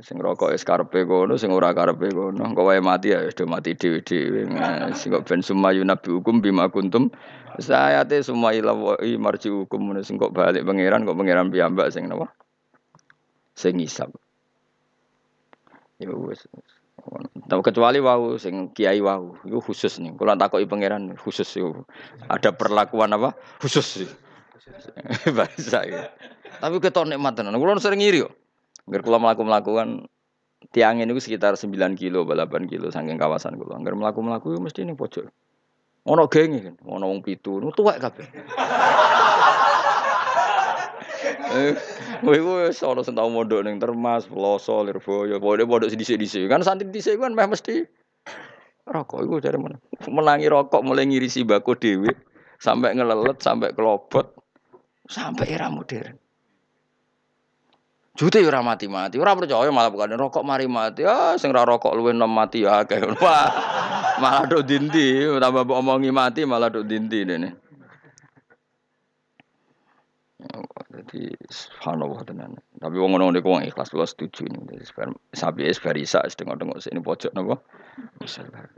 sing 0.00 0.16
rokok 0.18 0.52
wis 0.52 0.64
karepe 0.64 1.04
kono, 1.04 1.36
sing 1.36 1.52
ora 1.52 1.74
karepe 1.74 2.08
kono. 2.12 2.44
Engko 2.44 2.64
wae 2.64 2.80
mati 2.80 3.12
ya 3.12 3.20
wis 3.20 3.36
mati 3.44 3.74
dhewe-dhewe. 3.76 4.48
Sing 4.96 5.12
kok 5.12 5.28
ben 5.28 5.42
sumayu 5.44 5.84
nabi 5.84 6.08
hukum 6.10 6.40
bima 6.40 6.68
kuntum. 6.72 7.12
Sayate 7.60 8.24
semua 8.24 8.56
ilahi 8.56 9.20
marji 9.20 9.52
hukum 9.52 9.92
sing 10.02 10.16
kok 10.16 10.32
balik 10.32 10.64
pangeran 10.64 11.04
kok 11.04 11.16
pangeran 11.16 11.52
piyambak 11.52 11.92
sing 11.92 12.08
napa? 12.08 12.32
Sing 13.54 13.76
ngisap. 13.76 14.08
Ya 16.00 16.08
wis. 16.08 16.48
Tapi 17.50 17.60
kecuali 17.66 17.98
wau 17.98 18.38
sing 18.38 18.70
kiai 18.70 19.02
wau, 19.02 19.34
itu 19.42 19.58
khusus 19.58 19.98
nih. 19.98 20.14
Kalau 20.14 20.38
takoki 20.38 20.64
pangeran 20.70 21.18
khusus 21.18 21.48
itu. 21.58 21.82
Ada 22.30 22.54
perlakuan 22.54 23.12
apa? 23.12 23.34
Khusus. 23.58 24.06
Bahasa 25.36 25.82
ya. 25.84 26.08
Tapi 26.62 26.78
ketok 26.78 27.10
nikmat 27.10 27.34
tenan. 27.34 27.58
Kulo 27.58 27.74
sering 27.82 27.98
ngiri 27.98 28.22
kok. 28.22 28.34
Angger 28.86 29.02
kula 29.02 29.18
mlaku-mlakukan 29.18 30.06
tiang 30.70 31.02
ini 31.02 31.14
sekitar 31.18 31.58
9 31.58 31.98
kilo, 31.98 32.22
8 32.22 32.70
kilo 32.70 32.90
saking 32.90 33.18
kawasan 33.18 33.58
kula. 33.58 33.78
Angger 33.78 33.98
mlaku-mlaku 33.98 34.58
mesti 34.62 34.86
ning 34.86 34.94
pojok. 34.94 35.26
Ono 36.02 36.26
genge 36.26 36.66
kan, 36.66 36.74
ono 36.82 37.06
wong 37.06 37.22
pitu, 37.22 37.62
tuwek 37.78 38.02
kabeh. 38.02 38.26
Kowe 42.24 42.38
ku 42.38 42.52
wis 42.62 42.80
ana 42.86 43.02
sing 43.02 43.18
tau 43.18 43.28
mondok 43.28 43.66
ning 43.66 43.82
Termas, 43.82 44.26
Ploso, 44.30 44.80
Lirboyo, 44.86 45.42
pokoknya 45.42 45.66
pondok 45.66 45.90
dhisik-dhisik. 45.90 46.46
Kan 46.46 46.62
santri 46.62 46.88
dhisik 46.88 47.18
kan 47.18 47.34
meh 47.34 47.46
mesti 47.46 47.86
rokok 48.86 49.20
iku 49.26 49.34
dari 49.38 49.58
mana? 49.58 49.78
Menangi 50.10 50.46
rokok 50.50 50.82
mulai 50.82 51.06
ngirisi 51.06 51.46
bako 51.46 51.78
dhewe 51.78 52.10
sampai 52.58 52.94
ngelelet, 52.94 53.38
sampai 53.42 53.74
kelobot, 53.74 54.34
sampai 55.06 55.50
era 55.50 55.70
modern. 55.70 56.14
Jute 58.12 58.44
ora 58.44 58.60
mati-mati, 58.60 59.16
ora 59.16 59.32
percaya 59.32 59.72
malah 59.72 59.88
bukan 59.88 60.20
rokok 60.20 60.44
mari 60.44 60.68
mati. 60.68 61.00
Ah, 61.08 61.32
sing 61.40 61.48
ora 61.48 61.64
rokok 61.64 61.96
luwih 61.96 62.12
nom 62.12 62.28
mati 62.28 62.60
ya 62.60 62.84
akeh. 62.84 63.00
Wah, 63.16 63.48
malah 64.22 64.44
do 64.44 64.60
dindi, 64.60 65.24
tambah 65.40 65.64
omongi 65.64 66.12
mati 66.12 66.44
malah 66.44 66.68
do 66.68 66.84
dindi 66.84 67.24
dene. 67.24 67.61
Jadi 70.92 71.32
subhanallah 71.48 72.20
tenan. 72.28 72.60
Tapi 72.76 72.96
wong 73.00 73.16
ngono 73.16 73.32
niku 73.32 73.48
wong 73.52 73.64
ikhlas 73.64 73.88
kula 73.88 74.04
setuju 74.04 74.44
nih. 74.46 74.76
Jadi 74.76 74.84
sapi 75.32 75.64
es 75.64 75.80
barisa 75.80 76.20
setengah-tengah 76.28 76.78
sini 76.78 77.00
pojok 77.00 77.32
napa. 77.32 77.56
Misalnya. 78.20 78.68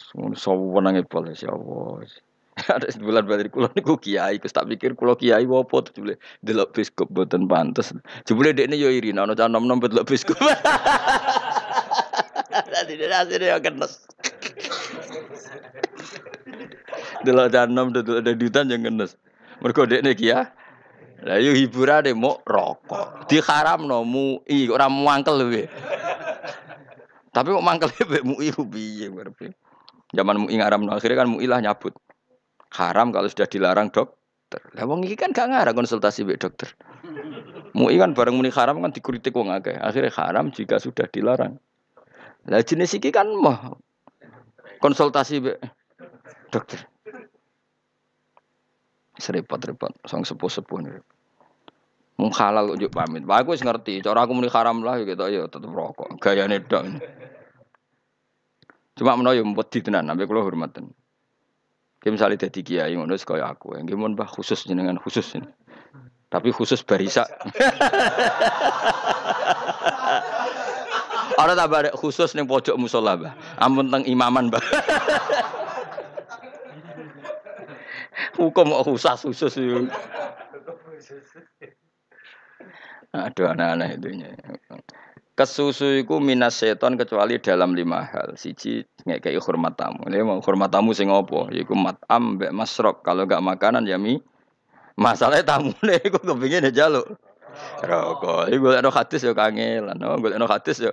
Semua 0.00 0.32
sawu 0.32 0.72
wenange 0.72 1.04
boleh 1.04 1.36
ya 1.36 1.52
Allah. 1.52 2.08
Ada 2.68 2.92
bulan 3.00 3.24
balik 3.24 3.56
kulo 3.56 3.68
niku 3.72 3.96
kiai, 3.96 4.36
kus 4.36 4.52
tak 4.52 4.68
pikir 4.68 4.92
kulo 4.92 5.16
kiai 5.16 5.48
apa 5.48 5.76
tuh 5.88 5.92
jebule 5.96 6.20
delok 6.44 6.76
biskop 6.76 7.08
boten 7.08 7.48
pantes. 7.48 7.96
Jebule 8.28 8.52
dekne 8.52 8.76
yo 8.76 8.92
iri 8.92 9.12
ana 9.12 9.32
cah 9.32 9.48
nom-nom 9.48 9.80
delok 9.80 10.04
biskop. 10.04 10.36
Dadi 12.72 13.04
asine 13.08 13.46
yo 13.48 13.58
kenes. 13.60 14.00
Delok 17.24 17.48
cah 17.54 17.64
nom 17.70 17.92
delok 17.94 18.20
ada 18.20 18.32
dutan 18.36 18.68
yang 18.68 18.84
kenes. 18.84 19.16
Mergo 19.62 19.86
dekne 19.86 20.18
ki 20.18 20.26
ya. 20.34 20.50
Lah 21.22 21.38
yo 21.38 21.54
hiburane 21.54 22.10
mau 22.18 22.42
rokok. 22.42 23.30
Diharamno 23.30 24.02
mui 24.02 24.66
ora 24.66 24.90
mangkel 24.90 25.38
kowe. 25.38 25.62
Tapi 27.30 27.48
kok 27.48 27.64
mangkel 27.64 27.90
mbek 28.10 28.24
mui 28.26 28.50
piye 28.50 29.06
berarti. 29.06 29.54
Zaman 30.12 30.44
mui 30.44 30.58
ngaramno 30.58 30.90
akhirnya 30.90 31.22
kan 31.22 31.28
mui 31.30 31.46
lah 31.46 31.62
nyabut. 31.62 31.94
Haram 32.74 33.14
kalau 33.14 33.30
sudah 33.30 33.46
dilarang 33.46 33.94
dokter. 33.94 34.60
Lah 34.74 34.84
wong 34.84 35.06
iki 35.06 35.14
kan 35.14 35.30
gak 35.30 35.46
ngarang 35.54 35.78
konsultasi 35.78 36.26
mbek 36.26 36.42
dokter. 36.42 36.74
Mui 37.72 37.94
kan 38.02 38.18
bareng 38.18 38.34
muni 38.34 38.50
haram 38.50 38.82
kan 38.82 38.90
dikritik 38.90 39.30
wong 39.32 39.54
akeh. 39.54 39.78
Akhirnya 39.78 40.10
haram 40.18 40.50
jika 40.50 40.82
sudah 40.82 41.06
dilarang. 41.06 41.54
Lah 42.50 42.60
jenis 42.66 42.98
iki 42.98 43.14
kan 43.14 43.30
mah 43.30 43.78
konsultasi 44.82 45.38
mbek 45.38 45.62
dokter. 46.50 46.82
Serepot-repot, 49.22 49.94
sang 50.02 50.26
sepuh-sepuh 50.26 50.78
nih. 50.82 50.98
Mung 52.18 52.34
halal 52.34 52.74
ujuk 52.74 52.90
pamit. 52.90 53.22
Pak 53.22 53.46
aku 53.46 53.54
ngerti, 53.54 54.02
cara 54.02 54.26
aku 54.26 54.34
muni 54.34 54.50
haram 54.50 54.82
lah 54.82 54.98
gitu 54.98 55.22
ya 55.30 55.46
tetep 55.46 55.70
rokok. 55.70 56.18
Gayane 56.18 56.58
dok. 56.58 56.82
Cuma 58.98 59.14
menawa 59.14 59.38
yo 59.38 59.46
di 59.46 59.78
tenan, 59.78 60.10
sampai 60.10 60.26
kula 60.26 60.42
hormaten. 60.42 60.90
Ki 62.02 62.10
misalnya 62.10 62.50
dadi 62.50 62.66
kiai 62.66 62.98
ngono 62.98 63.14
kaya 63.14 63.46
aku, 63.46 63.78
nggih 63.78 63.94
mun 63.94 64.18
bah 64.18 64.26
khusus 64.26 64.66
jenengan 64.66 64.98
khusus 64.98 65.38
ini. 65.38 65.46
Tapi 66.26 66.50
khusus 66.50 66.82
barisa. 66.82 67.22
Ora 71.38 71.54
tambah 71.54 71.94
khusus 71.96 72.34
ning 72.34 72.50
pojok 72.50 72.76
musola, 72.76 73.16
Mbah. 73.16 73.32
Ampun 73.60 73.88
teng 73.88 74.04
imaman, 74.08 74.50
Mbah. 74.50 74.64
Hukum 78.38 78.66
kok 78.72 78.84
khusus 78.86 79.20
khusus 79.26 79.52
itu. 79.58 79.88
Aduh 83.12 83.46
anak-anak 83.52 84.00
itunya. 84.00 84.32
Kesusu 85.32 86.04
itu 86.04 86.16
minas 86.20 86.60
seton 86.60 86.96
kecuali 87.00 87.40
dalam 87.40 87.72
lima 87.72 88.04
hal. 88.04 88.36
Siji 88.36 88.84
ngekei 89.08 89.40
hormat 89.40 89.80
tamu. 89.80 90.04
Ini 90.08 90.24
mau 90.24 90.40
hormat 90.44 90.68
tamu 90.68 90.92
sing 90.92 91.08
apa? 91.08 91.48
Iku 91.52 91.72
matam 91.72 92.36
mbek 92.36 92.52
masrok. 92.52 93.00
Kalau 93.00 93.24
gak 93.24 93.40
makanan 93.40 93.88
ya 93.88 93.96
mi. 93.96 94.20
Masalahnya 94.92 95.56
tamu 95.56 95.72
nih, 95.80 96.04
aku 96.04 96.20
kepingin 96.20 96.68
ya 96.68 96.84
jaluk. 96.84 97.16
Rokok. 97.80 98.52
Iku 98.52 98.60
golek 98.60 98.80
no 98.84 98.92
hadis 98.92 99.24
ya 99.24 99.32
kangelan. 99.32 99.96
No, 99.96 100.20
golek 100.20 100.36
no 100.36 100.44
hadis 100.44 100.84
ya. 100.84 100.92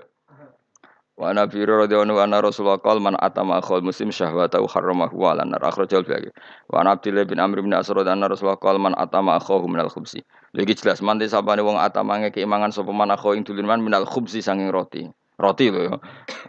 Wa 1.20 1.36
Nabi 1.36 1.68
radhiyallahu 1.68 2.16
anhu 2.16 2.40
Rasulullah 2.40 2.80
qol 2.80 3.04
man 3.04 3.20
atama 3.20 3.60
akhul 3.60 3.84
muslim 3.84 4.08
syahwatahu 4.08 4.72
harramahu 4.72 5.28
ala 5.28 5.44
nar 5.44 5.60
akhrajal 5.60 6.08
bagi. 6.08 6.32
Wa 6.72 6.80
Abdullah 6.88 7.28
bin 7.28 7.44
Amr 7.44 7.60
bin 7.60 7.76
Asrad 7.76 8.08
anna 8.08 8.32
Rasulullah 8.32 8.56
qol 8.56 8.80
man 8.80 8.96
atama 8.96 9.36
akhahu 9.36 9.68
minal 9.68 9.92
khubsi. 9.92 10.24
Lagi 10.56 10.80
jelas 10.80 11.04
man 11.04 11.20
sabane 11.20 11.60
wong 11.60 11.76
atama 11.76 12.24
keimangan 12.32 12.72
sapa 12.72 12.96
man 12.96 13.12
akhahu 13.12 13.36
ing 13.36 13.44
dulur 13.44 13.68
man 13.68 13.84
minal 13.84 14.08
khubsi 14.08 14.40
sanging 14.40 14.72
roti. 14.72 15.12
Roti 15.36 15.68
lho 15.68 15.92
ya. 15.92 15.96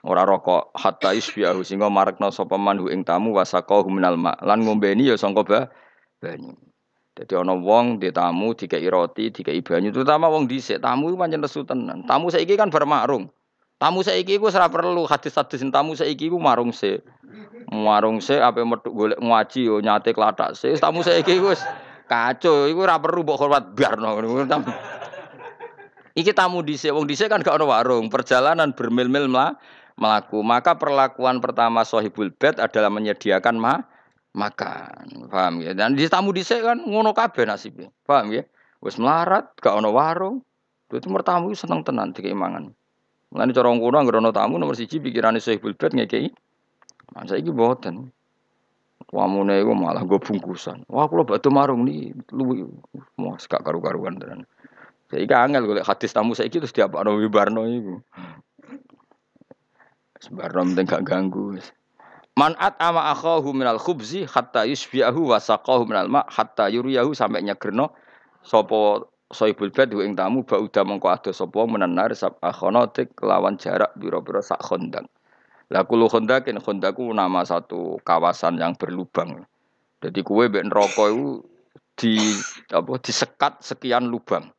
Ora 0.07 0.23
rokok 0.23 0.71
hatta 0.79 1.19
isbiahu 1.19 1.67
sehingga 1.67 1.91
marekna 1.91 2.31
sapa 2.31 2.55
man 2.55 2.79
ing 2.95 3.03
tamu 3.03 3.35
wasaqahu 3.35 3.91
minal 3.91 4.15
ma. 4.15 4.39
Lan 4.39 4.63
ngombeni 4.63 5.11
ya 5.11 5.19
sangka 5.19 5.43
ba 5.43 5.61
banyu. 6.23 6.55
Jadi 7.19 7.35
ana 7.35 7.59
wong 7.59 7.99
di 7.99 8.15
tamu 8.15 8.55
dikai 8.55 8.87
roti, 8.87 9.35
dikai 9.35 9.67
banyu, 9.67 9.91
terutama 9.91 10.31
wong 10.31 10.47
dhisik 10.47 10.79
tamu 10.79 11.11
pancen 11.19 11.43
nesu 11.43 11.67
tenan. 11.67 12.07
Tamu 12.07 12.31
saiki 12.31 12.55
kan 12.55 12.71
bermarung. 12.71 13.35
Tamu 13.81 14.05
saiki 14.05 14.37
iku 14.37 14.53
ora 14.53 14.69
perlu 14.69 15.09
hadis-hadis 15.09 15.65
tamu 15.73 15.97
saiki 15.97 16.29
iku 16.29 16.37
marung 16.37 16.69
se. 16.69 17.01
Marung 17.73 18.21
se 18.21 18.37
ape 18.37 18.61
metu 18.61 18.93
golek 18.93 19.17
ngaji 19.17 19.61
yo 19.65 19.81
nyate 19.81 20.13
klathak 20.13 20.53
se. 20.53 20.77
Tamu 20.77 21.01
saiki 21.01 21.41
wis 21.41 21.65
kacau 22.05 22.69
iku 22.69 22.85
ora 22.85 23.01
perlu 23.01 23.25
mbok 23.25 23.41
hormat 23.41 23.73
biarno. 23.73 24.21
Iki 26.13 26.37
tamu 26.37 26.61
dhisik, 26.61 26.93
wong 26.93 27.09
dhisik 27.09 27.33
kan 27.33 27.41
gak 27.41 27.57
ono 27.57 27.71
warung, 27.71 28.13
perjalanan 28.13 28.77
bermil-mil 28.77 29.31
melaku. 29.97 30.45
Maka 30.45 30.77
perlakuan 30.77 31.41
pertama 31.41 31.81
sohibul 31.87 32.35
bed 32.37 32.61
adalah 32.61 32.93
menyediakan 32.93 33.57
ma 33.57 33.81
makan. 34.37 35.31
Paham 35.33 35.65
ya? 35.65 35.73
Dan 35.73 35.97
di 35.97 36.05
tamu 36.11 36.37
dhisik 36.37 36.61
kan 36.67 36.85
ngono 36.85 37.17
kabeh 37.17 37.49
nasibnya. 37.49 37.89
Paham 38.05 38.29
ya? 38.37 38.45
Wis 38.85 39.01
melarat, 39.01 39.57
gak 39.57 39.73
ono 39.73 39.89
warung. 39.95 40.45
Itu 40.91 41.09
mertamu 41.09 41.55
seneng 41.57 41.87
tenan 41.87 42.11
dikeimangan. 42.13 42.75
Mulane 43.31 43.55
cara 43.55 43.71
ngono 43.71 43.97
anggere 43.99 44.19
ana 44.19 44.35
tamu 44.35 44.59
nomor 44.59 44.75
siji 44.75 44.99
pikirane 44.99 45.39
Syekh 45.39 45.63
Bulbet 45.63 45.95
ngekeki. 45.95 46.35
Nah, 47.15 47.27
saiki 47.27 47.51
mboten. 47.55 48.11
Wamune 49.11 49.59
iku 49.59 49.75
malah 49.75 50.07
gue 50.07 50.19
bungkusan. 50.23 50.87
Wah, 50.87 51.11
kula 51.11 51.27
batu 51.27 51.51
marung 51.51 51.83
nih, 51.83 52.15
lu 52.31 52.71
mau 53.19 53.35
gak 53.35 53.63
karu-karuan 53.67 54.19
tenan. 54.23 54.47
Saiki 55.11 55.35
angel 55.35 55.67
golek 55.67 55.87
hadis 55.87 56.15
tamu 56.15 56.39
saiki 56.39 56.63
terus 56.63 56.75
diapakno 56.75 57.19
wibarno 57.19 57.67
iku. 57.67 57.95
Sebarno 60.23 60.63
penting 60.71 60.87
gak 60.87 61.03
ganggu. 61.03 61.59
Man 62.39 62.55
at 62.63 62.79
ama 62.79 63.11
akhahu 63.11 63.51
minal 63.51 63.83
khubzi 63.83 64.23
hatta 64.27 64.63
yusbiahu 64.63 65.35
wa 65.35 65.43
saqahu 65.43 65.83
minal 65.91 66.07
ma 66.07 66.23
hatta 66.31 66.71
yuriyahu 66.71 67.11
sampai 67.11 67.43
nyegerno 67.43 67.91
sapa 68.47 69.03
Soibul 69.31 69.71
bed 69.71 69.95
ing 69.95 70.19
tamu 70.19 70.43
udah 70.43 70.83
mengko 70.83 71.07
ado 71.07 71.31
sapa 71.31 71.63
menanar 71.63 72.11
sab 72.19 72.43
akhonotik 72.43 73.15
kelawan 73.15 73.55
jarak 73.55 73.95
biro-biro 73.95 74.43
sak 74.43 74.59
khondak. 74.59 75.07
Lah 75.71 75.87
kulo 75.87 76.11
khondakin 76.11 76.59
khondaku 76.59 77.15
nama 77.15 77.47
satu 77.47 78.03
kawasan 78.03 78.59
yang 78.59 78.75
berlubang. 78.75 79.47
Jadi 80.03 80.27
kue 80.27 80.51
mbek 80.51 80.67
neraka 80.67 81.07
iku 81.15 81.47
di 81.95 82.19
apa 82.75 82.93
disekat 82.99 83.63
sekian 83.63 84.11
lubang. 84.11 84.51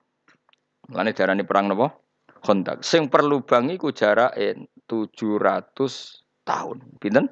Mulane 0.88 1.12
darani 1.12 1.44
perang 1.44 1.68
napa? 1.68 1.92
Khondak. 2.40 2.80
Sing 2.88 3.12
per 3.12 3.28
lubang 3.28 3.68
iku 3.76 3.92
jarake 3.92 4.56
700 4.88 6.48
tahun. 6.48 6.78
Pinten? 6.96 7.28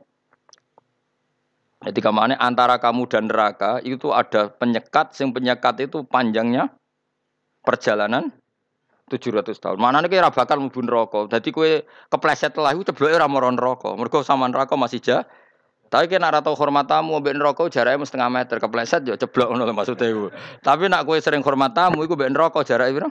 Jadi 1.80 2.00
ke 2.04 2.12
mana 2.12 2.36
antara 2.36 2.76
kamu 2.84 3.08
dan 3.08 3.32
neraka 3.32 3.80
itu 3.80 4.12
ada 4.12 4.52
penyekat, 4.52 5.16
sing 5.16 5.32
penyekat 5.32 5.80
itu 5.80 6.04
panjangnya 6.04 6.68
perjalanan 7.70 8.34
700 9.14 9.54
tahun. 9.62 9.78
Mana 9.78 10.02
nih 10.02 10.10
kira 10.10 10.34
bakal 10.34 10.58
mlebu 10.58 10.82
neraka. 10.82 11.30
Dadi 11.30 11.54
kowe 11.54 11.86
kepleset 12.10 12.58
lah 12.58 12.74
iku 12.74 12.82
cebloke 12.90 13.14
ora 13.14 13.30
mara 13.30 13.54
neraka. 13.54 13.94
Mergo 13.94 14.26
sama 14.26 14.50
neraka 14.50 14.74
masih 14.74 14.98
jauh. 14.98 15.22
Tapi 15.90 16.06
kena 16.06 16.30
ora 16.30 16.46
tau 16.46 16.54
hormat 16.54 16.86
tamu 16.86 17.18
mbek 17.18 17.34
neraka 17.34 17.66
jarake 17.66 17.98
mesti 17.98 18.14
setengah 18.14 18.30
meter 18.30 18.58
kepleset 18.62 19.02
yo 19.10 19.18
ceblok 19.18 19.50
ngono 19.54 19.66
lho 19.66 19.74
maksude. 19.74 20.06
Tapi 20.62 20.86
nak 20.86 21.06
kowe 21.06 21.18
sering 21.18 21.42
hormat 21.42 21.74
tamu 21.74 22.06
iku 22.06 22.14
mbek 22.14 22.30
neraka 22.34 22.62
jarake 22.62 22.94
piro? 22.94 23.10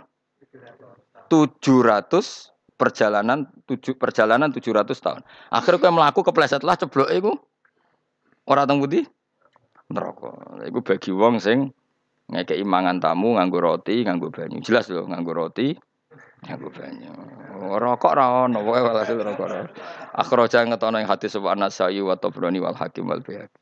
700 1.27 2.79
perjalanan 2.79 3.51
7 3.67 3.99
perjalanan 3.99 4.55
700 4.55 4.95
tahun. 4.95 5.21
Akhirnya 5.51 5.83
kowe 5.83 5.91
mlaku 5.91 6.21
kepleset 6.23 6.63
lah 6.63 6.79
ceblok 6.79 7.11
iku 7.11 7.35
ora 8.47 8.63
teng 8.63 8.79
pundi? 8.79 9.03
Neraka. 9.91 10.63
Bagi 10.63 11.11
wong 11.11 11.43
sing 11.43 11.75
ngekei 12.29 12.65
mangan 12.65 13.01
tamu 13.01 13.41
nganggo 13.41 13.59
roti, 13.61 14.05
nganggo 14.05 14.29
banyu. 14.29 14.61
Jelas 14.61 14.89
loh 14.93 15.09
nganggo 15.09 15.33
roti, 15.33 15.73
nganggo 16.45 16.69
banyu. 16.69 17.11
Rokok 17.59 18.13
ra 18.15 18.45
ono, 18.45 18.61
pokoke 18.63 18.81
walhasil 18.85 19.17
rokok 19.19 19.49
ra. 19.49 19.61
Akhraja 20.13 20.63
ngetono 20.69 21.01
ing 21.01 21.09
hadis 21.09 21.35
wa 21.41 21.57
Nasai 21.57 21.99
wa 22.05 22.15
Tabrani 22.15 22.61
wal 22.61 22.77
Hakim 22.77 23.09
wal 23.09 23.25
Baihaqi. 23.25 23.59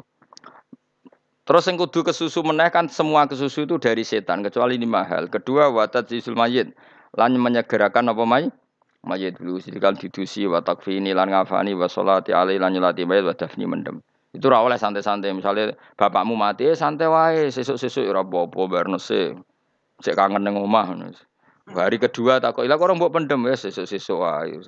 Terus 1.47 1.63
yang 1.71 1.79
kudu 1.79 2.03
kesusu 2.03 2.43
meneh 2.43 2.75
kan 2.75 2.91
semua 2.91 3.31
kesusu 3.31 3.71
itu 3.71 3.79
dari 3.79 4.03
setan 4.03 4.43
kecuali 4.43 4.83
lima 4.83 5.07
hal. 5.07 5.31
Kedua 5.31 5.71
watat 5.71 6.11
sisul 6.11 6.35
mayit 6.35 6.75
lan 7.15 7.39
menyegerakan 7.39 8.11
apa 8.11 8.27
mai? 8.27 8.51
Mayit 9.07 9.39
dulu 9.39 9.63
sidikan 9.63 9.95
didusi 9.95 10.43
wa 10.51 10.59
takfini 10.59 11.15
lan 11.15 11.31
ngafani 11.31 11.79
wa 11.79 11.87
sholati 11.87 12.35
alaihi 12.35 12.59
lan 12.59 12.75
nyolati 12.75 13.07
mayit 13.07 13.23
wa 13.23 13.35
dafni 13.39 13.63
mendem. 13.63 14.03
Itu 14.37 14.53
ora 14.53 14.61
oleh 14.61 14.77
santai-santai. 14.77 15.33
Misalnya 15.33 15.73
bapakmu 15.97 16.37
mati, 16.37 16.69
eh, 16.69 16.77
santai 16.77 17.09
wae, 17.09 17.49
sesuk-sesuk 17.49 18.05
ora 18.05 18.21
apa-apa 18.21 18.61
barno 18.69 19.01
se. 19.01 19.33
Kangen 20.05 20.45
ning 20.45 20.61
omah 20.61 20.93
Hari 21.67 21.99
kedua 21.99 22.39
tak 22.39 22.55
kok 22.55 22.63
ilang 22.63 22.79
orang 22.79 22.97
mbok 23.01 23.11
pendem 23.17 23.43
ya 23.49 23.57
sesuk-sesuk 23.59 24.23
wae. 24.23 24.61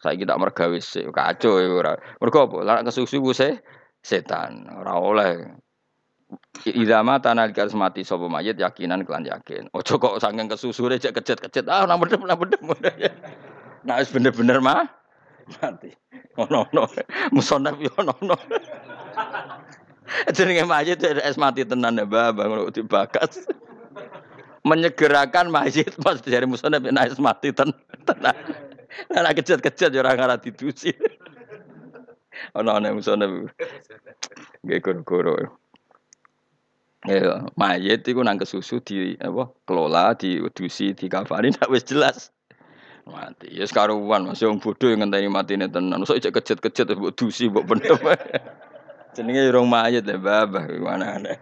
Saiki 0.00 0.24
tak 0.24 0.40
mergawe 0.40 0.78
sik 0.80 1.12
kacau 1.12 1.60
ya 1.60 1.68
ora. 1.68 1.92
Mergo 2.22 2.48
apa? 2.48 2.56
Lah 2.64 2.80
kesusu 2.80 3.20
se 3.36 3.60
setan. 4.00 4.64
Ora 4.72 4.96
oleh. 4.96 5.52
Idama 6.64 7.20
tanah 7.20 7.52
dikasih 7.52 7.76
mati 7.76 8.00
sopo 8.08 8.32
mayit 8.32 8.56
yakinan 8.56 9.04
kelan 9.04 9.28
yakin. 9.28 9.68
Ojo 9.76 10.00
kok 10.00 10.16
saking 10.16 10.48
kesusure 10.48 10.96
cek 10.96 11.12
kejet-kejet 11.12 11.68
ah 11.68 11.84
nang 11.84 12.00
bedem 12.00 12.24
nang 12.24 12.40
bedem. 12.40 12.62
Nah 13.84 14.00
wis 14.00 14.08
bener-bener 14.08 14.64
mah 14.64 14.88
mati. 15.60 15.90
Ono 16.36 16.66
ono. 16.72 16.88
Musonaf 17.32 17.76
yo 17.80 17.90
ono 17.98 18.12
ono. 18.20 18.36
Jenenge 20.34 20.64
mayit 20.68 21.02
es 21.02 21.36
mati 21.36 21.64
tenan 21.64 21.98
ya 21.98 22.06
Mbah, 22.06 22.34
ngono 22.34 22.70
dibakas. 22.70 23.46
Menyegerakan 24.64 25.52
mayit 25.52 25.94
pas 26.00 26.20
dari 26.20 26.46
musonaf 26.48 26.82
nek 26.82 27.12
es 27.12 27.20
mati 27.20 27.52
ten 27.52 27.72
tenan. 28.04 28.36
Lah 29.10 29.32
kejet-kejet 29.34 29.94
yo 29.94 30.00
ora 30.00 30.16
ngarah 30.16 30.38
didusi. 30.40 30.92
Ono 32.58 32.70
ono 32.74 32.98
musonaf. 32.98 33.30
Nggih 34.64 34.80
goro-goro. 34.80 35.60
Ya, 37.04 37.44
mayit 37.60 38.08
iku 38.08 38.24
nang 38.24 38.40
kesusu 38.40 38.80
di 38.80 39.12
apa 39.20 39.52
kelola, 39.68 40.16
diudusi, 40.16 40.96
dikafani 40.96 41.52
tak 41.52 41.68
wis 41.68 41.84
jelas. 41.84 42.32
Mati. 43.04 43.52
Ya 43.52 43.68
sekaruan 43.68 44.24
Mas 44.24 44.40
wong 44.40 44.64
bodho 44.64 44.88
yang 44.88 45.04
ngenteni 45.04 45.28
matine 45.28 45.68
tenan. 45.68 46.00
Mosok 46.00 46.16
ijek 46.20 46.32
kejet-kejet 46.40 46.96
mbok 46.96 47.12
dusi 47.12 47.52
mbok 47.52 47.68
bentem. 47.68 48.00
Jenenge 49.14 49.46
urung 49.52 49.68
mayit 49.68 50.08
ya 50.08 50.16
babah 50.16 50.64
gimana 50.66 51.20
ana. 51.20 51.32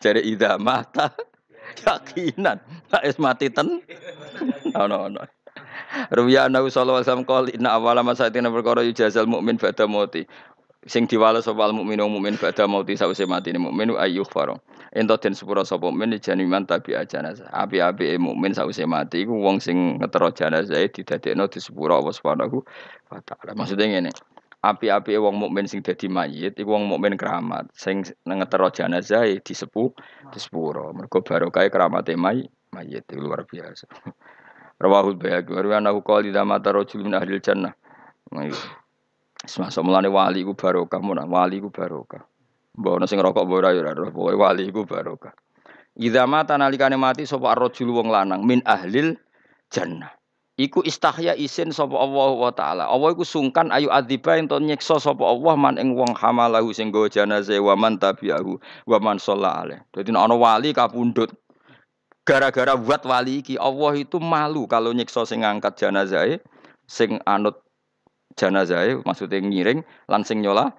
Jare 0.00 0.24
ida 0.24 0.56
mata 0.56 1.12
yakinan 1.84 2.58
tak 2.88 3.02
es 3.04 3.20
mati 3.20 3.52
ten. 3.52 3.84
Ono 4.74 4.96
ono. 5.12 5.22
Ruwiya 6.10 6.48
Nabi 6.48 6.72
sallallahu 6.72 7.02
alaihi 7.02 7.08
wasallam 7.12 7.28
qol 7.28 7.46
inna 7.52 7.76
awwala 7.76 8.00
ma 8.00 8.14
sa'atina 8.16 8.48
perkara 8.48 8.80
yujazal 8.80 9.28
mukmin 9.28 9.60
ba'da 9.60 9.84
mauti. 9.84 10.24
Sing 10.88 11.04
diwales 11.04 11.44
sapa 11.44 11.68
mukmin 11.76 12.00
mukmin 12.00 12.40
ba'da 12.40 12.64
mauti 12.64 12.96
sawise 12.96 13.28
matine 13.28 13.60
mukmin 13.60 13.92
ayyuh 13.92 14.24
faro. 14.24 14.64
Ento 14.96 15.12
den 15.20 15.36
sepura 15.36 15.60
sapa 15.60 15.92
mukmin 15.92 16.16
janiman 16.16 16.64
tabi 16.64 16.96
jenazah. 17.04 17.52
Api-api 17.52 18.16
mukmin 18.16 18.56
sause 18.56 18.88
mati 18.88 19.28
iku 19.28 19.36
wong 19.36 19.60
sing 19.60 20.00
ngetero 20.00 20.32
jenazah 20.32 20.80
didadekno 20.88 21.52
di 21.52 21.60
sepura 21.60 22.00
Allah 22.00 22.16
Subhanahu 22.16 22.64
wa 23.12 23.20
taala. 23.20 23.52
Maksudnya 23.52 23.92
ngene. 23.92 24.10
Api-api 24.64 25.20
wong 25.20 25.36
mukmin 25.36 25.68
sing 25.68 25.84
dadi 25.84 26.08
mayit 26.08 26.56
iku 26.56 26.72
wong 26.72 26.88
mukmin 26.88 27.20
keramat 27.20 27.68
sing 27.76 28.00
ngetero 28.24 28.72
jenazah 28.72 29.28
di 29.28 29.52
sepu 29.52 29.92
di 30.32 30.40
sepura. 30.40 30.96
Mergo 30.96 31.20
barokah 31.20 31.68
keramate 31.68 32.16
may 32.16 32.48
mayit 32.72 33.04
itu 33.04 33.20
luar 33.20 33.44
biasa. 33.44 33.84
Rawahul 34.80 35.20
Bayhaqi 35.20 35.52
wa 35.52 35.76
anahu 35.76 36.00
qala 36.00 36.24
idza 36.24 36.40
mata 36.48 36.72
rajulun 36.72 37.12
min 37.12 37.20
ahli 37.20 37.36
jannah. 37.36 37.76
Semasa 39.48 39.80
mulane 39.80 40.08
wali 40.12 40.44
ku 40.44 40.52
barokah, 40.52 41.00
wali 41.00 41.60
ku 41.60 41.72
barokah. 41.72 42.20
Mbok 42.78 43.02
ana 43.02 43.06
sing 43.10 43.18
rokok 43.18 43.44
mbok 43.44 43.58
ora 43.60 43.74
ya 43.74 43.82
ora 43.82 44.08
pokoke 44.08 44.36
wali 44.38 44.62
iku 44.70 44.86
barokah. 44.86 45.34
Idza 45.98 46.22
mata 46.24 46.54
nalikane 46.54 46.94
mati 46.94 47.26
sapa 47.26 47.52
ar-rajul 47.52 47.90
wong 47.90 48.08
lanang 48.08 48.46
min 48.46 48.62
ahlil 48.62 49.18
jannah. 49.74 50.14
Iku 50.54 50.86
istahya 50.86 51.34
isin 51.34 51.74
sapa 51.74 51.98
Allah 51.98 52.30
wa 52.30 52.52
taala. 52.54 52.84
Allah 52.86 53.10
iku 53.10 53.26
sungkan 53.26 53.74
ayu 53.74 53.90
adziba 53.90 54.38
ento 54.38 54.56
nyiksa 54.62 55.02
sapa 55.02 55.24
Allah 55.26 55.58
man 55.58 55.76
ing 55.82 55.98
wong 55.98 56.14
hamalahu 56.14 56.70
sing 56.70 56.94
nggawa 56.94 57.10
jenazah 57.10 57.58
wa 57.58 57.74
man 57.74 57.98
tabi'ahu 57.98 58.56
wa 58.86 58.98
man 59.02 59.18
alaih. 59.18 59.82
Dadi 59.90 60.14
ana 60.14 60.36
wali 60.38 60.70
kapundhut 60.70 61.34
gara-gara 62.22 62.78
buat 62.78 63.02
wali 63.02 63.42
iki 63.42 63.58
Allah 63.58 63.98
itu 63.98 64.22
malu 64.22 64.70
kalau 64.70 64.94
nyiksa 64.94 65.26
sing 65.26 65.42
ngangkat 65.42 65.74
jenazah 65.74 66.38
sing 66.86 67.18
anut 67.26 67.58
jenazah 68.38 69.02
maksudnya 69.02 69.42
ngiring 69.42 69.82
langsing 70.06 70.42
nyola 70.42 70.70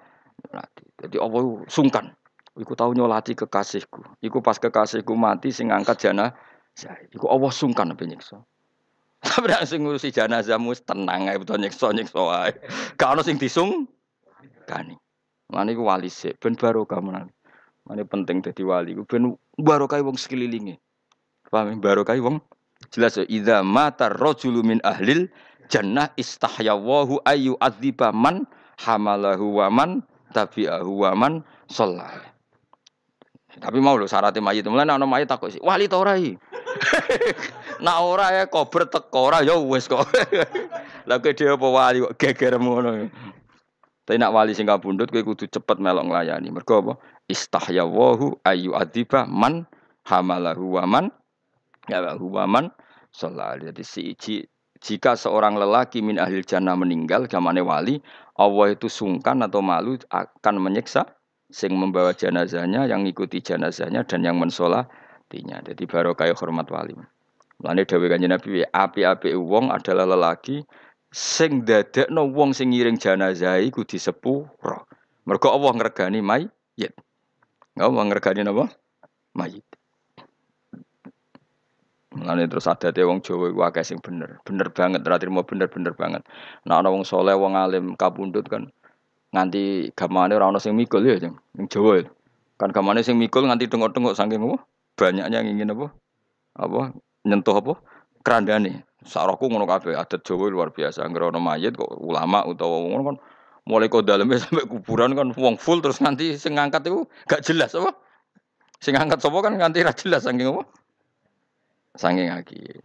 nyolati. 0.48 0.84
Jadi 1.06 1.16
Allah 1.18 1.42
sungkan. 1.68 2.06
Iku 2.52 2.76
tahu 2.76 2.92
nyolati 2.92 3.32
kekasihku. 3.32 4.20
Iku 4.20 4.44
pas 4.44 4.60
kekasihku 4.60 5.16
mati 5.16 5.48
sing 5.52 5.72
ngangkat 5.72 6.08
jenazah. 6.08 6.94
Iku 7.12 7.28
Allah 7.32 7.50
sungkan 7.52 7.92
apa. 7.92 8.04
Tapi 9.22 9.46
nek 9.46 9.62
sing 9.70 9.86
ngurusi 9.86 10.10
jenazahmu 10.10 10.74
tenang 10.82 11.30
ae 11.30 11.38
betul 11.38 11.62
nyiksa 11.62 11.94
nyiksa 11.94 12.22
ae. 12.42 12.50
Gak 12.98 13.08
ono 13.14 13.22
sing 13.22 13.38
disung 13.38 13.86
kani. 14.66 14.98
Mane 15.46 15.78
iku 15.78 15.86
wali 15.86 16.10
sik 16.10 16.42
ben 16.42 16.58
barokah 16.58 16.98
menan. 16.98 17.30
Mane 17.86 18.02
penting 18.02 18.42
dadi 18.42 18.66
wali 18.66 18.98
iku 18.98 19.06
ben 19.06 19.38
barokah 19.54 20.02
wong 20.02 20.18
sekelilinge. 20.18 20.82
Paham 21.54 21.78
barokah 21.78 22.18
wong 22.18 22.42
jelas 22.90 23.14
ya 23.14 23.24
idza 23.30 23.62
mata 23.62 24.10
rajulu 24.10 24.66
min 24.66 24.82
ahlil 24.82 25.30
jannah 25.68 26.10
istahyawahu 26.16 27.22
ayu 27.28 27.58
adziba 27.60 28.10
man 28.10 28.48
hamalahu 28.80 29.62
wa 29.62 29.68
man 29.68 29.90
tabi'ahu 30.32 31.04
wa 31.04 31.12
man. 31.14 31.32
Tapi 33.52 33.78
mau 33.84 34.00
lho 34.00 34.08
syaratnya 34.08 34.40
mayit. 34.40 34.64
Mulai 34.64 34.88
ana 34.88 35.04
mayit 35.04 35.28
takut 35.28 35.52
sih. 35.52 35.60
Wali 35.60 35.84
ta 35.84 36.00
ora 36.00 36.16
Nak 37.84 37.96
ora 38.00 38.32
ya 38.32 38.44
kober 38.48 38.88
teko 38.88 39.28
ora 39.28 39.44
ya 39.44 39.60
wis 39.60 39.84
kok. 39.84 40.08
Lah 41.08 41.20
kowe 41.20 41.32
apa 41.36 41.66
wali 41.68 41.98
kok 42.00 42.16
geger 42.16 42.56
ngono. 42.56 43.12
Tapi 44.02 44.18
nak 44.18 44.34
wali 44.34 44.56
sing 44.56 44.64
kabundut 44.64 45.12
kowe 45.12 45.20
kudu 45.20 45.46
cepet 45.52 45.76
melok 45.78 46.08
nglayani. 46.08 46.48
Mergo 46.48 46.80
apa? 46.80 46.92
Istahyawahu 47.28 48.40
ayu 48.48 48.72
adiba 48.72 49.28
man 49.28 49.68
hamalahu 50.08 50.80
wa 50.80 50.84
man 50.88 51.04
ya 51.86 52.02
wa 52.18 52.44
man 52.48 52.72
sallallahu 53.12 53.68
Jadi 53.70 53.82
si 53.84 54.02
jika 54.82 55.14
seorang 55.14 55.54
lelaki 55.54 56.02
min 56.02 56.18
ahli 56.18 56.42
jannah 56.42 56.74
meninggal 56.74 57.30
gamane 57.30 57.62
wali, 57.62 58.02
Allah 58.34 58.74
itu 58.74 58.90
sungkan 58.90 59.38
atau 59.46 59.62
malu 59.62 59.94
akan 60.10 60.58
menyiksa 60.58 61.06
sing 61.52 61.76
membawa 61.78 62.10
jenazahnya, 62.16 62.90
yang 62.90 63.06
ikuti 63.06 63.38
jenazahnya 63.38 64.02
dan 64.02 64.26
yang 64.26 64.42
mensolatinya. 64.42 65.62
Jadi 65.62 65.86
baru 65.86 66.18
kayak 66.18 66.34
hormat 66.40 66.66
wali. 66.72 66.98
Mulane 67.62 67.86
dawuh 67.86 68.10
Kanjeng 68.10 68.34
Nabi 68.34 68.66
api-api 68.66 69.38
wong 69.38 69.70
adalah 69.70 70.02
lelaki 70.02 70.66
sing 71.14 71.62
dadekno 71.62 72.26
wong 72.34 72.50
sing 72.50 72.74
ngiring 72.74 72.98
jenazah 72.98 73.62
iku 73.62 73.86
disepuro. 73.86 74.90
Mergo 75.22 75.54
Allah 75.54 75.70
ngregani 75.78 76.18
mayit. 76.18 76.92
Allah 77.78 78.02
ngregani 78.02 78.42
napa? 78.42 78.66
Mayit. 79.38 79.62
Mulane 82.12 82.48
terus 82.48 82.68
adate 82.68 83.02
wong 83.04 83.24
Jawa 83.24 83.52
iku 83.52 83.60
akeh 83.64 83.84
sing 83.84 83.98
bener. 84.04 84.40
Bener 84.44 84.68
banget, 84.68 85.00
ra 85.04 85.16
mau 85.32 85.44
bener-bener 85.44 85.96
banget. 85.96 86.22
Nah 86.68 86.80
ana 86.80 86.92
wong 86.92 87.08
soleh, 87.08 87.32
wong 87.32 87.56
alim 87.56 87.96
kabundut 87.96 88.48
kan 88.52 88.68
nganti 89.32 89.92
gamane 89.96 90.36
ora 90.36 90.52
ana 90.52 90.60
sing 90.60 90.76
mikul 90.76 91.00
ya, 91.02 91.16
Ning 91.20 91.66
Jawa. 91.72 92.04
Kan 92.60 92.70
gamane 92.70 93.00
sing 93.00 93.16
mikul 93.16 93.48
nganti 93.48 93.66
tengok-tengok 93.66 94.12
saking 94.12 94.44
apa? 94.44 94.60
Banyaknya 94.92 95.40
yang 95.40 95.48
ingin 95.56 95.72
apa? 95.72 95.88
Apa? 96.52 96.92
nyentuh 97.22 97.54
apa 97.54 97.78
kerandane 98.22 98.82
sarahku 99.06 99.50
ngono 99.50 99.66
kabeh 99.66 99.94
adat 99.94 100.22
Jawa 100.26 100.50
luar 100.50 100.68
biasa 100.74 101.06
anggere 101.06 101.30
ana 101.30 101.38
mayit 101.42 101.74
kok 101.74 101.90
ulama 101.98 102.42
utawa 102.46 102.82
ngono 102.82 103.02
kan 103.14 103.16
mulai 103.66 103.86
kok 103.86 104.06
dalamnya 104.06 104.38
sampai 104.42 104.66
kuburan 104.66 105.14
kan 105.14 105.30
wong 105.34 105.54
full 105.58 105.78
terus 105.78 106.02
nanti 106.02 106.34
sing 106.34 106.58
ngangkat 106.58 106.86
itu 106.86 107.06
gak 107.30 107.42
jelas 107.46 107.74
apa 107.78 107.94
sing 108.82 108.98
ngangkat 108.98 109.22
sapa 109.22 109.38
kan 109.42 109.54
nganti 109.54 109.86
ra 109.86 109.94
jelas 109.94 110.26
saking 110.26 110.50
apa 110.50 110.62
saking 111.98 112.32
lagi 112.32 112.80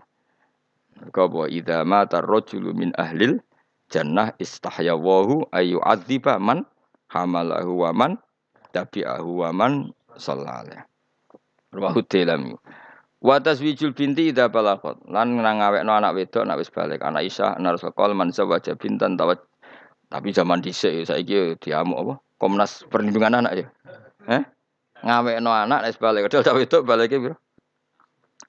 kau 1.14 1.30
bahwa 1.30 1.47
idza 1.47 1.86
mata 1.86 2.20
rajulu 2.20 2.74
min 2.74 2.91
ahlil 2.97 3.39
jannah 3.88 4.34
istahyawahu 4.41 5.47
ayu 5.53 5.80
adziba 5.86 6.41
man 6.41 6.66
hamalahu 7.08 7.88
wa 7.88 7.91
man 7.95 8.12
tabi'ahu 8.76 9.47
wa 9.47 9.49
man 9.53 9.93
sallallahu 10.18 10.60
alaihi 10.68 12.58
Wa 13.18 13.41
taswijul 13.41 13.97
binti 13.97 14.30
idza 14.30 14.45
balaqat. 14.45 15.10
Lan 15.10 15.41
ngawekno 15.41 15.89
anak 15.89 16.14
wedok 16.14 16.45
nek 16.45 16.62
wis 16.62 16.70
balik. 16.70 17.01
Anak 17.01 17.26
Isa 17.26 17.58
ana 17.58 17.74
rasul 17.74 17.89
qol 17.89 18.14
man 18.14 18.30
zawaja 18.30 18.78
bintan 18.78 19.18
tawat. 19.18 19.41
Tapi 20.08 20.30
zaman 20.32 20.62
dhisik 20.62 21.03
saiki 21.10 21.58
diamuk 21.58 21.97
apa? 21.97 22.14
Komnas 22.38 22.86
Perlindungan 22.86 23.41
Anak 23.41 23.53
ya. 23.58 23.66
Eh? 24.30 24.43
Ngawekno 25.01 25.49
anak 25.49 25.89
wis 25.89 25.97
balik. 25.97 26.30
Padahal 26.30 26.45
tak 26.45 26.55
wedok 26.62 26.82
balike 26.86 27.18
piro? 27.18 27.36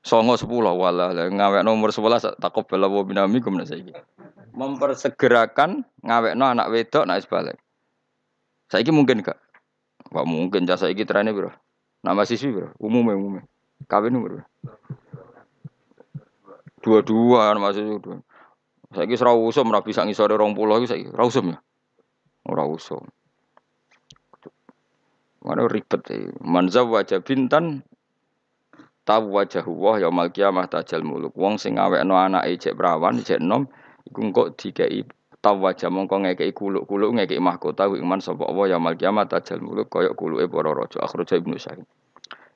Songo 0.08 0.40
sepuluh 0.40 0.72
wala 0.72 1.12
ngawek 1.12 1.60
nomor 1.68 1.92
sebelas 1.92 2.24
takut 2.40 2.64
bela 2.64 2.88
binami 3.04 3.44
kumna 3.44 3.68
saiki. 3.68 3.92
Mempersegerakan 4.56 5.84
ngawek 6.00 6.32
no 6.32 6.48
anak 6.48 6.72
wedok 6.72 7.04
nak 7.04 7.20
balik. 7.28 7.60
Saiki 8.72 8.88
mungkin 8.88 9.20
gak? 9.20 9.36
Gak 10.08 10.24
mungkin 10.24 10.64
jasa 10.64 10.88
iki 10.88 11.04
trennya 11.04 11.36
bro. 11.36 11.52
Nama 12.00 12.24
siswi 12.24 12.56
bro, 12.56 12.72
umumnya 12.80 13.20
umumnya. 13.20 13.44
Kawin 13.84 14.16
umur 14.16 14.48
Dua-dua 16.80 17.52
masih 17.60 18.00
dua. 18.00 18.24
Saya 18.96 19.04
kira 19.04 19.36
usum 19.36 19.68
rapi 19.68 19.92
bisa 19.92 20.08
ngisore 20.08 20.40
rong 20.40 20.56
pulau 20.56 20.80
saya 20.88 21.04
kira 21.04 21.20
usum 21.20 21.52
ya. 21.52 21.60
Ora 22.48 22.64
usum. 22.64 23.04
Mana 25.44 25.68
ribet 25.68 26.00
ya. 26.08 26.32
Manzaw 26.40 26.88
wajah 26.88 27.20
bintan 27.20 27.84
tahu 29.08 29.40
wajah 29.40 29.64
Allah 29.64 29.94
ya 30.04 30.08
mal 30.12 30.28
kiamah 30.28 30.68
tajal 30.68 31.00
muluk. 31.00 31.32
Wong 31.32 31.56
sing 31.56 31.80
no 31.80 32.14
anak 32.20 32.44
cek 32.60 32.76
perawan 32.76 33.16
cek 33.24 33.40
nom 33.40 33.64
iku 34.04 34.20
kok 34.36 34.60
dikei 34.60 35.08
tahu 35.40 35.64
wajah 35.64 35.88
mongko 35.88 36.28
ngekei 36.28 36.52
kuluk-kuluk 36.52 37.16
ngekei 37.16 37.40
mahkota 37.40 37.88
iman 37.88 38.20
sapa 38.20 38.44
Allah 38.44 38.76
ya 38.76 38.76
mal 38.76 39.00
kiamah 39.00 39.24
tajal 39.24 39.64
muluk 39.64 39.88
koyok 39.88 40.12
kuluke 40.12 40.44
para 40.52 40.76
raja 40.76 41.00
akhraja 41.00 41.40
Ibnu 41.40 41.56
Sa'id. 41.56 41.88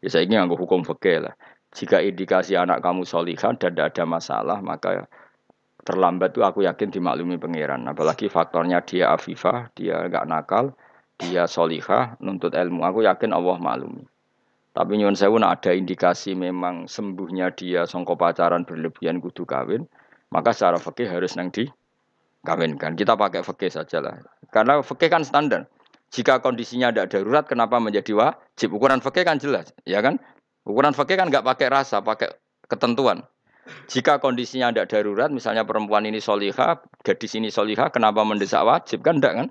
Ya 0.04 0.08
saya 0.12 0.28
ini 0.28 0.36
nggak 0.36 0.60
hukum 0.60 0.84
fakir 0.84 1.24
lah. 1.24 1.32
Jika 1.72 2.04
indikasi 2.04 2.52
anak 2.52 2.84
kamu 2.84 3.08
solihan 3.08 3.56
dan 3.56 3.72
tidak 3.72 3.96
ada 3.96 4.04
masalah, 4.04 4.60
maka 4.60 5.08
terlambat 5.88 6.36
itu 6.36 6.44
aku 6.44 6.68
yakin 6.68 6.92
dimaklumi 6.92 7.40
pangeran. 7.40 7.80
Apalagi 7.88 8.28
faktornya 8.28 8.84
dia 8.84 9.16
afifah, 9.16 9.72
dia 9.72 10.04
nggak 10.04 10.28
nakal, 10.28 10.76
dia 11.16 11.48
solihah, 11.48 12.20
nuntut 12.20 12.52
ilmu. 12.52 12.84
Aku 12.84 13.00
yakin 13.00 13.32
Allah 13.32 13.56
maklumi. 13.56 14.04
Tapi 14.72 14.96
nyuwun 14.96 15.12
sewu 15.12 15.36
ada 15.36 15.76
indikasi 15.76 16.32
memang 16.32 16.88
sembuhnya 16.88 17.52
dia 17.52 17.84
songko 17.84 18.16
pacaran 18.16 18.64
berlebihan 18.64 19.20
kudu 19.20 19.44
kawin, 19.44 19.84
maka 20.32 20.56
secara 20.56 20.80
fakih 20.80 21.12
harus 21.12 21.36
nang 21.36 21.52
di 21.52 21.68
kawinkan. 22.40 22.96
Kita 22.96 23.12
pakai 23.12 23.44
fakih 23.44 23.68
saja 23.68 24.00
lah. 24.00 24.16
Karena 24.48 24.80
fakih 24.80 25.12
kan 25.12 25.28
standar. 25.28 25.68
Jika 26.12 26.44
kondisinya 26.44 26.92
tidak 26.92 27.08
darurat, 27.12 27.44
kenapa 27.48 27.80
menjadi 27.80 28.12
wajib? 28.12 28.76
Ukuran 28.76 29.00
fakir 29.00 29.24
kan 29.24 29.40
jelas, 29.40 29.72
ya 29.88 30.04
kan? 30.04 30.20
Ukuran 30.68 30.92
fakir 30.92 31.16
kan 31.16 31.32
nggak 31.32 31.40
pakai 31.40 31.72
rasa, 31.72 32.04
pakai 32.04 32.36
ketentuan. 32.68 33.24
Jika 33.88 34.20
kondisinya 34.20 34.68
tidak 34.68 34.92
darurat, 34.92 35.32
misalnya 35.32 35.64
perempuan 35.64 36.04
ini 36.04 36.20
soliha, 36.20 36.84
gadis 37.00 37.32
ini 37.32 37.48
soliha, 37.48 37.88
kenapa 37.88 38.28
mendesak 38.28 38.60
wajib? 38.60 39.00
Kan 39.00 39.24
enggak 39.24 39.34
kan? 39.40 39.48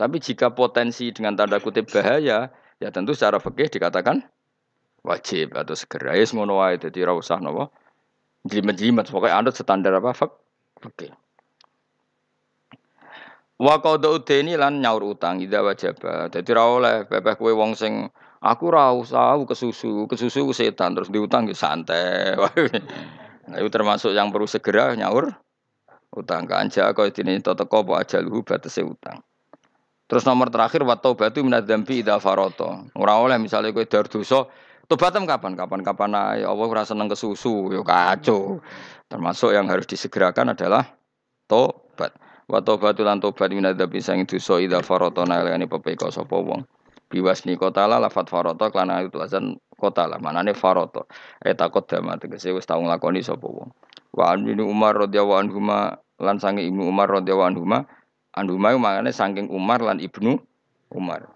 Tapi 0.00 0.24
jika 0.24 0.56
potensi 0.56 1.12
dengan 1.12 1.36
tanda 1.36 1.60
kutip 1.60 1.92
bahaya, 1.92 2.48
ya 2.84 2.92
tentu 2.92 3.16
secara 3.16 3.40
fakir 3.40 3.72
dikatakan 3.72 4.20
wajib 5.00 5.56
atau 5.56 5.72
segera. 5.72 6.12
Ya 6.12 6.28
ngono 6.28 6.60
wae 6.60 6.76
dadi 6.76 7.00
ora 7.00 7.16
usah 7.16 7.40
napa. 7.40 7.72
Jelimet-jelimet 8.44 9.08
pokoknya 9.08 9.40
anut 9.40 9.56
standar 9.56 9.96
apa 9.96 10.12
fakir. 10.12 11.16
Wa 13.56 13.80
qada 13.80 14.12
udeni 14.12 14.60
lan 14.60 14.84
nyaur 14.84 15.16
utang 15.16 15.40
ida 15.40 15.64
wajaba. 15.64 16.28
Dadi 16.28 16.50
ra 16.52 16.64
oleh 16.68 16.96
pepeh 17.08 17.40
kowe 17.40 17.52
wong 17.56 17.72
sing 17.72 18.12
aku 18.44 18.68
ra 18.68 18.92
usah 18.92 19.40
kesusu, 19.48 20.04
kesusu 20.04 20.52
setan 20.52 20.92
terus 20.92 21.08
diutang 21.08 21.48
ya 21.48 21.56
santai. 21.56 22.36
Nah, 23.44 23.60
itu 23.60 23.68
termasuk 23.68 24.16
yang 24.16 24.32
perlu 24.32 24.48
segera 24.48 24.96
nyaur 24.96 25.28
utang 26.16 26.48
kanja 26.48 26.96
kau 26.96 27.04
ini 27.04 27.44
toto 27.44 27.68
kau 27.68 27.84
aja 27.92 28.16
lu 28.24 28.40
batase 28.40 28.80
utang. 28.80 29.20
Terus 30.04 30.28
nomor 30.28 30.52
terakhir 30.52 30.84
wa 30.84 31.00
taubatu 31.00 31.40
minadz 31.40 31.64
dzambi 31.64 32.04
idza 32.04 32.20
faroto. 32.20 32.92
Ora 32.92 33.16
oleh 33.16 33.40
misalnya 33.40 33.72
kowe 33.72 33.88
dar 33.88 34.04
dosa 34.04 34.44
tobatem 34.84 35.24
kapan? 35.24 35.56
Kapan-kapan 35.56 36.10
ae 36.12 36.42
Allah 36.44 36.66
ora 36.68 36.84
seneng 36.84 37.08
kesusu, 37.08 37.72
yo 37.72 37.80
kacau. 37.80 38.60
Termasuk 39.08 39.56
yang 39.56 39.64
harus 39.72 39.88
disegerakan 39.88 40.52
adalah 40.52 40.84
tobat. 41.48 42.12
Wa 42.44 42.60
taubatu 42.60 43.00
lan 43.00 43.24
tobat 43.24 43.48
minadzabi 43.48 44.04
sang 44.04 44.20
dosa 44.28 44.60
idza 44.60 44.84
farata 44.84 45.24
nalani 45.24 45.64
pepeka 45.64 46.12
sapa 46.12 46.36
wong. 46.36 46.68
Biwasni 47.08 47.56
kotala 47.56 47.96
lafat 47.96 48.28
farata 48.28 48.68
lan 48.76 49.08
itu 49.08 49.24
azan 49.24 49.56
kotala 49.80 50.20
manane 50.20 50.52
farata. 50.52 51.08
E 51.40 51.56
takut 51.56 51.88
dama 51.88 52.20
tegese 52.20 52.52
wis 52.52 52.68
tau 52.68 52.84
nglakoni 52.84 53.24
sapa 53.24 53.48
wong. 53.48 53.72
Wa 54.12 54.36
Umar 54.36 55.00
radhiyallahu 55.08 55.48
anhu 55.48 55.64
lan 56.20 56.36
sange 56.36 56.60
Ibnu 56.60 56.92
Umar 56.92 57.08
radhiyallahu 57.08 57.48
anhu 57.56 57.64
Anduma 58.34 58.74
maknane 58.74 59.14
saking 59.14 59.46
Umar 59.50 59.78
lan 59.78 60.02
Ibnu 60.02 60.38
Umar. 60.90 61.30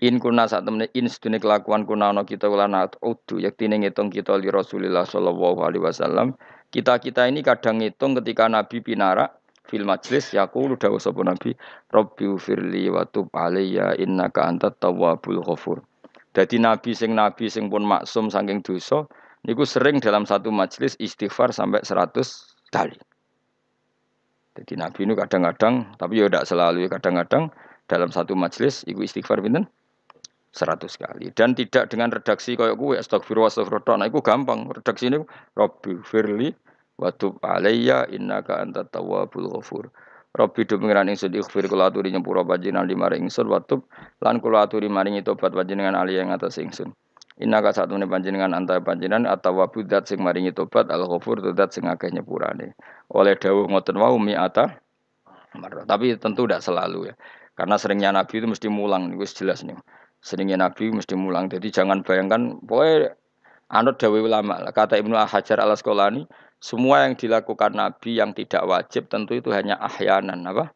In 0.00 0.16
kuna 0.16 0.48
saat 0.48 0.64
temen 0.64 0.88
in 0.96 1.12
sedune 1.12 1.36
kelakuan 1.36 1.84
kuna 1.84 2.08
ana 2.08 2.24
kita 2.24 2.48
ulan 2.48 2.72
udu 3.04 3.36
yaktine 3.36 3.76
ngitung 3.76 4.08
kita 4.08 4.32
li 4.40 4.48
Rasulillah 4.48 5.04
sallallahu 5.04 5.60
alaihi 5.60 5.84
wasallam. 5.84 6.32
Kita-kita 6.72 7.28
ini 7.28 7.44
kadang 7.44 7.84
ngitung 7.84 8.16
ketika 8.16 8.48
Nabi 8.48 8.80
pinarak 8.80 9.40
fil 9.70 9.86
majlis 9.86 10.34
yaqulu 10.34 10.74
dawu 10.74 10.98
sapa 10.98 11.22
nabi 11.22 11.54
rabbi 11.94 12.26
firli 12.34 12.90
wa 12.90 13.06
tub 13.06 13.30
alayya 13.30 13.94
innaka 13.94 14.50
antat 14.50 14.74
tawwabul 14.82 15.38
ghafur 15.46 15.78
dadi 16.34 16.58
nabi 16.58 16.90
sing 16.90 17.14
nabi 17.14 17.46
sing 17.46 17.70
pun 17.70 17.86
maksum 17.86 18.26
saking 18.26 18.66
dosa 18.66 19.06
niku 19.46 19.62
sering 19.62 20.02
dalam 20.02 20.26
satu 20.26 20.50
majlis 20.50 20.98
istighfar 20.98 21.54
sampai 21.54 21.86
100 21.86 22.74
kali 22.74 22.98
jadi 24.58 24.74
nabi 24.74 25.06
ini 25.06 25.14
kadang-kadang 25.14 25.94
tapi 25.94 26.18
ya 26.18 26.26
tidak 26.26 26.44
selalu 26.50 26.90
kadang-kadang 26.90 27.54
dalam 27.86 28.10
satu 28.10 28.34
majlis 28.34 28.82
iku 28.86 29.06
istighfar 29.06 29.38
pinten? 29.42 29.66
100 30.50 30.82
kali. 30.98 31.30
Dan 31.30 31.54
tidak 31.54 31.94
dengan 31.94 32.10
redaksi 32.10 32.58
kayak 32.58 32.74
gue 32.74 32.98
astagfirullah 32.98 33.54
astagfirullah 33.54 34.02
nah 34.02 34.10
itu 34.10 34.18
gampang. 34.18 34.66
Redaksi 34.66 35.06
ini 35.06 35.22
Rabbi 35.54 36.02
firli 36.02 36.50
wa 36.98 37.14
tub 37.14 37.38
innaka 38.10 38.58
antat 38.58 38.90
tawwabul 38.90 39.46
ghafur. 39.46 39.94
Rabbi 40.30 40.62
do 40.66 40.78
pengiran 40.78 41.10
ingsun 41.10 41.34
ikhfir 41.34 41.66
kula 41.66 41.90
aturi 41.90 42.14
nyepura 42.14 42.46
panjenengan 42.46 42.86
di 42.86 42.94
maring 42.94 43.26
ingsun 43.26 43.50
wa 43.50 43.58
tub 43.62 43.86
lan 44.22 44.38
kula 44.38 44.66
aturi 44.66 44.86
maringi 44.86 45.26
tobat 45.26 45.50
panjenengan 45.50 45.98
ali 45.98 46.18
yang 46.18 46.30
atas 46.30 46.58
ingsun 46.62 46.94
Innaka 47.38 47.70
satu 47.70 47.94
menit 47.94 48.10
panjenengan 48.10 48.50
antara 48.52 48.82
panjenengan 48.82 49.30
atau 49.30 49.62
wabudat 49.62 50.10
sing 50.10 50.18
maringi 50.18 50.50
tobat 50.50 50.90
al 50.90 51.06
ghafur 51.06 51.38
dat 51.54 51.70
sing 51.70 51.86
akeh 51.86 52.10
nyepurane. 52.10 52.74
Oleh 53.14 53.38
dawuh 53.38 53.70
ngoten 53.70 53.96
wau 53.96 54.18
mi'ata 54.18 54.82
Tapi 55.86 56.14
tentu 56.18 56.46
tidak 56.46 56.62
selalu 56.62 57.10
ya. 57.10 57.14
Karena 57.58 57.76
seringnya 57.76 58.10
Nabi 58.14 58.40
itu 58.40 58.46
mesti 58.46 58.68
mulang, 58.70 59.12
itu 59.12 59.44
jelas 59.44 59.66
nih. 59.66 59.76
Seringnya 60.22 60.56
Nabi 60.56 60.94
mesti 60.94 61.12
mulang. 61.18 61.50
Jadi 61.50 61.68
jangan 61.74 62.06
bayangkan, 62.06 62.56
pokoknya 62.64 63.18
anut 63.68 63.98
dawe 63.98 64.16
ulama. 64.16 64.64
Kata 64.70 64.96
Ibnu 64.96 65.12
Hajar 65.18 65.58
al 65.60 65.74
Asqalani, 65.74 66.24
semua 66.56 67.04
yang 67.04 67.18
dilakukan 67.18 67.74
Nabi 67.76 68.16
yang 68.16 68.32
tidak 68.32 68.64
wajib 68.64 69.12
tentu 69.12 69.36
itu 69.36 69.52
hanya 69.52 69.76
ahyanan 69.76 70.40
apa? 70.46 70.72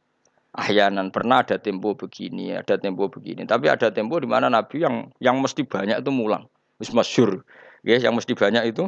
Ahyanan 0.55 1.11
pernah 1.11 1.43
ada 1.43 1.59
tempo 1.59 1.99
begini, 1.99 2.55
ada 2.55 2.79
tempo 2.79 3.11
begini. 3.11 3.43
Tapi 3.43 3.67
ada 3.67 3.91
tempo 3.91 4.23
di 4.23 4.31
mana 4.31 4.47
Nabi 4.47 4.87
yang 4.87 5.11
yang 5.19 5.43
mesti 5.43 5.67
banyak 5.67 5.99
itu 5.99 6.11
mulang. 6.15 6.47
Wis 6.79 6.95
masyur. 6.95 7.43
Ya, 7.83 7.99
yang 7.99 8.15
mesti 8.15 8.33
banyak 8.33 8.71
itu 8.71 8.87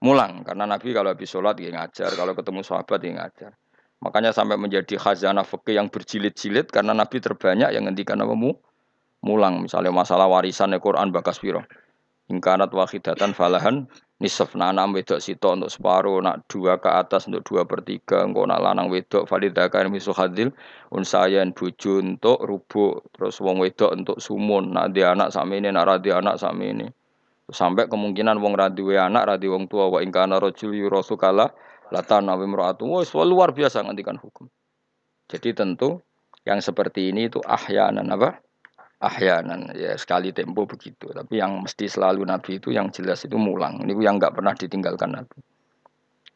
mulang 0.00 0.42
karena 0.42 0.64
Nabi 0.64 0.90
kalau 0.96 1.12
habis 1.12 1.28
sholat 1.28 1.60
dia 1.60 1.70
ngajar, 1.70 2.16
kalau 2.16 2.32
ketemu 2.32 2.60
sahabat 2.64 2.98
dia 3.04 3.12
ngajar. 3.14 3.52
Makanya 4.00 4.30
sampai 4.32 4.56
menjadi 4.56 4.96
khazanah 4.96 5.44
fikih 5.44 5.76
yang 5.76 5.92
berjilid-jilid 5.92 6.70
karena 6.70 6.94
Nabi 6.94 7.18
terbanyak 7.18 7.74
yang 7.74 7.84
ngendikan 7.84 8.18
apa 8.22 8.32
mu? 8.32 8.54
mulang 9.22 9.66
misalnya 9.66 9.90
masalah 9.90 10.30
warisan 10.30 10.70
Al-Qur'an 10.74 11.10
bakas 11.10 11.42
piro 11.42 11.66
ingkanat 12.30 12.70
wahidatan 12.70 13.34
falahan 13.34 13.90
nisaf 14.18 14.58
nanam 14.58 14.90
wedok 14.98 15.22
sito 15.22 15.54
untuk 15.54 15.70
separuh 15.70 16.18
nak 16.18 16.50
dua 16.50 16.82
ke 16.82 16.90
atas 16.90 17.30
untuk 17.30 17.46
dua 17.46 17.62
per 17.62 17.86
tiga 17.86 18.26
engkau 18.26 18.42
nak 18.50 18.58
lanang 18.58 18.90
wedok 18.90 19.30
validakar 19.30 19.86
misu 19.86 20.10
hadil 20.10 20.50
unsayan 20.90 21.54
buju 21.54 22.02
untuk 22.02 22.42
rubu 22.42 22.98
terus 23.14 23.38
wong 23.38 23.62
wedok 23.62 23.94
untuk 23.94 24.18
sumun 24.18 24.74
nak 24.74 24.90
dia 24.90 25.14
anak 25.14 25.30
sama 25.30 25.54
ini 25.54 25.70
nak 25.70 25.86
radi 25.86 26.10
anak 26.10 26.34
sama 26.34 26.66
ini 26.66 26.90
sampai 27.48 27.86
kemungkinan 27.86 28.42
wong 28.42 28.58
radi 28.58 28.82
anak 28.98 29.24
radi 29.24 29.46
wong 29.46 29.70
tua 29.70 29.88
wa 29.88 30.02
ingkana 30.02 30.42
rojul 30.42 30.74
yurosu 30.74 31.14
kala 31.14 31.54
latan 31.88 32.28
nabi 32.28 32.44
meratu 32.44 32.84
wah 32.90 33.04
luar 33.24 33.56
biasa 33.56 33.84
ngantikan 33.84 34.20
hukum. 34.20 34.50
Jadi 35.28 35.52
tentu 35.52 36.00
yang 36.44 36.60
seperti 36.60 37.12
ini 37.12 37.28
itu 37.28 37.40
ahyanan 37.44 38.08
apa 38.12 38.40
ahyanan 38.98 39.70
ya 39.78 39.94
sekali 39.94 40.34
tempo 40.34 40.66
begitu. 40.66 41.10
Tapi 41.10 41.38
yang 41.38 41.62
mesti 41.62 41.86
selalu 41.86 42.26
nabi 42.26 42.58
itu 42.58 42.74
yang 42.74 42.90
jelas 42.90 43.22
itu 43.22 43.38
mulang. 43.38 43.82
Ini 43.82 43.94
yang 43.98 44.18
nggak 44.18 44.34
pernah 44.34 44.54
ditinggalkan 44.54 45.14
nabi. 45.14 45.38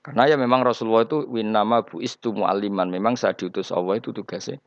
Karena 0.02 0.26
ya 0.26 0.34
memang 0.34 0.66
Rasulullah 0.66 1.06
itu 1.06 1.22
winama 1.30 1.86
bu 1.86 2.02
istu 2.02 2.34
mu'aliman 2.34 2.90
memang 2.90 3.14
saat 3.14 3.38
diutus 3.38 3.70
Allah 3.70 4.02
itu 4.02 4.10
tugasnya 4.10 4.58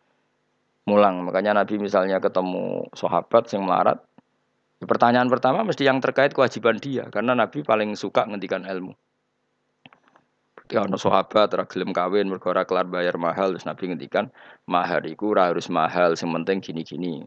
mulang. 0.87 1.27
Makanya 1.27 1.59
nabi 1.59 1.75
misalnya 1.75 2.23
ketemu 2.23 2.87
sahabat 2.95 3.51
yang 3.51 3.67
melarat 3.67 3.99
ya 4.79 4.85
pertanyaan 4.87 5.27
pertama 5.27 5.63
mesti 5.67 5.83
yang 5.83 5.99
terkait 5.99 6.31
kewajiban 6.31 6.79
dia. 6.79 7.07
Karena 7.11 7.35
nabi 7.35 7.63
paling 7.67 7.99
suka 7.99 8.23
ngendikan 8.27 8.63
ilmu. 8.63 8.95
Ya 10.65 10.81
ono 10.81 10.97
sahabat 10.97 11.53
ora 11.53 11.69
kawin 11.69 12.25
mergo 12.25 12.49
kelar 12.49 12.89
bayar 12.89 13.21
mahal 13.21 13.53
terus 13.53 13.69
Nabi 13.69 13.93
ngendikan 13.93 14.33
mahar 14.65 15.05
iku 15.05 15.29
harus 15.37 15.69
mahal 15.69 16.17
sing 16.17 16.33
penting 16.33 16.57
gini-gini. 16.57 17.21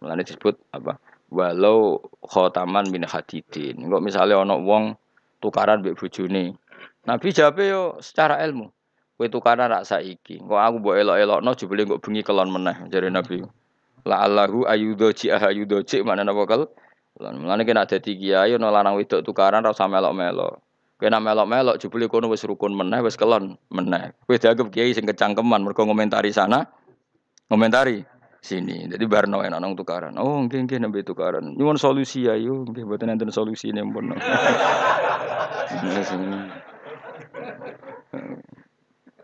Mulane 0.00 0.24
disebut 0.24 0.56
apa? 0.72 0.96
Walau 1.28 2.00
khotaman 2.24 2.88
min 2.88 3.04
hadidin. 3.04 3.76
Kok 3.84 4.02
misalnya 4.02 4.40
ono 4.40 4.56
wong 4.64 4.96
tukaran 5.44 5.84
mbek 5.84 6.00
bojone. 6.00 6.56
Nabi 7.04 7.28
jawab 7.30 7.60
yo 7.60 7.82
secara 8.00 8.40
ilmu. 8.40 8.72
Kowe 9.20 9.28
tukaran 9.28 9.68
rak 9.68 9.84
saiki. 9.84 10.40
Kok 10.40 10.56
aku 10.56 10.76
mbok 10.80 10.96
elok-elokno 10.96 11.50
jebule 11.52 11.84
kok 11.84 12.00
bengi 12.00 12.24
kelon 12.24 12.48
meneh 12.48 12.88
jare 12.88 13.12
Nabi. 13.12 13.44
La 14.08 14.24
Allahu 14.24 14.64
ayudoji 14.64 15.28
ahayudoji 15.28 16.00
mana 16.00 16.24
napa 16.24 16.48
kal? 16.48 16.72
Mulane 17.20 17.68
kena 17.68 17.84
dadi 17.84 18.16
kiai 18.16 18.56
ono 18.56 18.72
lanang 18.72 18.96
wedok 18.96 19.20
tukaran 19.20 19.60
ra 19.60 19.76
usah 19.76 19.84
melok-melok. 19.84 20.64
Kena 20.96 21.20
melok-melok 21.20 21.76
jebule 21.76 22.08
kono 22.08 22.32
wis 22.32 22.40
rukun 22.48 22.72
meneh 22.72 23.04
wis 23.04 23.20
kelon 23.20 23.60
meneh. 23.68 24.16
Kowe 24.24 24.40
dianggap 24.40 24.72
kiai 24.72 24.96
sing 24.96 25.04
kecangkeman 25.04 25.60
mergo 25.60 25.84
ngomentari 25.84 26.32
sana. 26.32 26.64
Ngomentari 27.52 28.00
sini. 28.40 28.88
Jadi 28.88 29.04
barno 29.04 29.44
enak 29.44 29.60
nang 29.60 29.76
tukaran. 29.76 30.16
Oh, 30.16 30.40
nggih 30.44 30.64
nggih 30.64 30.80
nembe 30.80 31.04
tukaran. 31.04 31.56
Nyuwun 31.56 31.76
solusi 31.76 32.26
ya 32.26 32.34
yo, 32.36 32.64
nggih 32.64 32.84
mboten 32.88 33.12
enten 33.12 33.30
solusi 33.32 33.72
pun. 33.72 34.12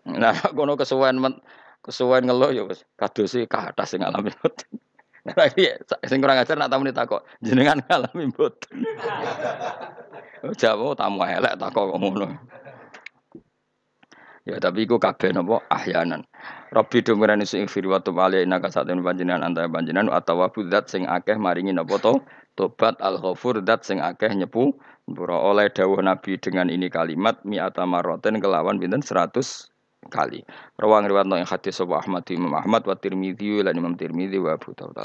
Nah, 0.06 0.34
kono 0.56 0.78
kesuwen 0.78 1.18
kesuwen 1.82 2.22
ngeluh 2.26 2.50
ya 2.54 2.62
wis 2.66 2.86
kadose 2.94 3.46
ka 3.50 3.74
atas 3.74 3.94
sing 3.94 4.06
alami 4.06 4.30
mboten. 4.30 4.78
Nah, 5.26 5.50
iki 5.50 5.74
sing 6.06 6.22
kurang 6.22 6.38
ajar 6.38 6.54
nak 6.54 6.70
tamu 6.70 6.86
ditakok, 6.86 7.26
jenengan 7.42 7.82
ngalami 7.90 8.30
mboten. 8.30 8.86
Jawa 10.54 10.94
tamu 10.94 11.26
elek 11.26 11.58
takok 11.58 11.98
ngono. 11.98 12.30
Ya 14.46 14.62
tapi 14.62 14.86
iku 14.86 15.02
kabeh 15.02 15.34
napa 15.34 15.66
ahyanan. 15.66 16.22
Rabbi 16.74 16.98
dumuran 16.98 17.46
sing 17.46 17.70
fir 17.70 17.86
wa 17.86 18.02
tub 18.02 18.18
alai 18.18 18.42
inaka 18.42 18.66
satun 18.74 18.98
panjenengan 18.98 19.46
antara 19.46 19.70
panjenengan 19.70 20.10
atau 20.10 20.42
wabudat 20.42 20.90
sing 20.90 21.06
akeh 21.06 21.38
maringi 21.38 21.70
napa 21.70 22.02
to? 22.02 22.18
Tobat 22.58 22.98
al 22.98 23.22
ghafur 23.22 23.62
dat 23.62 23.86
sing 23.86 24.02
akeh 24.02 24.34
nyepu. 24.34 24.74
Bura 25.06 25.38
oleh 25.38 25.70
dawuh 25.70 26.02
Nabi 26.02 26.34
dengan 26.42 26.66
ini 26.66 26.90
kalimat 26.90 27.38
mi'ata 27.46 27.86
maroten 27.86 28.42
kelawan 28.42 28.82
binten 28.82 29.06
100 29.06 29.38
kali. 30.10 30.42
Rawang 30.74 31.06
riwayat 31.06 31.30
yang 31.30 31.46
hadis 31.46 31.78
sapa 31.78 32.02
Ahmad 32.02 32.26
Imam 32.34 32.50
Ahmad 32.58 32.82
wa 32.82 32.98
Tirmidzi 32.98 33.62
lan 33.62 33.78
Imam 33.78 33.94
Tirmidzi 33.94 34.42
wa 34.42 34.58
Abu 34.58 34.74
Dawud 34.74 34.98